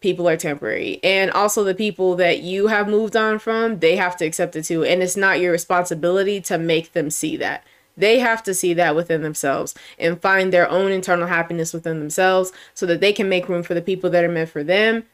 people 0.00 0.28
are 0.28 0.36
temporary. 0.36 1.00
And 1.02 1.30
also 1.32 1.64
the 1.64 1.74
people 1.74 2.14
that 2.16 2.40
you 2.40 2.68
have 2.68 2.88
moved 2.88 3.16
on 3.16 3.38
from, 3.38 3.80
they 3.80 3.96
have 3.96 4.16
to 4.18 4.24
accept 4.24 4.56
it 4.56 4.64
too. 4.64 4.84
And 4.84 5.02
it's 5.02 5.16
not 5.16 5.40
your 5.40 5.52
responsibility 5.52 6.40
to 6.42 6.58
make 6.58 6.92
them 6.92 7.10
see 7.10 7.36
that. 7.38 7.64
They 7.98 8.20
have 8.20 8.42
to 8.44 8.54
see 8.54 8.74
that 8.74 8.94
within 8.94 9.22
themselves 9.22 9.74
and 9.98 10.20
find 10.20 10.52
their 10.52 10.70
own 10.70 10.92
internal 10.92 11.26
happiness 11.26 11.72
within 11.72 11.98
themselves 11.98 12.52
so 12.74 12.86
that 12.86 13.00
they 13.00 13.12
can 13.12 13.28
make 13.28 13.48
room 13.48 13.62
for 13.62 13.74
the 13.74 13.82
people 13.82 14.08
that 14.10 14.24
are 14.24 14.30
meant 14.30 14.50
for 14.50 14.62
them, 14.62 15.04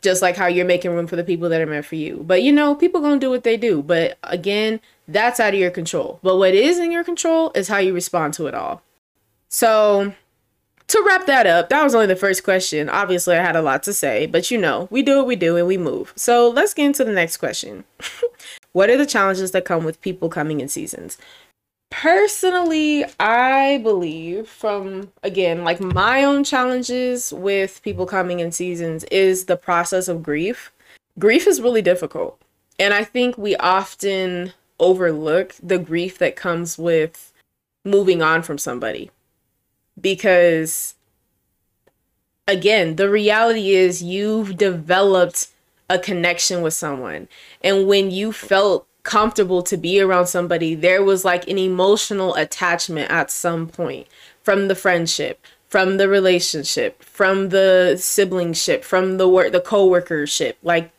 just 0.00 0.22
like 0.22 0.36
how 0.36 0.46
you're 0.46 0.64
making 0.64 0.92
room 0.92 1.06
for 1.06 1.16
the 1.16 1.24
people 1.24 1.48
that 1.50 1.60
are 1.60 1.66
meant 1.66 1.86
for 1.86 1.96
you. 1.96 2.24
But 2.26 2.42
you 2.42 2.52
know, 2.52 2.74
people 2.74 3.00
gonna 3.00 3.20
do 3.20 3.30
what 3.30 3.44
they 3.44 3.56
do. 3.56 3.82
But 3.82 4.18
again, 4.22 4.80
that's 5.06 5.38
out 5.38 5.54
of 5.54 5.60
your 5.60 5.70
control. 5.70 6.18
But 6.22 6.36
what 6.36 6.54
is 6.54 6.78
in 6.78 6.90
your 6.90 7.04
control 7.04 7.52
is 7.54 7.68
how 7.68 7.78
you 7.78 7.92
respond 7.92 8.34
to 8.34 8.46
it 8.46 8.54
all. 8.54 8.82
So 9.48 10.14
to 10.88 11.04
wrap 11.06 11.26
that 11.26 11.46
up, 11.46 11.68
that 11.68 11.82
was 11.82 11.94
only 11.94 12.06
the 12.06 12.16
first 12.16 12.44
question. 12.44 12.88
Obviously, 12.88 13.36
I 13.36 13.42
had 13.42 13.56
a 13.56 13.62
lot 13.62 13.82
to 13.84 13.92
say, 13.92 14.26
but 14.26 14.50
you 14.50 14.58
know, 14.58 14.88
we 14.90 15.02
do 15.02 15.18
what 15.18 15.26
we 15.26 15.36
do 15.36 15.56
and 15.56 15.66
we 15.66 15.76
move. 15.76 16.12
So 16.16 16.48
let's 16.48 16.74
get 16.74 16.86
into 16.86 17.04
the 17.04 17.12
next 17.12 17.38
question. 17.38 17.84
what 18.72 18.90
are 18.90 18.96
the 18.96 19.06
challenges 19.06 19.50
that 19.50 19.64
come 19.64 19.84
with 19.84 20.00
people 20.00 20.28
coming 20.28 20.60
in 20.60 20.68
seasons? 20.68 21.18
Personally, 21.90 23.04
I 23.20 23.78
believe 23.78 24.48
from 24.48 25.12
again, 25.22 25.64
like 25.64 25.80
my 25.80 26.24
own 26.24 26.44
challenges 26.44 27.32
with 27.32 27.82
people 27.82 28.06
coming 28.06 28.40
in 28.40 28.52
seasons 28.52 29.04
is 29.04 29.44
the 29.44 29.56
process 29.56 30.08
of 30.08 30.22
grief. 30.22 30.72
Grief 31.18 31.46
is 31.46 31.60
really 31.60 31.82
difficult. 31.82 32.40
And 32.78 32.92
I 32.92 33.04
think 33.04 33.38
we 33.38 33.56
often 33.56 34.52
overlook 34.78 35.54
the 35.62 35.78
grief 35.78 36.18
that 36.18 36.36
comes 36.36 36.76
with 36.76 37.32
moving 37.84 38.20
on 38.20 38.42
from 38.42 38.58
somebody 38.58 39.10
because 40.00 40.94
again, 42.46 42.96
the 42.96 43.08
reality 43.08 43.70
is 43.70 44.02
you've 44.02 44.56
developed 44.56 45.48
a 45.88 45.98
connection 45.98 46.62
with 46.62 46.74
someone. 46.74 47.28
And 47.62 47.86
when 47.86 48.10
you 48.10 48.32
felt 48.32 48.86
comfortable 49.06 49.62
to 49.62 49.76
be 49.76 50.00
around 50.00 50.26
somebody, 50.26 50.74
there 50.74 51.02
was 51.02 51.24
like 51.24 51.48
an 51.48 51.58
emotional 51.58 52.34
attachment 52.34 53.08
at 53.08 53.30
some 53.30 53.68
point 53.68 54.08
from 54.42 54.66
the 54.66 54.74
friendship, 54.74 55.40
from 55.68 55.96
the 55.96 56.08
relationship, 56.08 57.02
from 57.04 57.50
the 57.50 57.96
siblingship, 57.96 58.84
from 58.84 59.16
the 59.16 59.28
work, 59.28 59.52
the 59.52 59.60
co-workership. 59.60 60.58
Like 60.64 60.90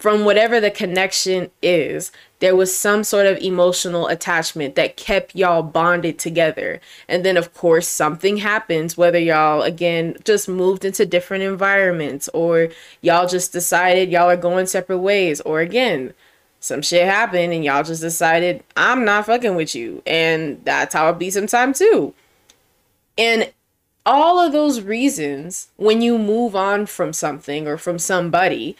from 0.00 0.24
whatever 0.24 0.58
the 0.58 0.72
connection 0.72 1.52
is, 1.62 2.10
there 2.40 2.56
was 2.56 2.76
some 2.76 3.04
sort 3.04 3.26
of 3.26 3.38
emotional 3.38 4.08
attachment 4.08 4.74
that 4.74 4.96
kept 4.96 5.36
y'all 5.36 5.62
bonded 5.62 6.18
together. 6.18 6.80
And 7.08 7.24
then, 7.24 7.36
of 7.36 7.54
course, 7.54 7.86
something 7.86 8.38
happens, 8.38 8.96
whether 8.96 9.20
y'all, 9.20 9.62
again, 9.62 10.16
just 10.24 10.48
moved 10.48 10.84
into 10.84 11.06
different 11.06 11.44
environments 11.44 12.28
or 12.34 12.70
y'all 13.02 13.28
just 13.28 13.52
decided 13.52 14.10
y'all 14.10 14.28
are 14.28 14.36
going 14.36 14.66
separate 14.66 14.98
ways, 14.98 15.40
or 15.42 15.60
again, 15.60 16.12
some 16.62 16.80
shit 16.80 17.04
happened 17.04 17.52
and 17.52 17.64
y'all 17.64 17.82
just 17.82 18.00
decided, 18.00 18.62
I'm 18.76 19.04
not 19.04 19.26
fucking 19.26 19.56
with 19.56 19.74
you. 19.74 20.00
And 20.06 20.64
that's 20.64 20.94
how 20.94 21.10
it 21.10 21.18
be 21.18 21.28
sometimes 21.28 21.80
too. 21.80 22.14
And 23.18 23.52
all 24.06 24.38
of 24.38 24.52
those 24.52 24.80
reasons, 24.80 25.68
when 25.76 26.00
you 26.00 26.18
move 26.18 26.54
on 26.54 26.86
from 26.86 27.12
something 27.12 27.66
or 27.66 27.76
from 27.76 27.98
somebody, 27.98 28.76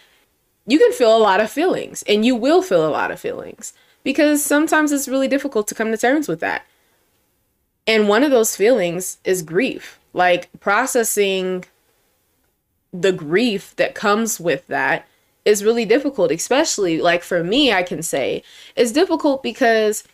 you 0.64 0.79
can 0.79 0.92
feel 0.92 1.16
a 1.16 1.18
lot 1.18 1.40
of 1.40 1.51
feelings 1.51 2.05
and 2.07 2.25
you 2.25 2.37
will 2.37 2.62
feel 2.62 2.87
a 2.87 2.88
lot 2.88 3.11
of 3.11 3.18
feelings 3.18 3.73
because 4.05 4.45
sometimes 4.45 4.92
it's 4.92 5.09
really 5.09 5.27
difficult 5.27 5.66
to 5.66 5.75
come 5.75 5.90
to 5.90 5.99
terms 5.99 6.29
with 6.29 6.38
that. 6.38 6.64
And 7.88 8.09
one 8.09 8.23
of 8.23 8.31
those 8.31 8.55
feelings 8.55 9.18
is 9.25 9.42
grief, 9.42 9.99
like 10.12 10.49
processing 10.61 11.64
the 12.92 13.11
grief 13.11 13.75
that 13.75 13.97
comes 13.97 14.38
with 14.38 14.68
that 14.68 15.09
is 15.44 15.64
really 15.64 15.85
difficult, 15.85 16.31
especially 16.31 17.00
like 17.00 17.22
for 17.22 17.42
me, 17.42 17.72
I 17.72 17.83
can 17.83 18.02
say 18.02 18.42
it's 18.76 18.92
difficult 18.92 19.42
because 19.42 20.05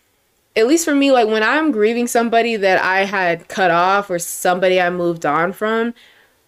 at 0.56 0.66
least 0.66 0.84
for 0.84 0.94
me, 0.94 1.12
like 1.12 1.28
when 1.28 1.42
I'm 1.42 1.70
grieving 1.70 2.06
somebody 2.06 2.56
that 2.56 2.82
I 2.82 3.04
had 3.04 3.48
cut 3.48 3.70
off 3.70 4.10
or 4.10 4.18
somebody 4.18 4.80
I 4.80 4.90
moved 4.90 5.26
on 5.26 5.52
from, 5.52 5.94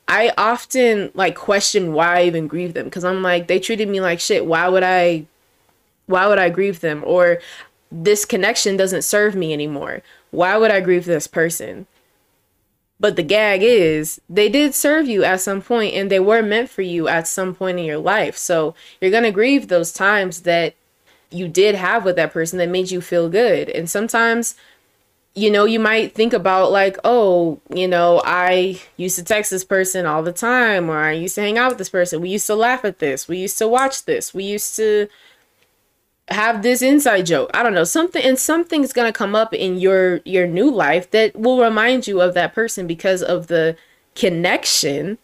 I 0.09 0.33
often 0.37 1.13
like 1.15 1.37
question 1.37 1.93
why 1.93 2.21
I 2.21 2.25
even 2.25 2.49
grieve 2.49 2.75
them 2.75 2.87
because 2.87 3.05
I'm 3.05 3.23
like 3.23 3.47
they 3.47 3.61
treated 3.61 3.89
me 3.89 4.01
like 4.01 4.19
shit. 4.19 4.47
Why 4.47 4.69
would 4.69 4.83
I 4.83 5.27
why 6.07 6.27
would 6.27 6.39
I 6.39 6.51
grieve 6.51 6.81
them? 6.81 7.03
Or 7.07 7.39
this 7.93 8.25
connection 8.25 8.77
doesn't 8.77 9.03
serve 9.03 9.35
me 9.35 9.53
anymore. 9.53 10.03
Why 10.33 10.57
would 10.57 10.71
I 10.71 10.81
grieve 10.81 11.05
this 11.05 11.27
person? 11.27 11.87
But 13.01 13.17
the 13.17 13.23
gag 13.23 13.63
is 13.63 14.21
they 14.29 14.51
did 14.51 14.75
serve 14.75 15.09
you 15.09 15.25
at 15.25 15.41
some 15.41 15.63
point 15.63 15.95
and 15.95 16.11
they 16.11 16.21
were 16.21 16.43
meant 16.43 16.69
for 16.69 16.83
you 16.83 17.09
at 17.09 17.27
some 17.27 17.55
point 17.55 17.79
in 17.79 17.87
your 17.87 17.99
life. 17.99 18.37
So 18.37 18.75
you're 19.01 19.11
going 19.11 19.25
to 19.25 19.33
grieve 19.33 19.69
those 19.69 19.93
times 19.93 20.43
that 20.43 20.75
you 21.31 21.49
did 21.49 21.75
have 21.75 22.05
with 22.05 22.17
that 22.17 22.33
person 22.33 22.59
that 22.59 22.69
made 22.69 22.91
you 22.91 23.01
feel 23.01 23.31
good. 23.31 23.71
And 23.71 23.89
sometimes 23.89 24.55
you 25.35 25.51
know, 25.51 25.65
you 25.65 25.79
might 25.79 26.15
think 26.15 26.33
about 26.33 26.73
like, 26.73 26.99
oh, 27.05 27.61
you 27.73 27.87
know, 27.87 28.21
I 28.25 28.81
used 28.97 29.17
to 29.17 29.25
text 29.25 29.51
this 29.51 29.65
person 29.65 30.05
all 30.05 30.23
the 30.23 30.33
time, 30.33 30.91
or 30.91 30.99
I 30.99 31.13
used 31.13 31.37
to 31.37 31.41
hang 31.41 31.57
out 31.57 31.71
with 31.71 31.79
this 31.79 31.89
person. 31.89 32.21
We 32.21 32.31
used 32.31 32.49
to 32.49 32.55
laugh 32.55 32.85
at 32.85 32.99
this. 32.99 33.29
We 33.29 33.39
used 33.39 33.59
to 33.59 33.69
watch 33.69 34.05
this. 34.05 34.35
We 34.35 34.45
used 34.45 34.75
to 34.77 35.09
have 36.31 36.63
this 36.63 36.83
inside 36.83 37.27
joke. 37.27 37.51
I 37.55 37.63
don't 37.63 37.75
know, 37.75 37.85
something 37.85 38.23
and 38.23 38.39
something's 38.39 38.93
gonna 38.93 39.13
come 39.13 39.35
up 39.35 39.53
in 39.53 39.79
your 39.79 40.21
your 40.25 40.47
new 40.47 40.71
life 40.71 41.11
that 41.11 41.37
will 41.37 41.61
remind 41.61 42.07
you 42.07 42.21
of 42.21 42.35
that 42.35 42.55
person 42.55 42.87
because 42.87 43.23
of 43.23 43.49
the 43.49 43.77
connection 44.15 45.19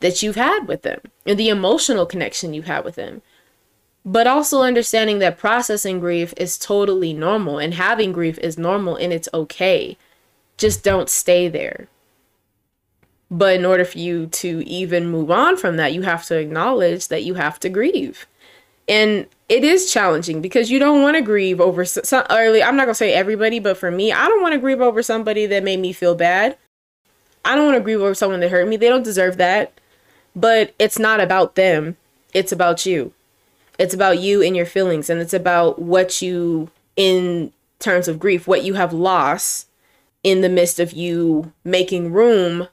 that 0.00 0.22
you've 0.22 0.36
had 0.36 0.68
with 0.68 0.82
them 0.82 1.00
and 1.26 1.38
the 1.38 1.48
emotional 1.48 2.06
connection 2.06 2.54
you've 2.54 2.68
with 2.84 2.94
them 2.94 3.20
but 4.08 4.26
also 4.26 4.62
understanding 4.62 5.18
that 5.18 5.36
processing 5.36 6.00
grief 6.00 6.32
is 6.38 6.56
totally 6.56 7.12
normal 7.12 7.58
and 7.58 7.74
having 7.74 8.10
grief 8.10 8.38
is 8.38 8.56
normal 8.56 8.96
and 8.96 9.12
it's 9.12 9.28
okay. 9.34 9.98
Just 10.56 10.82
don't 10.82 11.10
stay 11.10 11.46
there. 11.46 11.88
But 13.30 13.56
in 13.56 13.66
order 13.66 13.84
for 13.84 13.98
you 13.98 14.26
to 14.26 14.66
even 14.66 15.10
move 15.10 15.30
on 15.30 15.58
from 15.58 15.76
that, 15.76 15.92
you 15.92 16.02
have 16.02 16.24
to 16.26 16.38
acknowledge 16.38 17.08
that 17.08 17.24
you 17.24 17.34
have 17.34 17.60
to 17.60 17.68
grieve. 17.68 18.26
And 18.88 19.26
it 19.48 19.64
is 19.64 19.92
challenging 19.92 20.40
because 20.40 20.70
you 20.70 20.78
don't 20.78 21.02
want 21.02 21.16
to 21.16 21.22
grieve 21.22 21.60
over 21.60 21.84
some 21.84 22.24
early. 22.30 22.62
I'm 22.62 22.76
not 22.76 22.84
going 22.84 22.94
to 22.94 22.98
say 22.98 23.12
everybody, 23.12 23.58
but 23.58 23.76
for 23.76 23.90
me, 23.90 24.12
I 24.12 24.26
don't 24.26 24.42
want 24.42 24.54
to 24.54 24.60
grieve 24.60 24.80
over 24.80 25.02
somebody 25.02 25.46
that 25.46 25.62
made 25.62 25.80
me 25.80 25.92
feel 25.92 26.14
bad. 26.14 26.56
I 27.44 27.54
don't 27.54 27.66
want 27.66 27.76
to 27.76 27.82
grieve 27.82 28.00
over 28.00 28.14
someone 28.14 28.40
that 28.40 28.50
hurt 28.50 28.68
me. 28.68 28.76
They 28.76 28.88
don't 28.88 29.04
deserve 29.04 29.36
that. 29.36 29.72
But 30.34 30.74
it's 30.78 30.98
not 30.98 31.20
about 31.20 31.54
them. 31.54 31.96
It's 32.34 32.52
about 32.52 32.86
you. 32.86 33.12
It's 33.78 33.94
about 33.94 34.18
you 34.18 34.42
and 34.42 34.56
your 34.56 34.66
feelings, 34.66 35.08
and 35.08 35.20
it's 35.20 35.32
about 35.32 35.78
what 35.78 36.20
you, 36.20 36.68
in 36.96 37.52
terms 37.78 38.08
of 38.08 38.18
grief, 38.18 38.48
what 38.48 38.64
you 38.64 38.74
have 38.74 38.92
lost 38.92 39.68
in 40.24 40.40
the 40.40 40.48
midst 40.48 40.80
of 40.80 40.92
you 40.92 41.52
making 41.62 42.12
room 42.12 42.66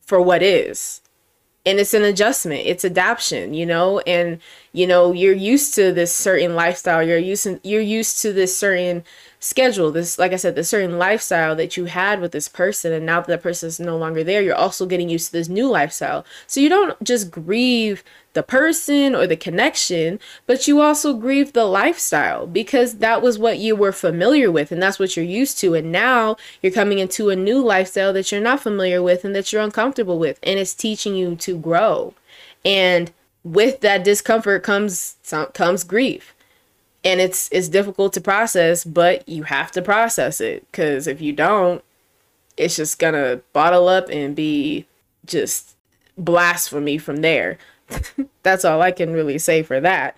for 0.00 0.20
what 0.20 0.42
is. 0.42 1.00
And 1.68 1.78
it's 1.78 1.92
an 1.92 2.02
adjustment, 2.02 2.62
it's 2.64 2.82
adaptation, 2.82 3.52
you 3.52 3.66
know, 3.66 3.98
and 4.00 4.40
you 4.72 4.86
know, 4.86 5.12
you're 5.12 5.34
used 5.34 5.74
to 5.74 5.92
this 5.92 6.14
certain 6.14 6.54
lifestyle, 6.54 7.02
you're 7.06 7.18
used 7.18 7.44
to, 7.44 7.60
you're 7.62 7.82
used 7.82 8.22
to 8.22 8.32
this 8.32 8.56
certain 8.56 9.04
schedule, 9.40 9.90
this 9.90 10.18
like 10.18 10.32
I 10.32 10.36
said, 10.36 10.54
this 10.54 10.68
certain 10.68 10.98
lifestyle 10.98 11.54
that 11.56 11.76
you 11.76 11.86
had 11.86 12.20
with 12.20 12.32
this 12.32 12.48
person, 12.48 12.92
and 12.92 13.06
now 13.06 13.20
that 13.20 13.28
that 13.28 13.42
person 13.42 13.68
is 13.68 13.80
no 13.80 13.96
longer 13.96 14.24
there, 14.24 14.42
you're 14.42 14.54
also 14.54 14.86
getting 14.86 15.08
used 15.08 15.26
to 15.26 15.32
this 15.32 15.48
new 15.48 15.68
lifestyle. 15.68 16.24
So 16.46 16.60
you 16.60 16.68
don't 16.68 17.02
just 17.02 17.30
grieve 17.30 18.02
the 18.34 18.42
person 18.42 19.14
or 19.14 19.26
the 19.26 19.36
connection, 19.36 20.20
but 20.46 20.68
you 20.68 20.80
also 20.80 21.14
grieve 21.14 21.52
the 21.52 21.64
lifestyle 21.64 22.46
because 22.46 22.98
that 22.98 23.22
was 23.22 23.38
what 23.38 23.58
you 23.58 23.74
were 23.74 23.92
familiar 23.92 24.50
with 24.50 24.70
and 24.70 24.82
that's 24.82 24.98
what 24.98 25.16
you're 25.16 25.24
used 25.24 25.58
to. 25.58 25.74
And 25.74 25.90
now 25.90 26.36
you're 26.62 26.72
coming 26.72 26.98
into 26.98 27.30
a 27.30 27.36
new 27.36 27.60
lifestyle 27.64 28.12
that 28.12 28.30
you're 28.30 28.40
not 28.40 28.60
familiar 28.60 29.02
with 29.02 29.24
and 29.24 29.34
that 29.34 29.52
you're 29.52 29.62
uncomfortable 29.62 30.18
with, 30.18 30.38
and 30.42 30.58
it's 30.58 30.74
teaching 30.74 31.14
you 31.14 31.36
to 31.36 31.56
grow. 31.56 32.14
And 32.64 33.12
with 33.44 33.80
that 33.80 34.04
discomfort 34.04 34.62
comes 34.62 35.16
comes 35.54 35.84
grief 35.84 36.34
and 37.08 37.22
it's 37.22 37.48
it's 37.50 37.68
difficult 37.68 38.12
to 38.12 38.20
process 38.20 38.84
but 38.84 39.26
you 39.26 39.44
have 39.44 39.72
to 39.72 39.80
process 39.80 40.40
it 40.40 40.66
because 40.70 41.06
if 41.06 41.22
you 41.22 41.32
don't 41.32 41.82
it's 42.58 42.76
just 42.76 42.98
gonna 42.98 43.40
bottle 43.52 43.88
up 43.88 44.08
and 44.10 44.36
be 44.36 44.86
just 45.24 45.76
blasphemy 46.16 46.98
from 46.98 47.18
there. 47.18 47.56
That's 48.42 48.64
all 48.64 48.82
i 48.82 48.90
can 48.90 49.12
really 49.12 49.38
say 49.38 49.62
for 49.62 49.80
that. 49.80 50.16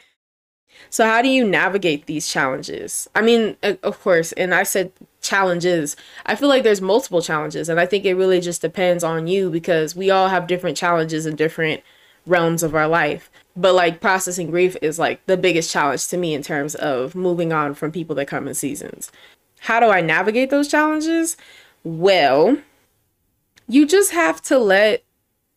So 0.88 1.04
how 1.04 1.22
do 1.22 1.28
you 1.28 1.46
navigate 1.46 2.06
these 2.06 2.28
challenges? 2.28 3.08
I 3.14 3.22
mean 3.22 3.56
of 3.62 4.00
course 4.00 4.32
and 4.32 4.52
i 4.54 4.64
said 4.64 4.92
challenges. 5.20 5.96
I 6.26 6.34
feel 6.34 6.48
like 6.48 6.64
there's 6.64 6.80
multiple 6.80 7.22
challenges 7.22 7.68
and 7.68 7.78
i 7.78 7.86
think 7.86 8.04
it 8.04 8.14
really 8.14 8.40
just 8.40 8.62
depends 8.62 9.04
on 9.04 9.28
you 9.28 9.48
because 9.50 9.94
we 9.94 10.10
all 10.10 10.28
have 10.28 10.48
different 10.48 10.76
challenges 10.76 11.24
in 11.26 11.36
different 11.36 11.82
realms 12.26 12.62
of 12.62 12.74
our 12.74 12.88
life 12.88 13.30
but 13.56 13.74
like 13.74 14.00
processing 14.00 14.50
grief 14.50 14.76
is 14.80 14.98
like 14.98 15.24
the 15.26 15.36
biggest 15.36 15.70
challenge 15.70 16.06
to 16.08 16.16
me 16.16 16.34
in 16.34 16.42
terms 16.42 16.74
of 16.74 17.14
moving 17.14 17.52
on 17.52 17.74
from 17.74 17.92
people 17.92 18.14
that 18.16 18.26
come 18.26 18.48
in 18.48 18.54
seasons. 18.54 19.10
How 19.60 19.80
do 19.80 19.86
I 19.86 20.00
navigate 20.00 20.50
those 20.50 20.68
challenges? 20.68 21.36
Well, 21.84 22.58
you 23.68 23.86
just 23.86 24.12
have 24.12 24.40
to 24.42 24.58
let 24.58 25.02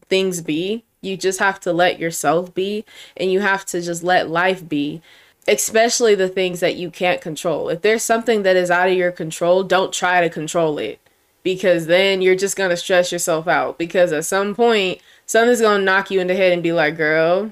things 0.09 0.41
be. 0.41 0.83
You 1.01 1.17
just 1.17 1.39
have 1.39 1.59
to 1.61 1.73
let 1.73 1.99
yourself 1.99 2.53
be 2.53 2.85
and 3.17 3.31
you 3.31 3.41
have 3.41 3.65
to 3.67 3.81
just 3.81 4.03
let 4.03 4.29
life 4.29 4.67
be, 4.67 5.01
especially 5.47 6.15
the 6.15 6.29
things 6.29 6.59
that 6.61 6.75
you 6.75 6.89
can't 6.89 7.21
control. 7.21 7.69
If 7.69 7.81
there's 7.81 8.03
something 8.03 8.43
that 8.43 8.55
is 8.55 8.71
out 8.71 8.89
of 8.89 8.97
your 8.97 9.11
control, 9.11 9.63
don't 9.63 9.93
try 9.93 10.21
to 10.21 10.29
control 10.29 10.77
it 10.77 10.99
because 11.43 11.87
then 11.87 12.21
you're 12.21 12.35
just 12.35 12.55
going 12.55 12.69
to 12.69 12.77
stress 12.77 13.11
yourself 13.11 13.47
out 13.47 13.77
because 13.77 14.11
at 14.11 14.25
some 14.25 14.55
point 14.55 14.99
something's 15.25 15.61
going 15.61 15.79
to 15.79 15.85
knock 15.85 16.09
you 16.09 16.19
in 16.19 16.27
the 16.27 16.35
head 16.35 16.53
and 16.53 16.63
be 16.63 16.71
like, 16.71 16.95
"Girl, 16.95 17.51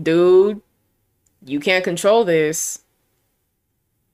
dude, 0.00 0.62
you 1.44 1.60
can't 1.60 1.84
control 1.84 2.24
this. 2.24 2.82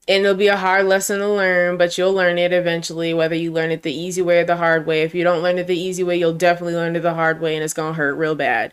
and 0.07 0.25
it'll 0.25 0.37
be 0.37 0.49
a 0.49 0.57
hard 0.57 0.85
lesson 0.87 1.19
to 1.21 1.29
learn, 1.29 1.79
but 1.79 1.97
you'll 1.97 2.13
learn 2.13 2.37
it 2.37 2.53
eventually, 2.53 3.15
whether 3.15 3.35
you 3.35 3.51
learn 3.53 3.71
it 3.71 3.83
the 3.83 3.93
easy 3.95 4.21
way 4.21 4.41
or 4.41 4.45
the 4.45 4.57
hard 4.57 4.87
way. 4.87 5.03
If 5.03 5.15
you 5.15 5.25
don't 5.25 5.43
learn 5.43 5.57
it 5.59 5.67
the 5.67 5.79
easy 5.79 6.03
way, 6.03 6.17
you'll 6.17 6.35
definitely 6.35 6.75
learn 6.75 6.95
it 6.97 7.01
the 7.01 7.15
hard 7.15 7.41
way 7.41 7.55
and 7.55 7.65
it's 7.65 7.73
gonna 7.73 7.95
hurt 7.95 8.15
real 8.17 8.35
bad. 8.35 8.73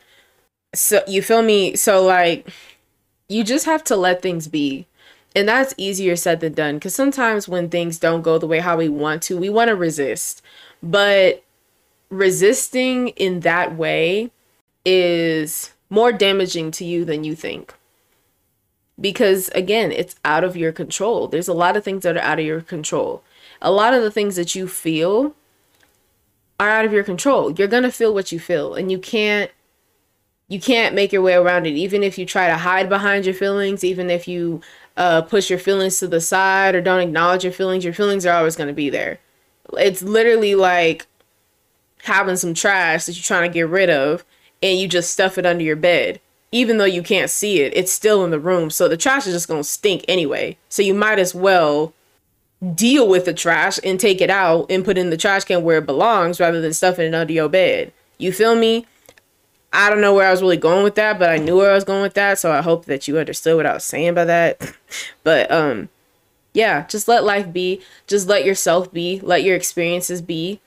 So 0.75 1.03
you 1.07 1.21
feel 1.21 1.41
me? 1.43 1.75
So 1.75 2.03
like 2.05 2.49
you 3.29 3.43
just 3.43 3.65
have 3.65 3.83
to 3.85 3.95
let 3.95 4.21
things 4.21 4.47
be. 4.47 4.87
And 5.35 5.47
that's 5.47 5.73
easier 5.77 6.15
said 6.17 6.41
than 6.41 6.53
done 6.53 6.75
because 6.75 6.95
sometimes 6.95 7.47
when 7.47 7.69
things 7.69 7.99
don't 7.99 8.21
go 8.23 8.37
the 8.37 8.47
way 8.47 8.59
how 8.59 8.77
we 8.77 8.89
want 8.89 9.23
to, 9.23 9.37
we 9.37 9.49
want 9.49 9.69
to 9.69 9.75
resist. 9.75 10.41
But 10.83 11.43
resisting 12.09 13.09
in 13.09 13.41
that 13.41 13.75
way 13.77 14.31
is 14.85 15.71
more 15.91 16.11
damaging 16.11 16.71
to 16.71 16.85
you 16.85 17.05
than 17.05 17.23
you 17.23 17.35
think 17.35 17.75
because 19.01 19.49
again, 19.49 19.91
it's 19.91 20.15
out 20.23 20.43
of 20.43 20.55
your 20.55 20.71
control. 20.71 21.27
There's 21.27 21.47
a 21.47 21.53
lot 21.53 21.75
of 21.75 21.83
things 21.83 22.03
that 22.03 22.15
are 22.15 22.21
out 22.21 22.39
of 22.39 22.45
your 22.45 22.61
control. 22.61 23.23
A 23.61 23.71
lot 23.71 23.93
of 23.93 24.03
the 24.03 24.11
things 24.11 24.35
that 24.35 24.55
you 24.55 24.67
feel 24.67 25.35
are 26.59 26.69
out 26.69 26.85
of 26.85 26.93
your 26.93 27.03
control. 27.03 27.51
You're 27.51 27.67
going 27.67 27.83
to 27.83 27.91
feel 27.91 28.13
what 28.13 28.31
you 28.31 28.39
feel 28.39 28.75
and 28.75 28.91
you 28.91 28.99
can't 28.99 29.51
you 30.47 30.59
can't 30.59 30.93
make 30.93 31.13
your 31.13 31.21
way 31.21 31.33
around 31.33 31.65
it 31.65 31.71
even 31.71 32.03
if 32.03 32.17
you 32.17 32.25
try 32.25 32.47
to 32.47 32.57
hide 32.57 32.89
behind 32.89 33.25
your 33.25 33.33
feelings, 33.33 33.83
even 33.83 34.09
if 34.09 34.27
you 34.27 34.61
uh, 34.97 35.21
push 35.21 35.49
your 35.49 35.59
feelings 35.59 35.97
to 35.99 36.07
the 36.07 36.19
side 36.19 36.75
or 36.75 36.81
don't 36.81 36.99
acknowledge 36.99 37.45
your 37.45 37.53
feelings, 37.53 37.85
your 37.85 37.93
feelings 37.93 38.25
are 38.25 38.35
always 38.35 38.57
going 38.57 38.67
to 38.67 38.73
be 38.73 38.89
there. 38.89 39.19
It's 39.79 40.01
literally 40.01 40.55
like 40.55 41.07
having 42.03 42.35
some 42.35 42.53
trash 42.53 43.05
that 43.05 43.15
you're 43.15 43.23
trying 43.23 43.49
to 43.49 43.53
get 43.53 43.69
rid 43.69 43.89
of 43.89 44.25
and 44.61 44.79
you 44.79 44.87
just 44.87 45.11
stuff 45.11 45.37
it 45.37 45.45
under 45.45 45.63
your 45.63 45.75
bed 45.75 46.19
even 46.51 46.77
though 46.77 46.85
you 46.85 47.01
can't 47.01 47.29
see 47.29 47.61
it, 47.61 47.75
it's 47.75 47.91
still 47.91 48.23
in 48.25 48.31
the 48.31 48.39
room. 48.39 48.69
So 48.69 48.87
the 48.87 48.97
trash 48.97 49.25
is 49.25 49.33
just 49.33 49.47
going 49.47 49.61
to 49.61 49.67
stink 49.67 50.03
anyway. 50.07 50.57
So 50.69 50.81
you 50.81 50.93
might 50.93 51.19
as 51.19 51.33
well 51.33 51.93
deal 52.75 53.07
with 53.07 53.25
the 53.25 53.33
trash 53.33 53.79
and 53.83 53.99
take 53.99 54.21
it 54.21 54.29
out 54.29 54.69
and 54.69 54.85
put 54.85 54.97
it 54.97 55.01
in 55.01 55.09
the 55.09 55.17
trash 55.17 55.45
can 55.45 55.63
where 55.63 55.77
it 55.77 55.85
belongs 55.85 56.39
rather 56.39 56.61
than 56.61 56.73
stuffing 56.73 57.07
it 57.07 57.15
under 57.15 57.33
your 57.33 57.49
bed. 57.49 57.93
You 58.17 58.31
feel 58.31 58.55
me? 58.55 58.85
I 59.73 59.89
don't 59.89 60.01
know 60.01 60.13
where 60.13 60.27
I 60.27 60.31
was 60.31 60.41
really 60.41 60.57
going 60.57 60.83
with 60.83 60.95
that, 60.95 61.17
but 61.17 61.29
I 61.29 61.37
knew 61.37 61.57
where 61.57 61.71
I 61.71 61.75
was 61.75 61.85
going 61.85 62.01
with 62.01 62.13
that. 62.15 62.37
So 62.37 62.51
I 62.51 62.61
hope 62.61 62.85
that 62.85 63.07
you 63.07 63.17
understood 63.17 63.55
what 63.55 63.65
I 63.65 63.73
was 63.73 63.85
saying 63.85 64.13
by 64.13 64.25
that. 64.25 64.75
but, 65.23 65.49
um, 65.49 65.87
yeah, 66.53 66.85
just 66.87 67.07
let 67.07 67.23
life 67.23 67.53
be. 67.53 67.81
Just 68.07 68.27
let 68.27 68.43
yourself 68.43 68.91
be. 68.91 69.21
Let 69.21 69.43
your 69.43 69.55
experiences 69.55 70.21
be. 70.21 70.59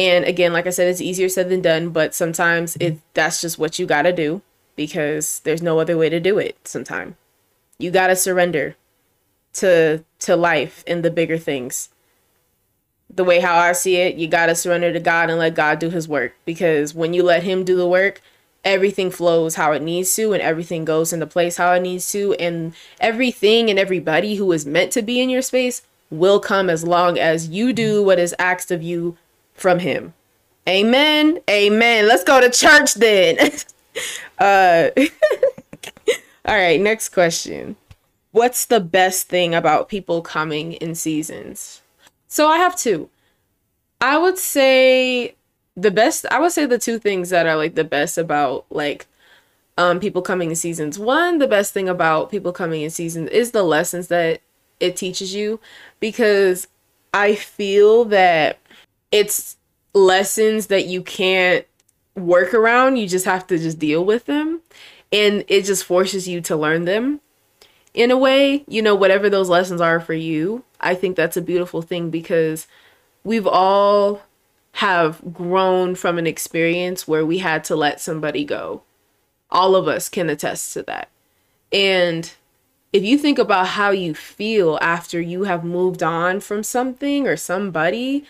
And 0.00 0.24
again, 0.24 0.54
like 0.54 0.66
I 0.66 0.70
said, 0.70 0.88
it's 0.88 1.02
easier 1.02 1.28
said 1.28 1.50
than 1.50 1.60
done, 1.60 1.90
but 1.90 2.14
sometimes 2.14 2.74
it 2.76 2.94
mm-hmm. 2.94 3.00
that's 3.12 3.42
just 3.42 3.58
what 3.58 3.78
you 3.78 3.84
got 3.84 4.02
to 4.02 4.12
do 4.14 4.40
because 4.74 5.40
there's 5.40 5.60
no 5.60 5.78
other 5.78 5.94
way 5.98 6.08
to 6.08 6.18
do 6.18 6.38
it 6.38 6.56
sometimes. 6.66 7.16
You 7.76 7.90
got 7.90 8.06
to 8.06 8.16
surrender 8.16 8.76
to 9.54 10.02
to 10.20 10.36
life 10.36 10.82
and 10.86 11.04
the 11.04 11.10
bigger 11.10 11.36
things. 11.36 11.90
The 13.14 13.24
way 13.24 13.40
how 13.40 13.58
I 13.58 13.72
see 13.72 13.96
it, 13.96 14.16
you 14.16 14.26
got 14.26 14.46
to 14.46 14.54
surrender 14.54 14.90
to 14.90 15.00
God 15.00 15.28
and 15.28 15.38
let 15.38 15.54
God 15.54 15.78
do 15.78 15.90
his 15.90 16.08
work 16.08 16.34
because 16.46 16.94
when 16.94 17.12
you 17.12 17.22
let 17.22 17.42
him 17.42 17.62
do 17.62 17.76
the 17.76 17.86
work, 17.86 18.22
everything 18.64 19.10
flows 19.10 19.56
how 19.56 19.72
it 19.72 19.82
needs 19.82 20.16
to 20.16 20.32
and 20.32 20.40
everything 20.40 20.86
goes 20.86 21.12
into 21.12 21.26
place 21.26 21.58
how 21.58 21.74
it 21.74 21.80
needs 21.80 22.10
to 22.12 22.32
and 22.34 22.72
everything 23.00 23.68
and 23.68 23.78
everybody 23.78 24.36
who 24.36 24.50
is 24.52 24.64
meant 24.64 24.92
to 24.92 25.02
be 25.02 25.20
in 25.20 25.28
your 25.28 25.42
space 25.42 25.82
will 26.10 26.40
come 26.40 26.70
as 26.70 26.84
long 26.84 27.18
as 27.18 27.48
you 27.48 27.70
do 27.74 28.02
what 28.02 28.18
is 28.18 28.34
asked 28.38 28.70
of 28.70 28.82
you 28.82 29.18
from 29.60 29.78
him. 29.78 30.14
Amen. 30.68 31.40
Amen. 31.48 32.08
Let's 32.08 32.24
go 32.24 32.40
to 32.40 32.50
church 32.50 32.94
then. 32.94 33.38
Uh, 34.38 34.88
all 36.46 36.56
right, 36.56 36.80
next 36.80 37.10
question. 37.10 37.76
What's 38.32 38.64
the 38.64 38.80
best 38.80 39.28
thing 39.28 39.54
about 39.54 39.90
people 39.90 40.22
coming 40.22 40.72
in 40.74 40.94
seasons? 40.94 41.82
So 42.28 42.48
I 42.48 42.56
have 42.56 42.74
two. 42.74 43.10
I 44.00 44.16
would 44.16 44.38
say 44.38 45.34
the 45.76 45.90
best 45.90 46.24
I 46.30 46.40
would 46.40 46.52
say 46.52 46.64
the 46.64 46.78
two 46.78 46.98
things 46.98 47.28
that 47.30 47.46
are 47.46 47.56
like 47.56 47.74
the 47.74 47.84
best 47.84 48.16
about 48.16 48.64
like 48.70 49.06
um 49.76 50.00
people 50.00 50.22
coming 50.22 50.48
in 50.50 50.56
seasons. 50.56 50.98
One, 50.98 51.38
the 51.38 51.48
best 51.48 51.74
thing 51.74 51.88
about 51.88 52.30
people 52.30 52.52
coming 52.52 52.80
in 52.80 52.90
seasons 52.90 53.28
is 53.30 53.50
the 53.50 53.62
lessons 53.62 54.08
that 54.08 54.40
it 54.78 54.96
teaches 54.96 55.34
you 55.34 55.60
because 55.98 56.66
I 57.12 57.34
feel 57.34 58.04
that 58.06 58.58
it's 59.10 59.56
lessons 59.94 60.68
that 60.68 60.86
you 60.86 61.02
can't 61.02 61.66
work 62.14 62.54
around. 62.54 62.96
You 62.96 63.08
just 63.08 63.24
have 63.24 63.46
to 63.48 63.58
just 63.58 63.78
deal 63.78 64.04
with 64.04 64.26
them. 64.26 64.60
And 65.12 65.44
it 65.48 65.64
just 65.64 65.84
forces 65.84 66.28
you 66.28 66.40
to 66.42 66.56
learn 66.56 66.84
them 66.84 67.20
in 67.94 68.10
a 68.10 68.16
way, 68.16 68.64
you 68.68 68.82
know, 68.82 68.94
whatever 68.94 69.28
those 69.28 69.48
lessons 69.48 69.80
are 69.80 69.98
for 70.00 70.14
you. 70.14 70.64
I 70.80 70.94
think 70.94 71.16
that's 71.16 71.36
a 71.36 71.42
beautiful 71.42 71.82
thing 71.82 72.10
because 72.10 72.68
we've 73.24 73.46
all 73.46 74.22
have 74.72 75.20
grown 75.32 75.96
from 75.96 76.16
an 76.16 76.26
experience 76.26 77.08
where 77.08 77.26
we 77.26 77.38
had 77.38 77.64
to 77.64 77.76
let 77.76 78.00
somebody 78.00 78.44
go. 78.44 78.82
All 79.50 79.74
of 79.74 79.88
us 79.88 80.08
can 80.08 80.30
attest 80.30 80.72
to 80.74 80.82
that. 80.84 81.08
And 81.72 82.32
if 82.92 83.02
you 83.02 83.18
think 83.18 83.38
about 83.38 83.68
how 83.68 83.90
you 83.90 84.14
feel 84.14 84.78
after 84.80 85.20
you 85.20 85.44
have 85.44 85.64
moved 85.64 86.02
on 86.02 86.40
from 86.40 86.62
something 86.62 87.26
or 87.26 87.36
somebody, 87.36 88.24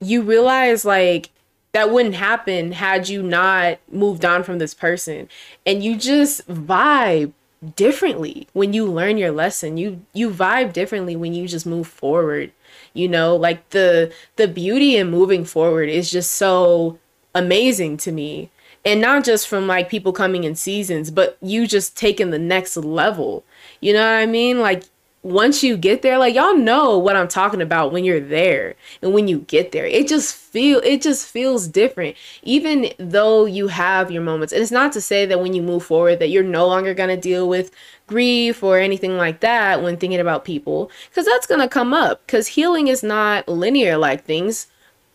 you 0.00 0.22
realize 0.22 0.84
like 0.84 1.30
that 1.72 1.90
wouldn't 1.90 2.14
happen 2.14 2.72
had 2.72 3.08
you 3.08 3.22
not 3.22 3.78
moved 3.90 4.24
on 4.24 4.42
from 4.42 4.58
this 4.58 4.74
person. 4.74 5.28
And 5.66 5.82
you 5.82 5.96
just 5.96 6.46
vibe 6.48 7.32
differently 7.76 8.46
when 8.52 8.72
you 8.72 8.86
learn 8.86 9.18
your 9.18 9.32
lesson. 9.32 9.76
You 9.76 10.04
you 10.12 10.30
vibe 10.30 10.72
differently 10.72 11.16
when 11.16 11.34
you 11.34 11.48
just 11.48 11.66
move 11.66 11.86
forward 11.86 12.52
you 12.94 13.08
know? 13.08 13.36
Like 13.36 13.68
the 13.70 14.12
the 14.36 14.48
beauty 14.48 14.96
in 14.96 15.10
moving 15.10 15.44
forward 15.44 15.88
is 15.88 16.10
just 16.10 16.32
so 16.32 16.98
amazing 17.34 17.98
to 17.98 18.12
me. 18.12 18.50
And 18.86 19.00
not 19.00 19.24
just 19.24 19.48
from 19.48 19.66
like 19.66 19.88
people 19.88 20.12
coming 20.12 20.44
in 20.44 20.54
seasons 20.54 21.10
but 21.10 21.36
you 21.42 21.66
just 21.66 21.96
taking 21.96 22.30
the 22.30 22.38
next 22.38 22.76
level. 22.76 23.44
You 23.80 23.92
know 23.92 24.00
what 24.00 24.18
i 24.22 24.26
mean? 24.26 24.60
Like 24.60 24.84
once 25.24 25.62
you 25.62 25.76
get 25.76 26.02
there 26.02 26.18
like 26.18 26.34
y'all 26.34 26.54
know 26.54 26.98
what 26.98 27.16
i'm 27.16 27.26
talking 27.26 27.62
about 27.62 27.90
when 27.92 28.04
you're 28.04 28.20
there 28.20 28.76
and 29.02 29.12
when 29.12 29.28
you 29.28 29.40
get 29.40 29.72
there. 29.72 29.86
It 29.86 30.08
just 30.08 30.34
feel 30.34 30.80
it 30.84 31.02
just 31.02 31.26
feels 31.28 31.68
different. 31.68 32.16
Even 32.42 32.90
though 32.98 33.44
you 33.44 33.68
have 33.68 34.10
your 34.10 34.22
moments 34.22 34.52
and 34.52 34.62
it's 34.62 34.70
not 34.70 34.92
to 34.92 35.00
say 35.00 35.26
that 35.26 35.40
when 35.40 35.54
you 35.54 35.62
move 35.62 35.84
forward 35.84 36.18
that 36.18 36.28
you're 36.28 36.42
no 36.42 36.66
longer 36.66 36.94
going 36.94 37.08
to 37.08 37.16
deal 37.16 37.48
with 37.48 37.70
grief 38.06 38.62
or 38.62 38.78
anything 38.78 39.16
like 39.16 39.40
that 39.40 39.82
when 39.82 39.96
thinking 39.96 40.20
about 40.20 40.44
people 40.44 40.90
because 41.08 41.26
that's 41.26 41.46
going 41.46 41.60
to 41.60 41.68
come 41.68 41.94
up 41.94 42.24
because 42.26 42.46
healing 42.48 42.88
is 42.88 43.02
not 43.02 43.48
linear 43.48 43.96
like 43.96 44.24
things 44.24 44.66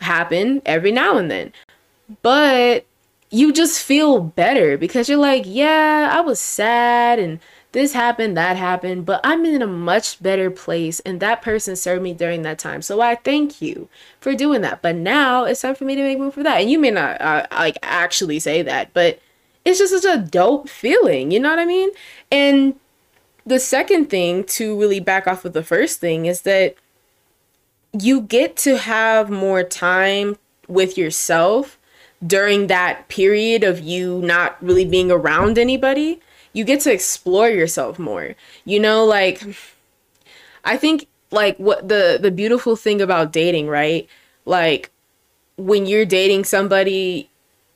happen 0.01 0.61
every 0.65 0.91
now 0.91 1.17
and 1.17 1.29
then. 1.29 1.53
But 2.21 2.85
you 3.31 3.53
just 3.53 3.83
feel 3.83 4.19
better 4.19 4.75
because 4.75 5.07
you're 5.07 5.15
like 5.19 5.43
yeah 5.45 6.09
i 6.11 6.19
was 6.19 6.39
sad 6.39 7.19
and 7.19 7.39
this 7.71 7.93
happened, 7.93 8.35
that 8.35 8.57
happened, 8.57 9.05
but 9.05 9.21
I'm 9.23 9.45
in 9.45 9.61
a 9.61 9.67
much 9.67 10.21
better 10.21 10.49
place 10.49 10.99
and 11.01 11.19
that 11.19 11.41
person 11.41 11.75
served 11.75 12.01
me 12.01 12.13
during 12.13 12.41
that 12.41 12.57
time. 12.57 12.81
So 12.81 12.99
I 12.99 13.15
thank 13.15 13.61
you 13.61 13.89
for 14.19 14.33
doing 14.33 14.61
that. 14.61 14.81
But 14.81 14.95
now 14.95 15.43
it's 15.43 15.61
time 15.61 15.75
for 15.75 15.85
me 15.85 15.95
to 15.95 16.01
make 16.01 16.17
room 16.17 16.31
for 16.31 16.41
that. 16.41 16.61
And 16.61 16.71
you 16.71 16.79
may 16.79 16.89
not 16.89 17.21
uh, 17.21 17.45
like 17.51 17.77
actually 17.83 18.39
say 18.39 18.63
that, 18.63 18.91
but 18.93 19.19
it's 19.65 19.77
just 19.77 20.01
such 20.01 20.11
a 20.11 20.21
dope 20.21 20.67
feeling, 20.67 21.31
you 21.31 21.39
know 21.39 21.49
what 21.49 21.59
I 21.59 21.65
mean? 21.65 21.91
And 22.31 22.75
the 23.45 23.59
second 23.59 24.09
thing 24.09 24.43
to 24.45 24.79
really 24.79 24.99
back 24.99 25.27
off 25.27 25.45
of 25.45 25.53
the 25.53 25.63
first 25.63 25.99
thing 25.99 26.25
is 26.25 26.41
that 26.41 26.75
you 27.93 28.21
get 28.21 28.55
to 28.57 28.77
have 28.77 29.29
more 29.29 29.63
time 29.63 30.37
with 30.67 30.97
yourself 30.97 31.77
during 32.25 32.67
that 32.67 33.07
period 33.09 33.63
of 33.63 33.79
you 33.79 34.21
not 34.21 34.61
really 34.61 34.85
being 34.85 35.11
around 35.11 35.57
anybody 35.57 36.19
you 36.53 36.63
get 36.63 36.81
to 36.81 36.93
explore 36.93 37.49
yourself 37.49 37.99
more. 37.99 38.35
You 38.65 38.79
know, 38.79 39.05
like 39.05 39.41
I 40.63 40.77
think 40.77 41.07
like 41.31 41.57
what 41.57 41.87
the 41.87 42.19
the 42.21 42.31
beautiful 42.31 42.75
thing 42.75 43.01
about 43.01 43.31
dating, 43.31 43.67
right? 43.67 44.07
Like 44.45 44.91
when 45.57 45.85
you're 45.85 46.05
dating 46.05 46.45
somebody 46.45 47.29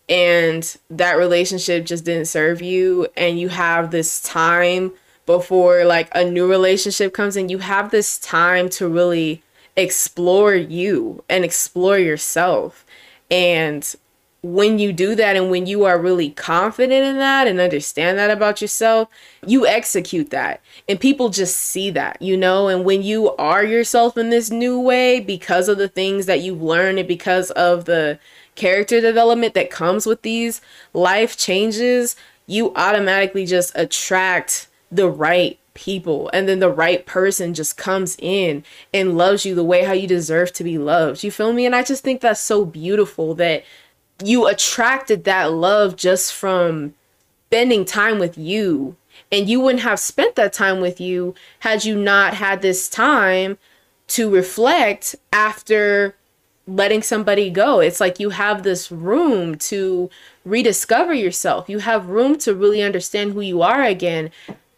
and 0.09 0.77
that 0.89 1.17
relationship 1.17 1.85
just 1.85 2.05
didn't 2.05 2.25
serve 2.25 2.61
you 2.61 3.07
and 3.15 3.39
you 3.39 3.49
have 3.49 3.91
this 3.91 4.21
time 4.21 4.91
before 5.25 5.85
like 5.85 6.09
a 6.13 6.23
new 6.23 6.49
relationship 6.49 7.13
comes 7.13 7.37
in, 7.37 7.49
you 7.49 7.59
have 7.59 7.91
this 7.91 8.17
time 8.19 8.69
to 8.69 8.87
really 8.87 9.41
explore 9.75 10.53
you 10.55 11.23
and 11.29 11.43
explore 11.45 11.97
yourself. 11.97 12.85
And 13.31 13.95
when 14.43 14.77
you 14.77 14.91
do 14.91 15.15
that 15.15 15.37
and 15.37 15.49
when 15.49 15.65
you 15.65 15.85
are 15.85 15.97
really 15.97 16.29
confident 16.29 17.05
in 17.05 17.17
that 17.17 17.47
and 17.47 17.61
understand 17.61 18.17
that 18.17 18.29
about 18.29 18.61
yourself, 18.61 19.07
you 19.47 19.65
execute 19.65 20.31
that. 20.31 20.59
And 20.87 20.99
people 20.99 21.29
just 21.29 21.55
see 21.55 21.89
that, 21.91 22.21
you 22.21 22.35
know? 22.35 22.67
And 22.67 22.83
when 22.83 23.01
you 23.01 23.33
are 23.37 23.63
yourself 23.63 24.17
in 24.17 24.29
this 24.29 24.51
new 24.51 24.79
way 24.79 25.21
because 25.21 25.69
of 25.69 25.77
the 25.77 25.87
things 25.87 26.25
that 26.25 26.41
you've 26.41 26.61
learned 26.61 26.99
and 26.99 27.07
because 27.07 27.51
of 27.51 27.85
the 27.85 28.19
character 28.55 28.99
development 28.99 29.53
that 29.53 29.71
comes 29.71 30.05
with 30.05 30.21
these 30.23 30.59
life 30.93 31.37
changes, 31.37 32.17
you 32.45 32.73
automatically 32.75 33.45
just 33.45 33.71
attract 33.75 34.67
the 34.91 35.09
right 35.09 35.57
people 35.73 36.29
and 36.33 36.47
then 36.47 36.59
the 36.59 36.69
right 36.69 37.05
person 37.05 37.53
just 37.53 37.77
comes 37.77 38.15
in 38.19 38.63
and 38.93 39.17
loves 39.17 39.43
you 39.43 39.55
the 39.55 39.63
way 39.63 39.83
how 39.83 39.93
you 39.93 40.07
deserve 40.07 40.53
to 40.53 40.63
be 40.63 40.77
loved. 40.77 41.23
You 41.23 41.31
feel 41.31 41.53
me? 41.53 41.65
And 41.65 41.75
I 41.75 41.83
just 41.83 42.03
think 42.03 42.21
that's 42.21 42.39
so 42.39 42.65
beautiful 42.65 43.33
that 43.35 43.63
you 44.27 44.47
attracted 44.47 45.23
that 45.23 45.51
love 45.51 45.95
just 45.95 46.33
from 46.33 46.93
spending 47.47 47.85
time 47.85 48.19
with 48.19 48.37
you 48.37 48.95
and 49.31 49.47
you 49.47 49.59
wouldn't 49.59 49.83
have 49.83 49.99
spent 49.99 50.35
that 50.35 50.53
time 50.53 50.79
with 50.81 50.99
you 50.99 51.35
had 51.59 51.85
you 51.85 51.95
not 51.95 52.33
had 52.33 52.61
this 52.61 52.89
time 52.89 53.57
to 54.07 54.29
reflect 54.29 55.15
after 55.31 56.15
letting 56.65 57.01
somebody 57.01 57.49
go. 57.49 57.79
It's 57.79 57.99
like 57.99 58.19
you 58.19 58.29
have 58.29 58.63
this 58.63 58.91
room 58.91 59.57
to 59.59 60.09
rediscover 60.45 61.13
yourself. 61.13 61.69
You 61.69 61.79
have 61.79 62.07
room 62.07 62.37
to 62.39 62.53
really 62.55 62.81
understand 62.81 63.33
who 63.33 63.41
you 63.41 63.61
are 63.61 63.83
again 63.83 64.31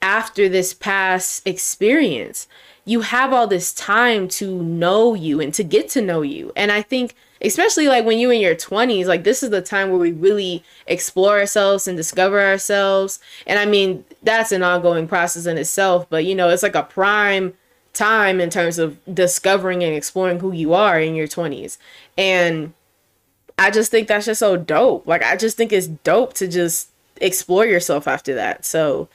after 0.05 0.47
this 0.47 0.73
past 0.73 1.45
experience. 1.47 2.47
You 2.85 3.01
have 3.01 3.33
all 3.33 3.47
this 3.47 3.73
time 3.73 4.27
to 4.29 4.61
know 4.61 5.15
you 5.15 5.41
and 5.41 5.53
to 5.55 5.63
get 5.63 5.89
to 5.89 6.01
know 6.01 6.21
you. 6.21 6.51
And 6.55 6.71
I 6.71 6.83
think 6.83 7.15
especially 7.41 7.87
like 7.87 8.05
when 8.05 8.17
you 8.17 8.31
in 8.31 8.39
your 8.39 8.55
20s 8.55 9.07
like 9.07 9.25
this 9.25 9.43
is 9.43 9.49
the 9.49 9.61
time 9.61 9.89
where 9.89 9.99
we 9.99 10.13
really 10.13 10.63
explore 10.87 11.37
ourselves 11.37 11.85
and 11.85 11.97
discover 11.97 12.39
ourselves 12.39 13.19
and 13.45 13.59
i 13.59 13.65
mean 13.65 14.05
that's 14.23 14.53
an 14.53 14.63
ongoing 14.63 15.05
process 15.05 15.45
in 15.45 15.57
itself 15.57 16.07
but 16.09 16.23
you 16.23 16.33
know 16.33 16.47
it's 16.47 16.63
like 16.63 16.75
a 16.75 16.83
prime 16.83 17.53
time 17.95 18.39
in 18.39 18.49
terms 18.49 18.77
of 18.77 18.99
discovering 19.11 19.83
and 19.83 19.95
exploring 19.95 20.39
who 20.39 20.51
you 20.51 20.73
are 20.73 20.99
in 20.99 21.15
your 21.15 21.27
20s. 21.27 21.77
And 22.17 22.73
I 23.57 23.71
just 23.71 23.89
think 23.89 24.07
that's 24.07 24.25
just 24.25 24.39
so 24.39 24.57
dope. 24.57 25.07
Like 25.07 25.23
I 25.23 25.35
just 25.37 25.57
think 25.57 25.71
it's 25.71 25.87
dope 25.87 26.33
to 26.33 26.47
just 26.47 26.89
explore 27.19 27.65
yourself 27.65 28.07
after 28.07 28.35
that. 28.35 28.65
So 28.65 29.07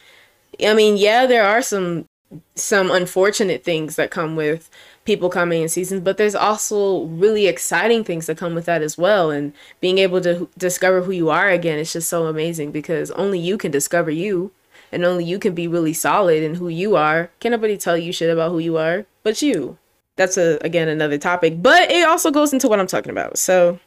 I 0.65 0.75
mean, 0.75 0.97
yeah, 0.97 1.27
there 1.27 1.45
are 1.45 1.63
some 1.63 2.07
some 2.55 2.91
unfortunate 2.91 3.65
things 3.65 3.97
that 3.97 4.11
come 4.11 4.37
with 4.37 4.71
people 5.05 5.29
coming 5.29 5.63
in 5.63 5.69
seasons, 5.69 6.01
but 6.01 6.17
there's 6.17 6.35
also 6.35 7.05
really 7.07 7.49
exciting 7.49 8.05
things 8.05 8.27
that 8.27 8.39
come 8.39 8.55
with 8.55 8.67
that 8.67 8.83
as 8.83 8.97
well. 8.97 9.31
And 9.31 9.53
being 9.81 9.99
able 9.99 10.21
to 10.21 10.49
discover 10.57 11.03
who 11.03 11.11
you 11.11 11.31
are 11.31 11.49
again 11.49 11.79
is 11.79 11.93
just 11.93 12.09
so 12.09 12.27
amazing 12.27 12.71
because 12.71 13.11
only 13.13 13.41
you 13.41 13.59
can 13.59 13.73
discover 13.73 14.11
you 14.11 14.53
and 14.93 15.05
only 15.05 15.25
you 15.25 15.39
can 15.39 15.55
be 15.55 15.67
really 15.67 15.93
solid 15.93 16.43
in 16.43 16.55
who 16.57 16.69
you 16.69 16.95
are. 16.95 17.31
Can't 17.41 17.53
nobody 17.53 17.77
tell 17.77 17.99
you 17.99 18.13
shit 18.13 18.31
about 18.31 18.53
who 18.53 18.59
you 18.61 18.77
are 18.77 19.07
but 19.23 19.43
you. 19.43 19.79
That's 20.17 20.37
a 20.37 20.59
again 20.61 20.89
another 20.89 21.19
topic, 21.19 21.63
but 21.63 21.91
it 21.91 22.07
also 22.07 22.31
goes 22.31 22.53
into 22.53 22.69
what 22.69 22.79
I'm 22.79 22.87
talking 22.87 23.11
about. 23.11 23.39
So, 23.39 23.79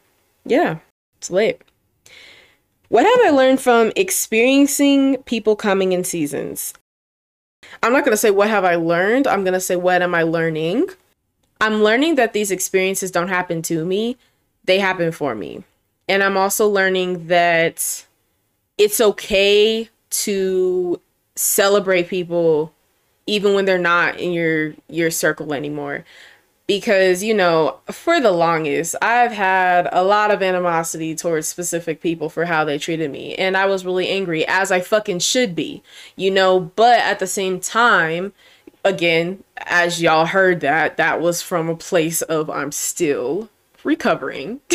yeah, 0.46 0.80
it's 1.18 1.30
lit. 1.30 1.62
What 2.93 3.08
have 3.08 3.25
I 3.25 3.36
learned 3.36 3.60
from 3.60 3.91
experiencing 3.95 5.17
people 5.23 5.56
coming 5.56 5.93
in 5.93 6.03
seasons? 6.03 6.75
I'm 7.82 7.91
not 7.91 8.06
going 8.06 8.13
to 8.13 8.17
say 8.17 8.29
what 8.29 8.51
have 8.51 8.63
I 8.63 8.75
learned. 8.75 9.25
I'm 9.25 9.43
going 9.43 9.56
to 9.56 9.60
say 9.60 9.75
what 9.75 10.03
am 10.03 10.13
I 10.13 10.21
learning? 10.21 10.89
I'm 11.60 11.82
learning 11.82 12.13
that 12.15 12.34
these 12.34 12.51
experiences 12.51 13.10
don't 13.10 13.29
happen 13.29 13.63
to 13.63 13.84
me, 13.84 14.15
they 14.65 14.77
happen 14.77 15.12
for 15.12 15.34
me. 15.34 15.63
And 16.08 16.21
I'm 16.21 16.38
also 16.38 16.69
learning 16.69 17.29
that 17.29 18.06
it's 18.77 19.01
okay 19.01 19.89
to 20.12 21.01
celebrate 21.36 22.10
people 22.10 22.75
even 23.25 23.56
when 23.56 23.65
they're 23.65 23.79
not 23.79 24.19
in 24.19 24.34
your 24.34 24.75
your 24.88 25.10
circle 25.10 25.56
anymore 25.56 26.06
because 26.67 27.23
you 27.23 27.34
know 27.34 27.78
for 27.91 28.21
the 28.21 28.32
longest 28.32 28.95
i've 29.02 29.32
had 29.32 29.88
a 29.91 30.04
lot 30.04 30.32
of 30.32 30.41
animosity 30.41 31.13
towards 31.13 31.47
specific 31.47 32.02
people 32.02 32.30
for 32.30 32.45
how 32.45 32.63
they 32.63 32.78
treated 32.78 33.12
me. 33.12 33.36
And 33.36 33.58
i 33.58 33.65
was 33.65 33.86
really 33.86 34.08
angry 34.08 34.45
as 34.47 34.71
i 34.71 34.80
fucking 34.80 35.19
should 35.19 35.56
be 35.56 35.84
you 36.15 36.32
know? 36.32 36.60
But 36.60 36.99
at 36.99 37.19
the 37.19 37.28
same 37.28 37.60
time 37.60 38.34
again 38.86 39.43
as 39.58 40.02
y'all 40.02 40.26
heard 40.26 40.62
that 40.62 40.97
that 40.97 41.21
was 41.21 41.41
from 41.41 41.69
a 41.69 41.76
place 41.76 42.21
of 42.23 42.49
i'm 42.49 42.71
still 42.71 43.49
recovering. 43.84 44.62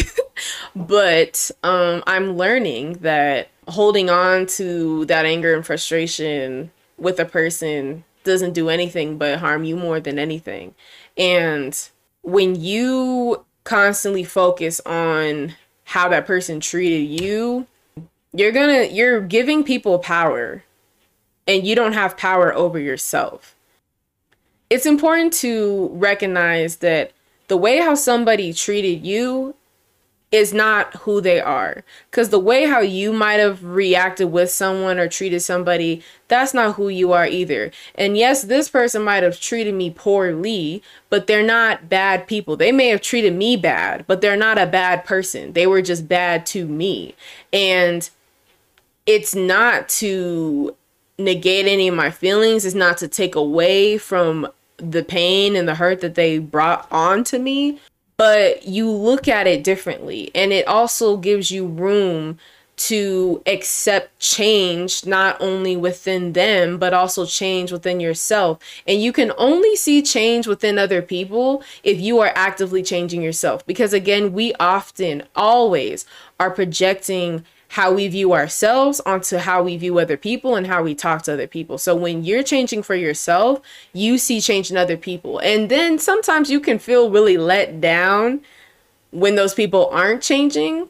But 0.76 1.50
um 1.64 2.04
i'm 2.06 2.36
learning 2.36 2.98
that 3.00 3.48
holding 3.66 4.08
on 4.08 4.46
to 4.46 5.04
that 5.06 5.26
anger 5.26 5.54
and 5.54 5.66
frustration 5.66 6.70
with 6.96 7.18
a 7.18 7.24
person 7.24 8.04
doesn't 8.24 8.52
do 8.52 8.68
anything 8.68 9.18
but 9.18 9.38
harm 9.38 9.64
you 9.64 9.76
more 9.76 10.00
than 10.00 10.18
anything. 10.18 10.74
And 11.18 11.76
when 12.22 12.60
you 12.60 13.44
constantly 13.64 14.24
focus 14.24 14.80
on 14.86 15.54
how 15.84 16.08
that 16.08 16.26
person 16.26 16.60
treated 16.60 17.20
you, 17.20 17.66
you're 18.32 18.52
gonna, 18.52 18.84
you're 18.84 19.20
giving 19.20 19.64
people 19.64 19.98
power 19.98 20.62
and 21.46 21.66
you 21.66 21.74
don't 21.74 21.94
have 21.94 22.16
power 22.16 22.54
over 22.54 22.78
yourself. 22.78 23.56
It's 24.70 24.86
important 24.86 25.32
to 25.34 25.88
recognize 25.94 26.76
that 26.76 27.12
the 27.48 27.56
way 27.56 27.78
how 27.78 27.94
somebody 27.94 28.52
treated 28.52 29.06
you 29.06 29.54
is 30.30 30.52
not 30.52 30.94
who 30.96 31.20
they 31.20 31.40
are. 31.40 31.82
Because 32.10 32.28
the 32.28 32.38
way 32.38 32.66
how 32.66 32.80
you 32.80 33.12
might 33.12 33.40
have 33.40 33.64
reacted 33.64 34.30
with 34.30 34.50
someone 34.50 34.98
or 34.98 35.08
treated 35.08 35.40
somebody, 35.40 36.02
that's 36.28 36.52
not 36.52 36.74
who 36.74 36.88
you 36.88 37.12
are 37.12 37.26
either. 37.26 37.70
And 37.94 38.16
yes, 38.16 38.42
this 38.42 38.68
person 38.68 39.02
might 39.02 39.22
have 39.22 39.40
treated 39.40 39.74
me 39.74 39.90
poorly, 39.90 40.82
but 41.08 41.26
they're 41.26 41.42
not 41.42 41.88
bad 41.88 42.26
people. 42.26 42.56
They 42.56 42.72
may 42.72 42.88
have 42.88 43.00
treated 43.00 43.34
me 43.34 43.56
bad, 43.56 44.06
but 44.06 44.20
they're 44.20 44.36
not 44.36 44.58
a 44.58 44.66
bad 44.66 45.04
person. 45.04 45.54
They 45.54 45.66
were 45.66 45.82
just 45.82 46.06
bad 46.08 46.44
to 46.46 46.66
me. 46.66 47.14
And 47.52 48.08
it's 49.06 49.34
not 49.34 49.88
to 49.88 50.76
negate 51.18 51.66
any 51.66 51.88
of 51.88 51.94
my 51.94 52.10
feelings, 52.10 52.64
it's 52.64 52.74
not 52.74 52.98
to 52.98 53.08
take 53.08 53.34
away 53.34 53.98
from 53.98 54.46
the 54.76 55.02
pain 55.02 55.56
and 55.56 55.66
the 55.66 55.74
hurt 55.74 56.00
that 56.00 56.14
they 56.14 56.38
brought 56.38 56.86
on 56.92 57.24
to 57.24 57.38
me 57.38 57.80
but 58.18 58.66
you 58.66 58.90
look 58.90 59.28
at 59.28 59.46
it 59.46 59.64
differently. 59.64 60.30
And 60.34 60.52
it 60.52 60.66
also 60.66 61.16
gives 61.16 61.50
you 61.50 61.66
room 61.66 62.38
to 62.76 63.42
accept 63.46 64.18
change 64.20 65.04
not 65.04 65.40
only 65.40 65.76
within 65.76 66.32
them 66.32 66.78
but 66.78 66.94
also 66.94 67.26
change 67.26 67.72
within 67.72 67.98
yourself. 67.98 68.58
And 68.86 69.02
you 69.02 69.12
can 69.12 69.32
only 69.36 69.74
see 69.74 70.02
change 70.02 70.46
within 70.46 70.78
other 70.78 71.02
people 71.02 71.62
if 71.82 71.98
you 71.98 72.20
are 72.20 72.32
actively 72.36 72.82
changing 72.82 73.22
yourself. 73.22 73.66
Because 73.66 73.92
again 73.92 74.32
we 74.32 74.52
often 74.60 75.24
always 75.34 76.06
are 76.38 76.50
projecting 76.50 77.44
how 77.68 77.92
we 77.92 78.08
view 78.08 78.32
ourselves 78.32 78.98
onto 79.00 79.36
how 79.36 79.62
we 79.62 79.76
view 79.76 79.98
other 79.98 80.16
people 80.16 80.56
and 80.56 80.66
how 80.66 80.82
we 80.82 80.94
talk 80.94 81.22
to 81.22 81.34
other 81.34 81.46
people. 81.46 81.76
So 81.76 81.94
when 81.94 82.24
you're 82.24 82.42
changing 82.42 82.82
for 82.82 82.94
yourself, 82.94 83.60
you 83.92 84.16
see 84.16 84.40
change 84.40 84.70
in 84.70 84.76
other 84.76 84.96
people. 84.96 85.38
And 85.40 85.70
then 85.70 85.98
sometimes 85.98 86.50
you 86.50 86.60
can 86.60 86.78
feel 86.78 87.10
really 87.10 87.36
let 87.36 87.80
down 87.80 88.40
when 89.10 89.36
those 89.36 89.52
people 89.52 89.88
aren't 89.92 90.22
changing. 90.22 90.88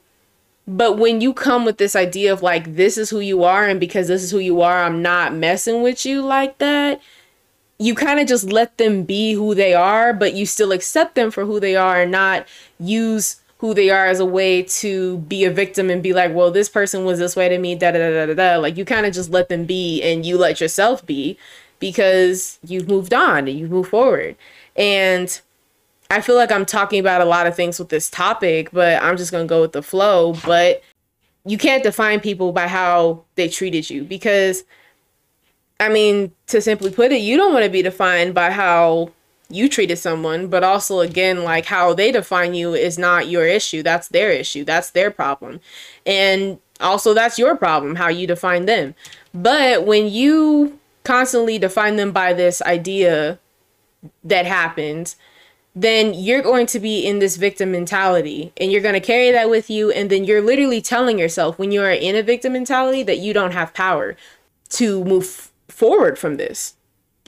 But 0.69 0.99
when 0.99 1.21
you 1.21 1.33
come 1.33 1.65
with 1.65 1.79
this 1.79 1.97
idea 1.97 2.33
of 2.33 2.43
like, 2.43 2.77
this 2.77 2.97
is 2.97 3.11
who 3.11 3.21
you 3.21 3.43
are, 3.43 3.67
and 3.67 3.81
because 3.81 4.07
this 4.07 4.23
is 4.23 4.31
who 4.31 4.39
you 4.39 4.61
are, 4.61 4.85
I'm 4.85 5.03
not 5.03 5.35
messing 5.35 5.83
with 5.83 6.07
you 6.07 6.23
like 6.23 6.59
that, 6.59 7.01
you 7.79 7.95
kind 7.95 8.21
of 8.21 8.29
just 8.29 8.45
let 8.45 8.77
them 8.77 9.05
be 9.05 9.33
who 9.33 9.55
they 9.55 9.73
are, 9.73 10.13
but 10.13 10.35
you 10.35 10.47
still 10.47 10.73
accept 10.73 11.15
them 11.15 11.31
for 11.31 11.45
who 11.45 11.59
they 11.59 11.75
are 11.75 12.03
and 12.03 12.11
not 12.11 12.47
use 12.79 13.41
who 13.59 13.75
they 13.75 13.91
are 13.91 14.07
as 14.07 14.21
a 14.21 14.25
way 14.25 14.63
to 14.63 15.19
be 15.19 15.45
a 15.45 15.51
victim 15.51 15.91
and 15.91 16.03
be 16.03 16.13
like, 16.13 16.33
well, 16.33 16.51
this 16.51 16.69
person 16.69 17.05
was 17.05 17.19
this 17.19 17.35
way 17.35 17.49
to 17.49 17.59
me, 17.59 17.75
da 17.75 17.91
da 17.91 17.99
da 17.99 18.27
da 18.27 18.35
da. 18.35 18.57
Like 18.57 18.77
you 18.77 18.85
kind 18.85 19.05
of 19.05 19.13
just 19.13 19.31
let 19.31 19.49
them 19.49 19.65
be 19.65 20.01
and 20.03 20.25
you 20.25 20.39
let 20.39 20.61
yourself 20.61 21.05
be 21.05 21.37
because 21.81 22.59
you've 22.65 22.89
moved 22.89 23.13
on 23.13 23.49
and 23.49 23.59
you've 23.59 23.71
moved 23.71 23.91
forward. 23.91 24.37
And 24.77 25.41
I 26.11 26.21
feel 26.21 26.37
like 26.37 26.53
I'm 26.53 26.65
talking 26.65 27.01
about 27.01 27.21
a 27.21 27.25
lot 27.25 27.47
of 27.47 27.57
things 27.57 27.79
with 27.79 27.89
this 27.89 28.09
topic, 28.09 28.71
but 28.73 29.03
I'm 29.03 29.17
just 29.17 29.33
to 29.33 29.45
go 29.45 29.61
with 29.61 29.73
the 29.73 29.83
flow. 29.83 30.35
But 30.47 30.83
you 31.45 31.59
can't 31.59 31.83
define 31.83 32.21
people 32.21 32.53
by 32.53 32.69
how 32.69 33.25
they 33.35 33.49
treated 33.49 33.91
you 33.91 34.05
because, 34.05 34.65
I 35.81 35.89
mean, 35.89 36.33
to 36.47 36.61
simply 36.61 36.91
put 36.93 37.11
it, 37.11 37.19
you 37.19 37.37
don't 37.37 37.53
want 37.53 37.65
to 37.65 37.71
be 37.71 37.83
defined 37.83 38.35
by 38.35 38.51
how 38.51 39.11
you 39.51 39.69
treated 39.69 39.99
someone, 39.99 40.49
but 40.49 40.63
also 40.63 41.01
again, 41.01 41.43
like 41.43 41.67
how 41.67 41.95
they 41.95 42.13
define 42.13 42.55
you 42.55 42.75
is 42.75 42.99
not 42.99 43.29
your 43.29 43.47
issue. 43.47 43.83
That's 43.83 44.09
their 44.09 44.31
issue. 44.31 44.65
That's 44.65 44.91
their 44.91 45.11
problem. 45.11 45.61
And 46.05 46.59
also, 46.81 47.15
that's 47.15 47.39
your 47.39 47.57
problem, 47.57 47.97
how 47.97 48.09
you 48.09 48.27
define 48.27 48.67
them. 48.67 48.95
But 49.35 49.85
when 49.85 50.09
you 50.09 50.79
constantly 51.03 51.59
define 51.59 51.97
them 51.97 52.13
by 52.13 52.33
this 52.33 52.61
idea 52.63 53.39
that 54.23 54.47
happens, 54.47 55.17
then 55.75 56.13
you're 56.15 56.43
going 56.43 56.67
to 56.67 56.79
be 56.79 57.07
in 57.07 57.19
this 57.19 57.37
victim 57.37 57.73
mentality 57.73 58.53
and 58.57 58.71
you're 58.71 58.83
going 58.83 58.95
to 58.95 59.01
carry 59.01 59.31
that 59.33 59.49
with 59.49 59.71
you. 59.71 59.91
And 59.91 60.11
then 60.11 60.25
you're 60.25 60.43
literally 60.43 60.81
telling 60.81 61.19
yourself 61.19 61.59
when 61.59 61.73
you 61.73 61.83
are 61.83 61.91
in 61.91 62.17
a 62.17 62.23
victim 62.23 62.53
mentality 62.53 63.03
that 63.05 63.19
you 63.19 63.33
don't 63.33 63.53
have 63.53 63.75
power 63.75 64.17
to 64.71 65.05
move 65.05 65.51
forward 65.69 66.19
from 66.19 66.37
this 66.37 66.75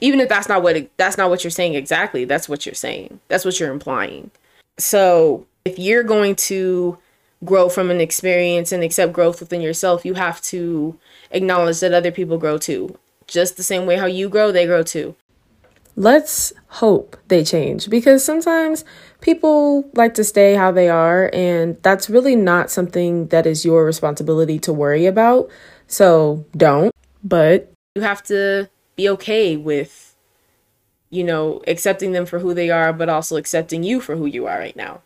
even 0.01 0.19
if 0.19 0.27
that's 0.27 0.49
not 0.49 0.61
what 0.63 0.75
it, 0.75 0.97
that's 0.97 1.17
not 1.17 1.29
what 1.29 1.43
you're 1.43 1.51
saying 1.51 1.75
exactly 1.75 2.25
that's 2.25 2.49
what 2.49 2.65
you're 2.65 2.75
saying 2.75 3.19
that's 3.27 3.45
what 3.45 3.59
you're 3.59 3.71
implying 3.71 4.29
so 4.77 5.45
if 5.65 5.79
you're 5.79 6.03
going 6.03 6.35
to 6.35 6.97
grow 7.45 7.69
from 7.69 7.89
an 7.89 8.01
experience 8.01 8.71
and 8.71 8.83
accept 8.83 9.13
growth 9.13 9.39
within 9.39 9.61
yourself 9.61 10.05
you 10.05 10.15
have 10.15 10.41
to 10.41 10.97
acknowledge 11.31 11.79
that 11.79 11.93
other 11.93 12.11
people 12.11 12.37
grow 12.37 12.57
too 12.57 12.97
Just 13.31 13.55
the 13.55 13.63
same 13.63 13.85
way 13.85 13.95
how 13.95 14.07
you 14.07 14.27
grow, 14.27 14.51
they 14.51 14.65
grow 14.65 14.83
too. 14.83 15.15
Let's 15.95 16.51
hope 16.67 17.15
they 17.29 17.45
change 17.45 17.89
because 17.89 18.23
sometimes 18.25 18.83
people 19.21 19.89
like 19.93 20.15
to 20.15 20.23
stay 20.23 20.55
how 20.55 20.71
they 20.71 20.89
are, 20.89 21.29
and 21.33 21.77
that's 21.81 22.09
really 22.09 22.35
not 22.35 22.69
something 22.69 23.27
that 23.27 23.45
is 23.45 23.63
your 23.63 23.85
responsibility 23.85 24.59
to 24.59 24.73
worry 24.73 25.05
about. 25.05 25.49
So 25.87 26.45
don't. 26.57 26.93
But 27.23 27.71
you 27.95 28.01
have 28.01 28.21
to 28.23 28.69
be 29.01 29.09
okay 29.09 29.57
with, 29.57 30.15
you 31.09 31.23
know, 31.23 31.61
accepting 31.65 32.11
them 32.11 32.25
for 32.25 32.39
who 32.39 32.53
they 32.53 32.69
are, 32.69 32.93
but 32.93 33.09
also 33.09 33.35
accepting 33.35 33.81
you 33.81 33.99
for 33.99 34.15
who 34.15 34.27
you 34.27 34.45
are 34.45 34.59
right 34.59 34.75
now. 34.75 35.01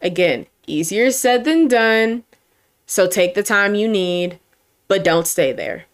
Again, 0.00 0.46
easier 0.66 1.10
said 1.10 1.44
than 1.44 1.68
done. 1.68 2.24
So 2.86 3.06
take 3.06 3.34
the 3.34 3.42
time 3.42 3.74
you 3.74 3.88
need, 3.88 4.38
but 4.88 5.04
don't 5.04 5.26
stay 5.26 5.52
there. 5.52 5.84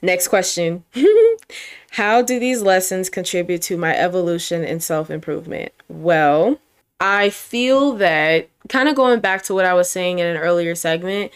Next 0.00 0.28
question 0.28 0.84
How 1.94 2.22
do 2.22 2.38
these 2.38 2.62
lessons 2.62 3.10
contribute 3.10 3.62
to 3.62 3.76
my 3.76 3.96
evolution 3.96 4.64
and 4.64 4.80
self 4.80 5.10
improvement? 5.10 5.72
Well, 5.88 6.60
I 7.00 7.30
feel 7.30 7.94
that 7.94 8.48
kind 8.68 8.88
of 8.88 8.94
going 8.94 9.18
back 9.18 9.42
to 9.44 9.54
what 9.54 9.64
I 9.64 9.74
was 9.74 9.90
saying 9.90 10.20
in 10.20 10.26
an 10.26 10.36
earlier 10.36 10.76
segment, 10.76 11.32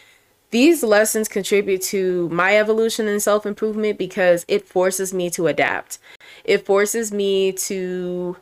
these 0.54 0.84
lessons 0.84 1.26
contribute 1.26 1.82
to 1.82 2.28
my 2.28 2.56
evolution 2.56 3.08
and 3.08 3.20
self 3.20 3.44
improvement 3.44 3.98
because 3.98 4.44
it 4.46 4.64
forces 4.68 5.12
me 5.12 5.28
to 5.30 5.48
adapt. 5.48 5.98
It 6.44 6.64
forces 6.64 7.10
me 7.10 7.50
to 7.50 8.36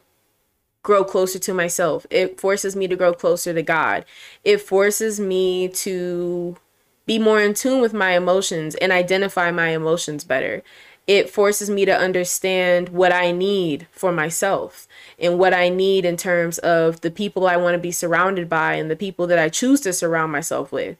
grow 0.83 1.05
closer 1.05 1.39
to 1.39 1.55
myself. 1.55 2.07
It 2.11 2.39
forces 2.39 2.77
me 2.77 2.87
to 2.87 2.97
grow 2.97 3.15
closer 3.15 3.55
to 3.55 3.63
God. 3.63 4.05
It 4.45 4.61
forces 4.61 5.19
me 5.19 5.69
to 5.69 6.59
be 7.07 7.19
more 7.19 7.41
in 7.41 7.55
tune 7.55 7.81
with 7.81 7.95
my 7.95 8.11
emotions 8.11 8.75
and 8.75 8.93
identify 8.93 9.51
my 9.51 9.69
emotions 9.69 10.23
better. 10.23 10.63
It 11.07 11.31
forces 11.31 11.69
me 11.69 11.85
to 11.87 11.99
understand 11.99 12.91
what 12.91 13.13
I 13.13 13.33
need 13.33 13.89
for 13.91 14.13
myself 14.13 14.87
and 15.19 15.37
what 15.37 15.53
I 15.53 15.69
need 15.69 16.05
in 16.05 16.17
terms 16.17 16.59
of 16.59 17.01
the 17.01 17.11
people 17.11 17.47
I 17.47 17.57
want 17.57 17.75
to 17.75 17.79
be 17.79 17.91
surrounded 17.91 18.49
by 18.49 18.75
and 18.75 18.89
the 18.89 18.97
people 18.97 19.27
that 19.27 19.39
I 19.39 19.49
choose 19.49 19.81
to 19.81 19.93
surround 19.93 20.31
myself 20.31 20.71
with. 20.71 20.97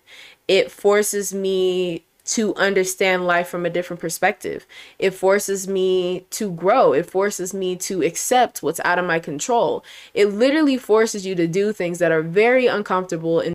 It 0.53 0.71
forces 0.71 1.33
me 1.33 2.05
to 2.27 2.55
understand 2.57 3.27
life 3.27 3.49
from 3.49 3.65
a 3.65 3.71
different 3.71 4.01
perspective. 4.01 4.67
It 4.99 5.13
forces 5.13 5.67
me 5.67 6.27
to 6.33 6.51
grow. 6.51 6.93
It 6.93 7.09
forces 7.09 7.55
me 7.55 7.75
to 7.77 8.03
accept 8.03 8.63
what's 8.63 8.79
out 8.81 8.99
of 8.99 9.07
my 9.07 9.19
control. 9.19 9.83
It 10.13 10.27
literally 10.27 10.77
forces 10.77 11.25
you 11.25 11.35
to 11.37 11.47
do 11.47 11.73
things 11.73 12.01
that 12.01 12.13
are 12.13 12.21
very 12.21 12.67
uncomfortable 12.67 13.41
and 13.41 13.55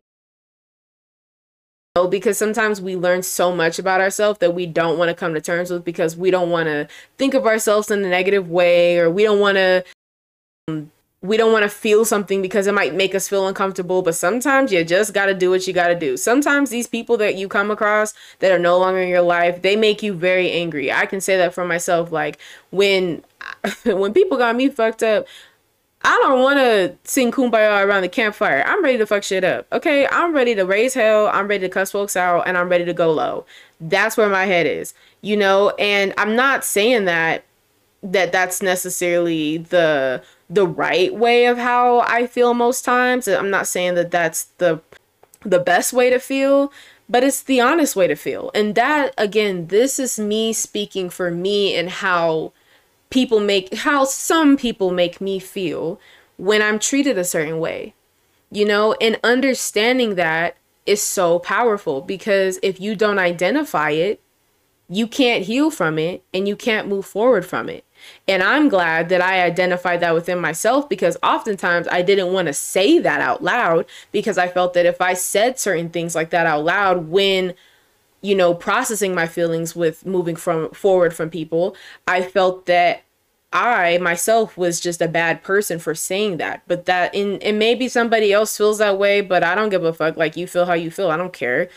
because 2.09 2.39
sometimes 2.39 2.81
we 2.81 2.95
learn 2.95 3.21
so 3.21 3.55
much 3.55 3.77
about 3.77 4.01
ourselves 4.01 4.39
that 4.39 4.55
we 4.55 4.65
don't 4.65 4.97
want 4.97 5.09
to 5.09 5.15
come 5.15 5.35
to 5.35 5.41
terms 5.41 5.69
with 5.69 5.85
because 5.85 6.17
we 6.17 6.31
don't 6.31 6.49
want 6.49 6.65
to 6.65 6.87
think 7.19 7.35
of 7.35 7.45
ourselves 7.45 7.91
in 7.91 8.03
a 8.03 8.09
negative 8.09 8.49
way 8.49 8.97
or 8.97 9.07
we 9.07 9.21
don't 9.21 9.39
want 9.39 9.57
to 9.57 9.83
we 11.21 11.35
don't 11.35 11.51
want 11.51 11.63
to 11.63 11.69
feel 11.69 12.05
something 12.05 12.41
because 12.41 12.67
it 12.67 12.73
might 12.73 12.93
make 12.93 13.15
us 13.15 13.27
feel 13.27 13.47
uncomfortable, 13.47 14.03
but 14.03 14.13
sometimes 14.13 14.71
you 14.71 14.83
just 14.83 15.13
got 15.13 15.25
to 15.25 15.33
do 15.33 15.49
what 15.49 15.65
you 15.65 15.73
got 15.73 15.87
to 15.87 15.95
do. 15.95 16.15
Sometimes 16.15 16.69
these 16.69 16.85
people 16.85 17.17
that 17.17 17.35
you 17.35 17.47
come 17.47 17.71
across 17.71 18.13
that 18.39 18.51
are 18.51 18.59
no 18.59 18.77
longer 18.77 18.99
in 18.99 19.09
your 19.09 19.21
life, 19.21 19.63
they 19.63 19.75
make 19.75 20.03
you 20.03 20.13
very 20.13 20.51
angry. 20.51 20.91
I 20.91 21.07
can 21.07 21.19
say 21.19 21.35
that 21.37 21.53
for 21.53 21.65
myself 21.65 22.11
like 22.11 22.37
when 22.71 23.23
when 23.83 24.13
people 24.13 24.37
got 24.37 24.55
me 24.55 24.69
fucked 24.69 25.01
up, 25.01 25.25
I 26.03 26.19
don't 26.21 26.41
want 26.41 26.59
to 26.59 26.95
sing 27.03 27.31
kumbaya 27.31 27.83
around 27.83 28.03
the 28.03 28.09
campfire. 28.09 28.63
I'm 28.65 28.83
ready 28.83 28.99
to 28.99 29.07
fuck 29.07 29.23
shit 29.23 29.43
up. 29.43 29.65
Okay, 29.73 30.07
I'm 30.11 30.33
ready 30.33 30.53
to 30.53 30.63
raise 30.63 30.93
hell. 30.93 31.27
I'm 31.33 31.47
ready 31.47 31.67
to 31.67 31.73
cuss 31.73 31.91
folks 31.91 32.15
out 32.15 32.47
and 32.47 32.57
I'm 32.57 32.69
ready 32.69 32.85
to 32.85 32.93
go 32.93 33.11
low. 33.11 33.45
That's 33.81 34.15
where 34.17 34.29
my 34.29 34.45
head 34.45 34.67
is, 34.67 34.93
you 35.21 35.35
know, 35.35 35.71
and 35.79 36.13
I'm 36.17 36.35
not 36.35 36.63
saying 36.63 37.05
that 37.05 37.43
that 38.03 38.31
that's 38.31 38.61
necessarily 38.61 39.57
the 39.57 40.23
the 40.49 40.67
right 40.67 41.13
way 41.13 41.45
of 41.45 41.57
how 41.57 41.99
I 42.01 42.27
feel 42.27 42.53
most 42.53 42.85
times. 42.85 43.27
I'm 43.27 43.49
not 43.49 43.67
saying 43.67 43.95
that 43.95 44.11
that's 44.11 44.45
the 44.57 44.81
the 45.41 45.59
best 45.59 45.93
way 45.93 46.09
to 46.09 46.19
feel, 46.19 46.71
but 47.09 47.23
it's 47.23 47.41
the 47.41 47.61
honest 47.61 47.95
way 47.95 48.07
to 48.07 48.15
feel. 48.15 48.51
And 48.53 48.75
that 48.75 49.13
again, 49.17 49.67
this 49.67 49.99
is 49.99 50.19
me 50.19 50.53
speaking 50.53 51.09
for 51.09 51.31
me 51.31 51.75
and 51.75 51.89
how 51.89 52.53
people 53.09 53.39
make 53.39 53.73
how 53.73 54.05
some 54.05 54.57
people 54.57 54.91
make 54.91 55.21
me 55.21 55.39
feel 55.39 55.99
when 56.37 56.61
I'm 56.61 56.79
treated 56.79 57.17
a 57.17 57.23
certain 57.23 57.59
way. 57.59 57.93
You 58.49 58.65
know, 58.65 58.95
and 59.01 59.19
understanding 59.23 60.15
that 60.15 60.55
is 60.85 61.01
so 61.01 61.39
powerful 61.39 62.01
because 62.01 62.59
if 62.63 62.79
you 62.79 62.95
don't 62.95 63.19
identify 63.19 63.89
it, 63.89 64.21
you 64.89 65.05
can't 65.05 65.43
heal 65.43 65.69
from 65.69 65.99
it 65.99 66.23
and 66.33 66.47
you 66.47 66.55
can't 66.55 66.87
move 66.87 67.05
forward 67.05 67.45
from 67.45 67.67
it. 67.67 67.83
And 68.27 68.43
I'm 68.43 68.69
glad 68.69 69.09
that 69.09 69.21
I 69.21 69.43
identified 69.43 69.99
that 70.01 70.13
within 70.13 70.39
myself 70.39 70.89
because 70.89 71.17
oftentimes 71.23 71.87
I 71.89 72.01
didn't 72.01 72.33
want 72.33 72.47
to 72.47 72.53
say 72.53 72.99
that 72.99 73.21
out 73.21 73.43
loud 73.43 73.85
because 74.11 74.37
I 74.37 74.47
felt 74.47 74.73
that 74.73 74.85
if 74.85 75.01
I 75.01 75.13
said 75.13 75.59
certain 75.59 75.89
things 75.89 76.15
like 76.15 76.29
that 76.31 76.45
out 76.45 76.63
loud 76.63 77.07
when 77.07 77.53
you 78.21 78.35
know 78.35 78.53
processing 78.53 79.13
my 79.13 79.27
feelings 79.27 79.75
with 79.75 80.05
moving 80.05 80.35
from 80.35 80.71
forward 80.71 81.13
from 81.13 81.29
people, 81.29 81.75
I 82.07 82.21
felt 82.21 82.65
that 82.65 83.03
I 83.53 83.97
myself 83.99 84.57
was 84.57 84.79
just 84.79 85.01
a 85.01 85.07
bad 85.07 85.41
person 85.41 85.79
for 85.79 85.95
saying 85.95 86.37
that. 86.37 86.63
But 86.67 86.85
that 86.85 87.15
in 87.15 87.41
and 87.41 87.57
maybe 87.57 87.87
somebody 87.87 88.33
else 88.33 88.57
feels 88.57 88.79
that 88.79 88.97
way, 88.97 89.21
but 89.21 89.43
I 89.43 89.55
don't 89.55 89.69
give 89.69 89.83
a 89.83 89.93
fuck. 89.93 90.17
Like 90.17 90.35
you 90.35 90.47
feel 90.47 90.65
how 90.65 90.73
you 90.73 90.91
feel. 90.91 91.11
I 91.11 91.17
don't 91.17 91.33
care. 91.33 91.69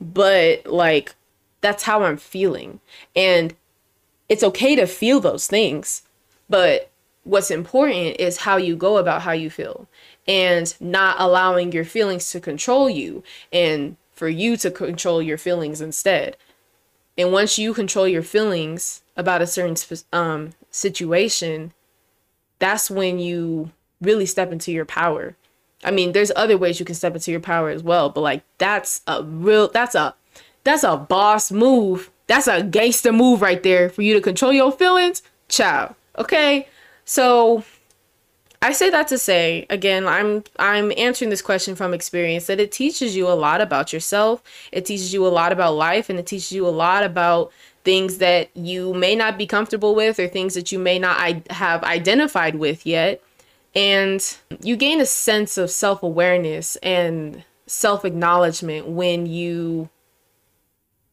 But 0.00 0.66
like 0.66 1.14
that's 1.60 1.82
how 1.82 2.04
I'm 2.04 2.16
feeling. 2.16 2.80
And 3.14 3.54
it's 4.30 4.44
okay 4.44 4.76
to 4.76 4.86
feel 4.86 5.18
those 5.18 5.48
things, 5.48 6.02
but 6.48 6.90
what's 7.24 7.50
important 7.50 8.16
is 8.18 8.38
how 8.38 8.56
you 8.56 8.76
go 8.76 8.96
about 8.96 9.22
how 9.22 9.32
you 9.32 9.50
feel 9.50 9.88
and 10.26 10.74
not 10.80 11.16
allowing 11.18 11.72
your 11.72 11.84
feelings 11.84 12.30
to 12.30 12.40
control 12.40 12.88
you 12.88 13.24
and 13.52 13.96
for 14.12 14.28
you 14.28 14.56
to 14.56 14.70
control 14.70 15.20
your 15.20 15.36
feelings 15.36 15.80
instead. 15.80 16.36
And 17.18 17.32
once 17.32 17.58
you 17.58 17.74
control 17.74 18.06
your 18.06 18.22
feelings 18.22 19.02
about 19.16 19.42
a 19.42 19.46
certain 19.48 19.76
um, 20.12 20.50
situation, 20.70 21.72
that's 22.60 22.88
when 22.88 23.18
you 23.18 23.72
really 24.00 24.26
step 24.26 24.52
into 24.52 24.70
your 24.70 24.84
power. 24.84 25.34
I 25.82 25.90
mean, 25.90 26.12
there's 26.12 26.30
other 26.36 26.56
ways 26.56 26.78
you 26.78 26.86
can 26.86 26.94
step 26.94 27.14
into 27.14 27.32
your 27.32 27.40
power 27.40 27.68
as 27.68 27.82
well, 27.82 28.10
but 28.10 28.20
like 28.20 28.44
that's 28.58 29.00
a 29.08 29.24
real 29.24 29.68
that's 29.68 29.96
a 29.96 30.14
that's 30.62 30.84
a 30.84 30.96
boss 30.96 31.50
move 31.50 32.10
that's 32.30 32.46
a 32.46 32.62
gangster 32.62 33.12
move 33.12 33.42
right 33.42 33.60
there 33.64 33.90
for 33.90 34.02
you 34.02 34.14
to 34.14 34.20
control 34.20 34.52
your 34.52 34.70
feelings, 34.70 35.20
child. 35.48 35.96
Okay? 36.16 36.68
So 37.04 37.64
I 38.62 38.70
say 38.70 38.88
that 38.88 39.08
to 39.08 39.18
say 39.18 39.66
again, 39.68 40.06
I'm 40.06 40.44
I'm 40.56 40.92
answering 40.96 41.30
this 41.30 41.42
question 41.42 41.74
from 41.74 41.92
experience 41.92 42.46
that 42.46 42.60
it 42.60 42.70
teaches 42.70 43.16
you 43.16 43.26
a 43.26 43.34
lot 43.34 43.60
about 43.60 43.92
yourself. 43.92 44.44
It 44.70 44.86
teaches 44.86 45.12
you 45.12 45.26
a 45.26 45.28
lot 45.28 45.50
about 45.50 45.72
life 45.74 46.08
and 46.08 46.20
it 46.20 46.26
teaches 46.26 46.52
you 46.52 46.68
a 46.68 46.70
lot 46.70 47.02
about 47.02 47.50
things 47.82 48.18
that 48.18 48.48
you 48.54 48.94
may 48.94 49.16
not 49.16 49.36
be 49.36 49.46
comfortable 49.46 49.96
with 49.96 50.20
or 50.20 50.28
things 50.28 50.54
that 50.54 50.70
you 50.70 50.78
may 50.78 51.00
not 51.00 51.16
I- 51.18 51.42
have 51.50 51.82
identified 51.82 52.54
with 52.54 52.86
yet. 52.86 53.20
And 53.74 54.24
you 54.62 54.76
gain 54.76 55.00
a 55.00 55.06
sense 55.06 55.58
of 55.58 55.68
self-awareness 55.68 56.76
and 56.76 57.42
self-acknowledgement 57.66 58.86
when 58.86 59.26
you 59.26 59.88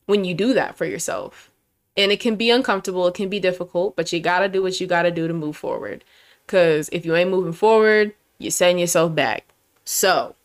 when 0.07 0.25
you 0.25 0.33
do 0.33 0.53
that 0.53 0.75
for 0.75 0.85
yourself. 0.85 1.51
And 1.95 2.11
it 2.11 2.19
can 2.19 2.35
be 2.35 2.49
uncomfortable, 2.49 3.07
it 3.07 3.13
can 3.13 3.29
be 3.29 3.39
difficult, 3.39 3.95
but 3.95 4.11
you 4.11 4.19
gotta 4.19 4.49
do 4.49 4.63
what 4.63 4.81
you 4.81 4.87
gotta 4.87 5.11
do 5.11 5.27
to 5.27 5.33
move 5.33 5.55
forward. 5.55 6.03
Because 6.45 6.89
if 6.91 7.05
you 7.05 7.15
ain't 7.15 7.29
moving 7.29 7.53
forward, 7.53 8.13
you're 8.39 8.51
setting 8.51 8.79
yourself 8.79 9.13
back. 9.13 9.45
So, 9.83 10.35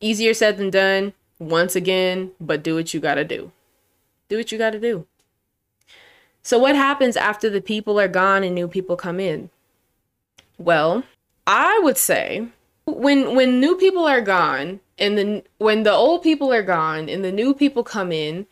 easier 0.00 0.34
said 0.34 0.56
than 0.56 0.70
done, 0.70 1.12
once 1.38 1.76
again, 1.76 2.32
but 2.40 2.62
do 2.62 2.74
what 2.74 2.94
you 2.94 3.00
gotta 3.00 3.24
do. 3.24 3.52
Do 4.28 4.36
what 4.36 4.50
you 4.52 4.58
gotta 4.58 4.80
do. 4.80 5.06
So, 6.42 6.58
what 6.58 6.76
happens 6.76 7.16
after 7.16 7.50
the 7.50 7.60
people 7.60 8.00
are 8.00 8.08
gone 8.08 8.42
and 8.42 8.54
new 8.54 8.68
people 8.68 8.96
come 8.96 9.20
in? 9.20 9.50
Well, 10.58 11.04
I 11.46 11.80
would 11.82 11.96
say 11.96 12.48
when 12.84 13.34
when 13.34 13.60
new 13.60 13.76
people 13.76 14.06
are 14.06 14.20
gone 14.20 14.80
and 14.98 15.16
then 15.18 15.42
when 15.58 15.82
the 15.82 15.92
old 15.92 16.22
people 16.22 16.52
are 16.52 16.62
gone 16.62 17.08
and 17.08 17.24
the 17.24 17.32
new 17.32 17.54
people 17.54 17.84
come 17.84 18.12
in 18.12 18.46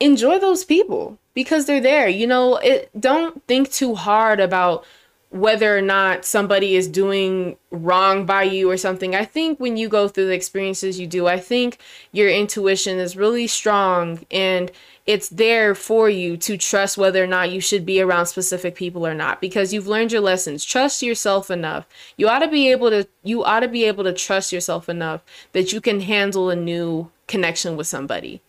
enjoy 0.00 0.38
those 0.38 0.64
people 0.64 1.18
because 1.34 1.66
they're 1.66 1.80
there 1.80 2.08
you 2.08 2.26
know 2.26 2.56
it 2.56 2.90
don't 2.98 3.46
think 3.46 3.70
too 3.70 3.94
hard 3.94 4.40
about 4.40 4.84
whether 5.30 5.76
or 5.76 5.82
not 5.82 6.24
somebody 6.24 6.76
is 6.76 6.88
doing 6.88 7.56
wrong 7.70 8.24
by 8.24 8.42
you 8.44 8.70
or 8.70 8.76
something. 8.76 9.14
I 9.14 9.24
think 9.24 9.58
when 9.58 9.76
you 9.76 9.88
go 9.88 10.08
through 10.08 10.28
the 10.28 10.34
experiences 10.34 11.00
you 11.00 11.06
do, 11.06 11.26
I 11.26 11.38
think 11.38 11.78
your 12.12 12.30
intuition 12.30 12.98
is 12.98 13.16
really 13.16 13.46
strong 13.46 14.24
and 14.30 14.70
it's 15.06 15.28
there 15.28 15.74
for 15.74 16.10
you 16.10 16.36
to 16.38 16.56
trust 16.56 16.98
whether 16.98 17.22
or 17.22 17.26
not 17.28 17.50
you 17.50 17.60
should 17.60 17.86
be 17.86 18.00
around 18.00 18.26
specific 18.26 18.74
people 18.74 19.06
or 19.06 19.14
not 19.14 19.40
because 19.40 19.72
you've 19.72 19.86
learned 19.86 20.12
your 20.12 20.20
lessons. 20.20 20.64
Trust 20.64 21.02
yourself 21.02 21.50
enough. 21.50 21.86
You 22.16 22.28
ought 22.28 22.40
to 22.40 22.48
be 22.48 22.70
able 22.70 22.90
to 22.90 23.06
you 23.22 23.44
ought 23.44 23.60
to 23.60 23.68
be 23.68 23.84
able 23.84 24.04
to 24.04 24.12
trust 24.12 24.52
yourself 24.52 24.88
enough 24.88 25.22
that 25.52 25.72
you 25.72 25.80
can 25.80 26.00
handle 26.00 26.50
a 26.50 26.56
new 26.56 27.10
connection 27.28 27.76
with 27.76 27.86
somebody. 27.86 28.40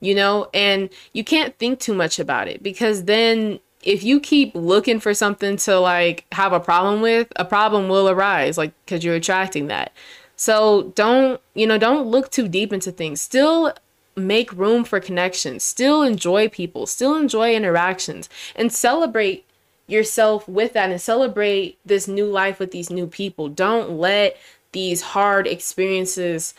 you 0.00 0.14
know, 0.14 0.48
and 0.54 0.90
you 1.12 1.24
can't 1.24 1.58
think 1.58 1.80
too 1.80 1.94
much 1.94 2.18
about 2.18 2.48
it 2.48 2.62
because 2.62 3.04
then 3.04 3.58
if 3.82 4.02
you 4.04 4.20
keep 4.20 4.54
looking 4.54 5.00
for 5.00 5.14
something 5.14 5.56
to 5.56 5.78
like 5.78 6.24
have 6.32 6.52
a 6.52 6.60
problem 6.60 7.00
with, 7.00 7.28
a 7.36 7.44
problem 7.44 7.88
will 7.88 8.08
arise, 8.08 8.58
like 8.58 8.72
because 8.84 9.04
you're 9.04 9.14
attracting 9.16 9.66
that. 9.68 9.92
So 10.36 10.92
don't, 10.94 11.40
you 11.54 11.66
know, 11.66 11.78
don't 11.78 12.06
look 12.06 12.30
too 12.30 12.46
deep 12.48 12.72
into 12.72 12.92
things. 12.92 13.20
Still 13.20 13.74
make 14.18 14.52
room 14.52 14.84
for 14.84 15.00
connections, 15.00 15.64
still 15.64 16.02
enjoy 16.02 16.48
people, 16.48 16.86
still 16.86 17.14
enjoy 17.14 17.54
interactions, 17.54 18.28
and 18.56 18.72
celebrate 18.72 19.44
yourself 19.86 20.46
with 20.48 20.74
that 20.74 20.90
and 20.90 21.00
celebrate 21.00 21.78
this 21.84 22.06
new 22.06 22.26
life 22.26 22.58
with 22.58 22.70
these 22.70 22.90
new 22.90 23.06
people. 23.06 23.48
Don't 23.48 23.98
let 23.98 24.36
these 24.72 25.00
hard 25.00 25.46
experiences 25.46 26.54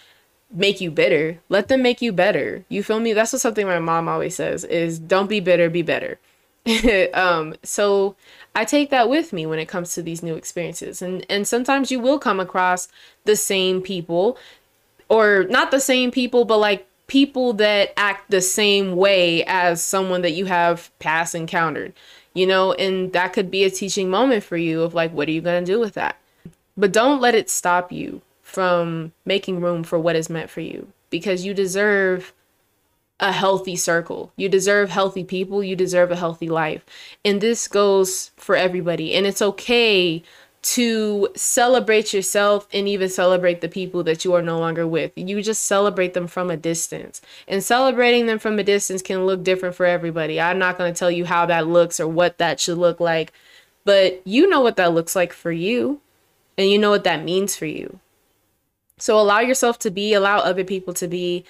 make 0.51 0.81
you 0.81 0.89
bitter. 0.89 1.39
Let 1.47 1.67
them 1.67 1.81
make 1.81 2.01
you 2.01 2.11
better. 2.11 2.65
You 2.69 2.83
feel 2.83 2.99
me? 2.99 3.13
That's 3.13 3.31
what 3.31 3.41
something 3.41 3.67
my 3.67 3.79
mom 3.79 4.07
always 4.07 4.35
says 4.35 4.63
is 4.63 4.99
don't 4.99 5.29
be 5.29 5.39
bitter, 5.39 5.69
be 5.69 5.83
better. 5.83 6.19
um, 7.13 7.55
so 7.63 8.15
I 8.55 8.65
take 8.65 8.89
that 8.89 9.09
with 9.09 9.31
me 9.31 9.45
when 9.45 9.59
it 9.59 9.67
comes 9.67 9.93
to 9.93 10.01
these 10.01 10.23
new 10.23 10.35
experiences. 10.35 11.01
And 11.01 11.25
and 11.29 11.47
sometimes 11.47 11.91
you 11.91 11.99
will 11.99 12.19
come 12.19 12.39
across 12.39 12.87
the 13.25 13.35
same 13.35 13.81
people 13.81 14.37
or 15.07 15.45
not 15.49 15.71
the 15.71 15.79
same 15.79 16.11
people, 16.11 16.45
but 16.45 16.57
like 16.57 16.87
people 17.09 17.51
that 17.53 17.91
act 17.97 18.31
the 18.31 18.39
same 18.39 18.95
way 18.95 19.43
as 19.45 19.83
someone 19.83 20.21
that 20.21 20.31
you 20.31 20.45
have 20.45 20.97
past 20.99 21.35
encountered. 21.35 21.93
You 22.33 22.47
know, 22.47 22.73
and 22.73 23.11
that 23.11 23.33
could 23.33 23.51
be 23.51 23.65
a 23.65 23.71
teaching 23.71 24.09
moment 24.09 24.43
for 24.43 24.55
you 24.55 24.83
of 24.83 24.93
like 24.93 25.11
what 25.11 25.27
are 25.27 25.31
you 25.31 25.41
going 25.41 25.65
to 25.65 25.71
do 25.71 25.79
with 25.79 25.95
that? 25.95 26.15
But 26.77 26.93
don't 26.93 27.19
let 27.19 27.35
it 27.35 27.49
stop 27.49 27.91
you 27.91 28.21
from 28.41 29.11
making 29.25 29.59
room 29.59 29.83
for 29.83 29.99
what 29.99 30.15
is 30.15 30.29
meant 30.29 30.49
for 30.49 30.61
you 30.61 30.87
because 31.09 31.45
you 31.45 31.53
deserve 31.53 32.33
a 33.19 33.31
healthy 33.31 33.75
circle. 33.75 34.31
You 34.37 34.47
deserve 34.47 34.89
healthy 34.89 35.23
people. 35.23 35.63
You 35.63 35.75
deserve 35.75 36.11
a 36.11 36.15
healthy 36.15 36.47
life. 36.47 36.85
And 37.25 37.41
this 37.41 37.67
goes 37.67 38.31
for 38.37 38.55
everybody. 38.55 39.13
And 39.13 39.25
it's 39.25 39.41
okay 39.41 40.23
to 40.61 41.29
celebrate 41.35 42.13
yourself 42.13 42.67
and 42.73 42.87
even 42.87 43.07
celebrate 43.07 43.61
the 43.61 43.69
people 43.69 44.03
that 44.03 44.25
you 44.25 44.33
are 44.33 44.41
no 44.41 44.59
longer 44.59 44.85
with. 44.85 45.11
You 45.15 45.41
just 45.41 45.65
celebrate 45.65 46.13
them 46.13 46.27
from 46.27 46.49
a 46.49 46.57
distance. 46.57 47.21
And 47.47 47.63
celebrating 47.63 48.25
them 48.25 48.39
from 48.39 48.59
a 48.59 48.63
distance 48.63 49.01
can 49.01 49.25
look 49.25 49.43
different 49.43 49.75
for 49.75 49.85
everybody. 49.85 50.39
I'm 50.39 50.59
not 50.59 50.77
going 50.77 50.93
to 50.93 50.99
tell 50.99 51.11
you 51.11 51.25
how 51.25 51.45
that 51.45 51.67
looks 51.67 51.99
or 51.99 52.07
what 52.07 52.37
that 52.39 52.59
should 52.59 52.77
look 52.77 52.99
like, 52.99 53.31
but 53.85 54.21
you 54.25 54.49
know 54.49 54.59
what 54.61 54.75
that 54.75 54.93
looks 54.93 55.15
like 55.15 55.31
for 55.31 55.51
you. 55.51 56.01
And 56.57 56.69
you 56.69 56.77
know 56.77 56.89
what 56.89 57.05
that 57.05 57.23
means 57.23 57.55
for 57.55 57.65
you. 57.65 57.99
So 58.97 59.17
allow 59.17 59.39
yourself 59.39 59.79
to 59.79 59.89
be, 59.89 60.13
allow 60.13 60.39
other 60.39 60.65
people 60.65 60.93
to 60.95 61.07
be, 61.07 61.45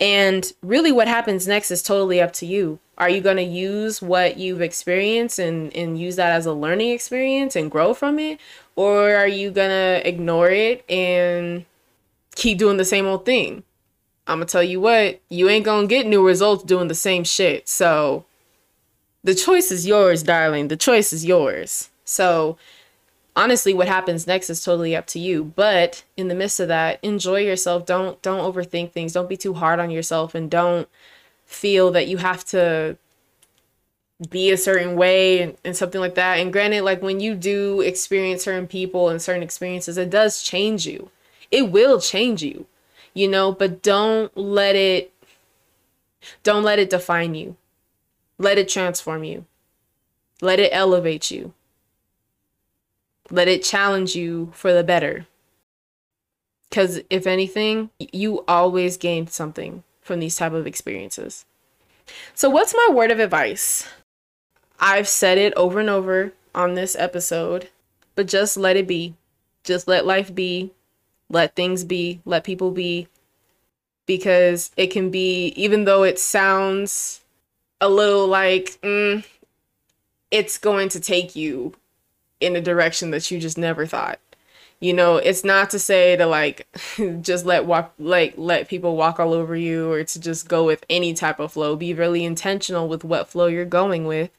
and 0.00 0.52
really, 0.62 0.92
what 0.92 1.08
happens 1.08 1.46
next 1.46 1.70
is 1.70 1.82
totally 1.82 2.20
up 2.20 2.32
to 2.34 2.46
you. 2.46 2.78
Are 2.96 3.08
you 3.08 3.20
going 3.20 3.36
to 3.36 3.42
use 3.42 4.00
what 4.00 4.36
you've 4.36 4.60
experienced 4.60 5.38
and, 5.38 5.74
and 5.74 5.98
use 5.98 6.16
that 6.16 6.32
as 6.32 6.46
a 6.46 6.52
learning 6.52 6.90
experience 6.90 7.56
and 7.56 7.70
grow 7.70 7.94
from 7.94 8.18
it? 8.18 8.40
Or 8.76 9.14
are 9.14 9.28
you 9.28 9.50
going 9.50 9.70
to 9.70 10.08
ignore 10.08 10.50
it 10.50 10.88
and 10.88 11.64
keep 12.36 12.58
doing 12.58 12.76
the 12.76 12.84
same 12.84 13.06
old 13.06 13.24
thing? 13.24 13.64
I'm 14.26 14.38
going 14.38 14.46
to 14.46 14.52
tell 14.52 14.62
you 14.62 14.80
what, 14.80 15.20
you 15.28 15.48
ain't 15.48 15.64
going 15.64 15.86
to 15.86 15.94
get 15.94 16.06
new 16.06 16.26
results 16.26 16.64
doing 16.64 16.88
the 16.88 16.94
same 16.94 17.24
shit. 17.24 17.68
So 17.68 18.24
the 19.22 19.34
choice 19.34 19.70
is 19.70 19.86
yours, 19.86 20.22
darling. 20.22 20.68
The 20.68 20.76
choice 20.76 21.12
is 21.12 21.24
yours. 21.24 21.90
So 22.04 22.56
honestly 23.36 23.74
what 23.74 23.88
happens 23.88 24.26
next 24.26 24.50
is 24.50 24.62
totally 24.62 24.94
up 24.94 25.06
to 25.08 25.18
you. 25.18 25.44
But 25.44 26.04
in 26.16 26.28
the 26.28 26.34
midst 26.34 26.60
of 26.60 26.68
that 26.68 26.98
enjoy 27.02 27.40
yourself. 27.40 27.86
Don't 27.86 28.20
don't 28.22 28.52
overthink 28.52 28.92
things. 28.92 29.12
Don't 29.12 29.28
be 29.28 29.36
too 29.36 29.54
hard 29.54 29.80
on 29.80 29.90
yourself 29.90 30.34
and 30.34 30.50
don't 30.50 30.88
feel 31.44 31.90
that 31.92 32.08
you 32.08 32.18
have 32.18 32.44
to 32.46 32.96
be 34.30 34.50
a 34.50 34.56
certain 34.56 34.96
way 34.96 35.42
and, 35.42 35.56
and 35.64 35.76
something 35.76 36.00
like 36.00 36.14
that. 36.14 36.38
And 36.38 36.52
granted 36.52 36.82
like 36.82 37.02
when 37.02 37.20
you 37.20 37.34
do 37.34 37.80
experience 37.80 38.44
certain 38.44 38.66
people 38.66 39.08
and 39.08 39.20
certain 39.20 39.42
experiences 39.42 39.98
it 39.98 40.10
does 40.10 40.42
change 40.42 40.86
you. 40.86 41.10
It 41.50 41.70
will 41.70 42.00
change 42.00 42.42
you 42.42 42.66
you 43.12 43.28
know 43.28 43.52
but 43.52 43.82
don't 43.82 44.36
let 44.36 44.76
it 44.76 45.12
don't 46.42 46.62
let 46.62 46.78
it 46.78 46.90
define 46.90 47.34
you. 47.34 47.56
Let 48.38 48.58
it 48.58 48.68
transform 48.68 49.24
you. 49.24 49.44
Let 50.40 50.58
it 50.58 50.70
elevate 50.72 51.30
you 51.30 51.54
let 53.30 53.48
it 53.48 53.62
challenge 53.62 54.14
you 54.14 54.50
for 54.54 54.72
the 54.72 54.84
better. 54.84 55.26
Because 56.68 57.00
if 57.08 57.26
anything, 57.26 57.90
you 57.98 58.44
always 58.48 58.96
gain 58.96 59.26
something 59.26 59.84
from 60.00 60.20
these 60.20 60.36
type 60.36 60.52
of 60.52 60.66
experiences. 60.66 61.44
So 62.34 62.50
what's 62.50 62.74
my 62.74 62.92
word 62.92 63.10
of 63.10 63.20
advice? 63.20 63.88
I've 64.78 65.08
said 65.08 65.38
it 65.38 65.54
over 65.54 65.80
and 65.80 65.88
over 65.88 66.32
on 66.54 66.74
this 66.74 66.96
episode, 66.96 67.70
but 68.14 68.26
just 68.26 68.56
let 68.56 68.76
it 68.76 68.86
be. 68.86 69.14
Just 69.62 69.88
let 69.88 70.04
life 70.04 70.34
be. 70.34 70.72
Let 71.30 71.54
things 71.54 71.84
be. 71.84 72.20
Let 72.24 72.44
people 72.44 72.70
be. 72.70 73.08
Because 74.06 74.70
it 74.76 74.88
can 74.88 75.10
be, 75.10 75.48
even 75.56 75.84
though 75.84 76.02
it 76.02 76.18
sounds 76.18 77.22
a 77.80 77.88
little 77.88 78.26
like 78.26 78.78
mm, 78.82 79.24
it's 80.30 80.58
going 80.58 80.88
to 80.90 81.00
take 81.00 81.34
you 81.34 81.74
in 82.40 82.56
a 82.56 82.60
direction 82.60 83.10
that 83.10 83.30
you 83.30 83.38
just 83.38 83.58
never 83.58 83.86
thought. 83.86 84.18
You 84.80 84.92
know, 84.92 85.16
it's 85.16 85.44
not 85.44 85.70
to 85.70 85.78
say 85.78 86.16
to 86.16 86.26
like 86.26 86.66
just 87.20 87.46
let 87.46 87.64
walk 87.64 87.94
like 87.98 88.34
let 88.36 88.68
people 88.68 88.96
walk 88.96 89.18
all 89.18 89.32
over 89.32 89.56
you 89.56 89.90
or 89.90 90.04
to 90.04 90.20
just 90.20 90.48
go 90.48 90.64
with 90.64 90.84
any 90.90 91.14
type 91.14 91.40
of 91.40 91.52
flow. 91.52 91.76
Be 91.76 91.94
really 91.94 92.24
intentional 92.24 92.88
with 92.88 93.04
what 93.04 93.28
flow 93.28 93.46
you're 93.46 93.64
going 93.64 94.06
with, 94.06 94.30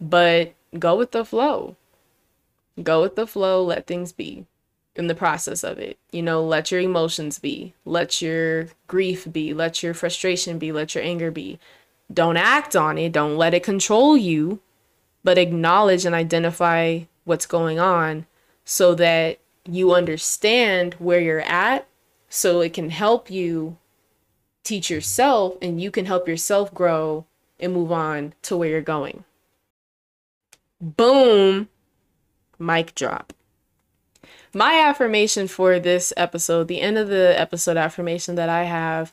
but 0.00 0.54
go 0.78 0.96
with 0.96 1.12
the 1.12 1.24
flow. 1.24 1.76
Go 2.82 3.02
with 3.02 3.14
the 3.16 3.26
flow, 3.26 3.62
let 3.62 3.86
things 3.86 4.12
be 4.12 4.46
in 4.96 5.06
the 5.06 5.14
process 5.14 5.64
of 5.64 5.78
it. 5.78 5.98
You 6.12 6.22
know, 6.22 6.44
let 6.44 6.70
your 6.70 6.80
emotions 6.80 7.38
be, 7.38 7.74
let 7.84 8.22
your 8.22 8.68
grief 8.86 9.26
be, 9.30 9.54
let 9.54 9.82
your 9.82 9.94
frustration 9.94 10.58
be, 10.58 10.72
let 10.72 10.94
your 10.94 11.04
anger 11.04 11.30
be. 11.30 11.58
Don't 12.12 12.36
act 12.36 12.76
on 12.76 12.98
it, 12.98 13.12
don't 13.12 13.36
let 13.36 13.54
it 13.54 13.62
control 13.62 14.16
you, 14.16 14.60
but 15.22 15.38
acknowledge 15.38 16.04
and 16.04 16.14
identify 16.14 17.00
what's 17.24 17.46
going 17.46 17.78
on 17.78 18.26
so 18.64 18.94
that 18.94 19.38
you 19.64 19.94
understand 19.94 20.94
where 20.94 21.20
you're 21.20 21.40
at 21.40 21.86
so 22.28 22.60
it 22.60 22.72
can 22.72 22.90
help 22.90 23.30
you 23.30 23.76
teach 24.62 24.90
yourself 24.90 25.56
and 25.62 25.80
you 25.80 25.90
can 25.90 26.06
help 26.06 26.26
yourself 26.26 26.72
grow 26.74 27.26
and 27.60 27.72
move 27.72 27.92
on 27.92 28.34
to 28.42 28.56
where 28.56 28.68
you're 28.68 28.80
going. 28.80 29.24
Boom, 30.80 31.68
mic 32.58 32.94
drop. 32.94 33.32
My 34.52 34.80
affirmation 34.80 35.48
for 35.48 35.78
this 35.78 36.12
episode, 36.16 36.68
the 36.68 36.80
end 36.80 36.96
of 36.98 37.08
the 37.08 37.38
episode 37.38 37.76
affirmation 37.76 38.34
that 38.36 38.48
I 38.48 38.64
have 38.64 39.12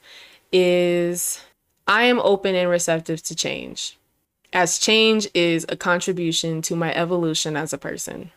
is 0.52 1.44
I 1.88 2.04
am 2.04 2.20
open 2.20 2.56
and 2.56 2.70
receptive 2.70 3.24
to 3.24 3.36
change 3.36 3.98
as 4.54 4.80
change 4.80 5.28
is 5.34 5.66
a 5.70 5.78
contribution 5.78 6.62
to 6.64 6.76
my 6.76 6.94
evolution 6.94 7.56
as 7.56 7.74
a 7.74 7.78
person. 7.78 8.32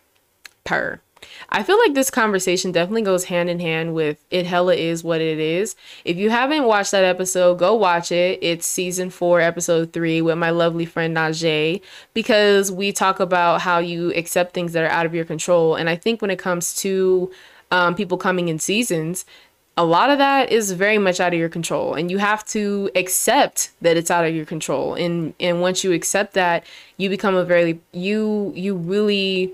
Per. 0.65 1.01
I 1.49 1.63
feel 1.63 1.79
like 1.79 1.95
this 1.95 2.11
conversation 2.11 2.73
definitely 2.73 3.03
goes 3.03 3.25
hand 3.25 3.49
in 3.49 3.61
hand 3.61 3.95
with 3.95 4.23
It 4.31 4.47
Hella 4.47 4.75
Is 4.75 5.03
What 5.03 5.21
It 5.21 5.39
Is. 5.39 5.75
If 6.05 6.17
you 6.17 6.31
haven't 6.31 6.65
watched 6.65 6.91
that 6.91 7.05
episode, 7.05 7.59
go 7.59 7.75
watch 7.75 8.13
it. 8.13 8.39
It's 8.43 8.67
season 8.67 9.11
four, 9.11 9.41
episode 9.41 9.93
three, 9.93 10.21
with 10.21 10.39
my 10.39 10.51
lovely 10.51 10.85
friend 10.85 11.17
Najee, 11.17 11.81
because 12.13 12.71
we 12.71 12.93
talk 12.93 13.21
about 13.21 13.63
how 13.63 13.79
you 13.79 14.13
accept 14.15 14.55
things 14.55 14.73
that 14.73 14.85
are 14.85 14.91
out 14.91 15.07
of 15.07 15.15
your 15.15 15.25
control. 15.25 15.75
And 15.75 15.89
I 15.89 15.97
think 15.97 16.21
when 16.21 16.31
it 16.31 16.39
comes 16.39 16.75
to 16.77 17.31
um, 17.71 17.95
people 17.95 18.19
coming 18.19 18.49
in 18.49 18.59
seasons, 18.59 19.25
a 19.77 19.85
lot 19.85 20.11
of 20.11 20.19
that 20.19 20.53
is 20.53 20.73
very 20.73 20.99
much 20.99 21.19
out 21.19 21.33
of 21.33 21.39
your 21.39 21.49
control 21.49 21.95
and 21.95 22.11
you 22.11 22.19
have 22.19 22.45
to 22.47 22.91
accept 22.95 23.73
that 23.81 23.97
it's 23.97 24.11
out 24.11 24.25
of 24.25 24.35
your 24.35 24.45
control. 24.45 24.95
And 24.95 25.35
and 25.41 25.61
once 25.61 25.83
you 25.83 25.93
accept 25.93 26.35
that 26.35 26.65
you 26.97 27.09
become 27.11 27.35
a 27.35 27.45
very 27.45 27.81
you 27.93 28.53
you 28.55 28.77
really 28.77 29.53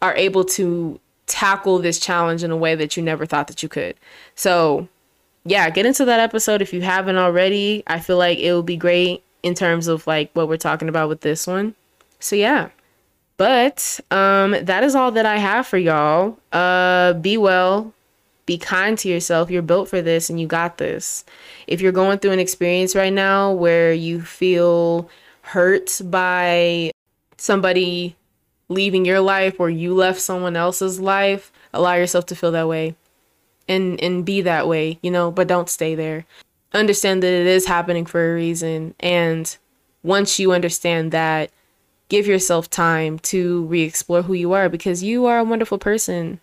are 0.00 0.16
able 0.16 0.44
to 0.44 0.98
tackle 1.26 1.78
this 1.78 1.98
challenge 1.98 2.42
in 2.42 2.50
a 2.50 2.56
way 2.56 2.74
that 2.74 2.96
you 2.96 3.02
never 3.02 3.26
thought 3.26 3.48
that 3.48 3.62
you 3.62 3.68
could. 3.68 3.96
So 4.34 4.88
yeah 5.44 5.68
get 5.70 5.86
into 5.86 6.04
that 6.06 6.20
episode 6.20 6.62
if 6.62 6.72
you 6.72 6.80
haven't 6.80 7.16
already. 7.16 7.82
I 7.86 8.00
feel 8.00 8.16
like 8.16 8.38
it 8.38 8.52
will 8.52 8.62
be 8.62 8.76
great 8.76 9.22
in 9.42 9.54
terms 9.54 9.88
of 9.88 10.06
like 10.06 10.30
what 10.32 10.48
we're 10.48 10.56
talking 10.56 10.88
about 10.88 11.10
with 11.10 11.20
this 11.20 11.46
one. 11.46 11.74
So 12.18 12.34
yeah. 12.34 12.70
But 13.36 14.00
um 14.10 14.52
that 14.62 14.84
is 14.84 14.94
all 14.94 15.10
that 15.12 15.26
i 15.26 15.36
have 15.36 15.66
for 15.66 15.76
y'all. 15.76 16.38
Uh 16.50 17.12
be 17.12 17.36
well 17.36 17.92
be 18.46 18.58
kind 18.58 18.98
to 18.98 19.08
yourself. 19.08 19.50
You're 19.50 19.62
built 19.62 19.88
for 19.88 20.02
this 20.02 20.30
and 20.30 20.40
you 20.40 20.46
got 20.46 20.78
this. 20.78 21.24
If 21.66 21.80
you're 21.80 21.92
going 21.92 22.18
through 22.18 22.32
an 22.32 22.40
experience 22.40 22.94
right 22.94 23.12
now 23.12 23.52
where 23.52 23.92
you 23.92 24.22
feel 24.22 25.08
hurt 25.42 26.00
by 26.04 26.90
somebody 27.36 28.16
leaving 28.68 29.04
your 29.04 29.20
life 29.20 29.58
or 29.58 29.70
you 29.70 29.94
left 29.94 30.20
someone 30.20 30.56
else's 30.56 31.00
life, 31.00 31.52
allow 31.72 31.94
yourself 31.94 32.26
to 32.26 32.36
feel 32.36 32.52
that 32.52 32.68
way 32.68 32.94
and 33.68 34.00
and 34.02 34.24
be 34.24 34.40
that 34.42 34.66
way, 34.68 34.98
you 35.02 35.10
know, 35.10 35.30
but 35.30 35.48
don't 35.48 35.70
stay 35.70 35.94
there. 35.94 36.26
understand 36.72 37.22
that 37.22 37.32
it 37.32 37.46
is 37.46 37.66
happening 37.66 38.06
for 38.06 38.30
a 38.30 38.34
reason. 38.34 38.94
And 39.00 39.56
once 40.02 40.38
you 40.38 40.52
understand 40.52 41.12
that, 41.12 41.50
give 42.08 42.26
yourself 42.26 42.70
time 42.70 43.18
to 43.20 43.64
re 43.66 43.82
explore 43.82 44.22
who 44.22 44.34
you 44.34 44.52
are 44.52 44.68
because 44.68 45.02
you 45.02 45.26
are 45.26 45.38
a 45.38 45.44
wonderful 45.44 45.78
person 45.78 46.40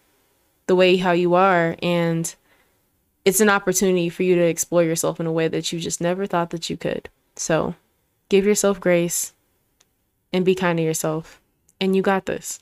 the 0.67 0.75
way 0.75 0.97
how 0.97 1.11
you 1.11 1.33
are. 1.33 1.75
And 1.81 2.33
it's 3.25 3.39
an 3.39 3.49
opportunity 3.49 4.09
for 4.09 4.23
you 4.23 4.35
to 4.35 4.41
explore 4.41 4.83
yourself 4.83 5.19
in 5.19 5.25
a 5.25 5.31
way 5.31 5.47
that 5.47 5.71
you 5.73 5.79
just 5.79 5.99
never 5.99 6.25
thought 6.25 6.51
that 6.51 6.69
you 6.69 6.77
could. 6.77 7.09
So 7.35 7.75
give 8.29 8.45
yourself 8.45 8.79
grace 8.79 9.33
and 10.31 10.45
be 10.45 10.55
kind 10.55 10.77
to 10.77 10.83
yourself. 10.83 11.41
And 11.79 11.95
you 11.95 12.01
got 12.01 12.25
this. 12.25 12.59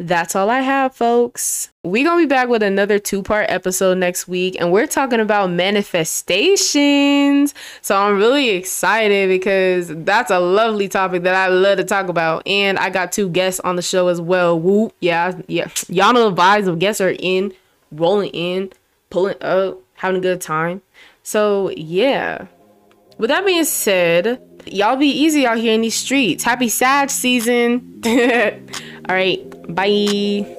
That's 0.00 0.36
all 0.36 0.48
I 0.48 0.60
have, 0.60 0.94
folks. 0.94 1.72
We're 1.82 2.04
going 2.04 2.22
to 2.22 2.28
be 2.28 2.28
back 2.28 2.48
with 2.48 2.62
another 2.62 3.00
two 3.00 3.20
part 3.20 3.46
episode 3.48 3.98
next 3.98 4.28
week, 4.28 4.56
and 4.60 4.70
we're 4.70 4.86
talking 4.86 5.18
about 5.18 5.50
manifestations. 5.50 7.52
So 7.80 7.96
I'm 7.96 8.16
really 8.16 8.50
excited 8.50 9.28
because 9.28 9.88
that's 9.88 10.30
a 10.30 10.38
lovely 10.38 10.86
topic 10.86 11.24
that 11.24 11.34
I 11.34 11.48
love 11.48 11.78
to 11.78 11.84
talk 11.84 12.08
about. 12.08 12.46
And 12.46 12.78
I 12.78 12.90
got 12.90 13.10
two 13.10 13.28
guests 13.28 13.58
on 13.60 13.74
the 13.74 13.82
show 13.82 14.06
as 14.06 14.20
well. 14.20 14.60
Woo, 14.60 14.92
yeah, 15.00 15.36
yeah. 15.48 15.68
Y'all 15.88 16.12
know 16.12 16.30
the 16.30 16.40
vibes 16.40 16.68
of 16.68 16.78
guests 16.78 17.00
are 17.00 17.16
in, 17.18 17.52
rolling 17.90 18.30
in, 18.30 18.70
pulling 19.10 19.34
up, 19.40 19.80
having 19.94 20.18
a 20.18 20.22
good 20.22 20.40
time. 20.40 20.80
So, 21.24 21.70
yeah. 21.70 22.46
With 23.18 23.30
that 23.30 23.44
being 23.44 23.64
said, 23.64 24.40
y'all 24.64 24.94
be 24.94 25.08
easy 25.08 25.44
out 25.44 25.58
here 25.58 25.74
in 25.74 25.80
these 25.80 25.96
streets. 25.96 26.44
Happy 26.44 26.68
Sag 26.68 27.10
season. 27.10 28.00
All 29.08 29.16
right. 29.16 29.40
Bye. 29.74 30.57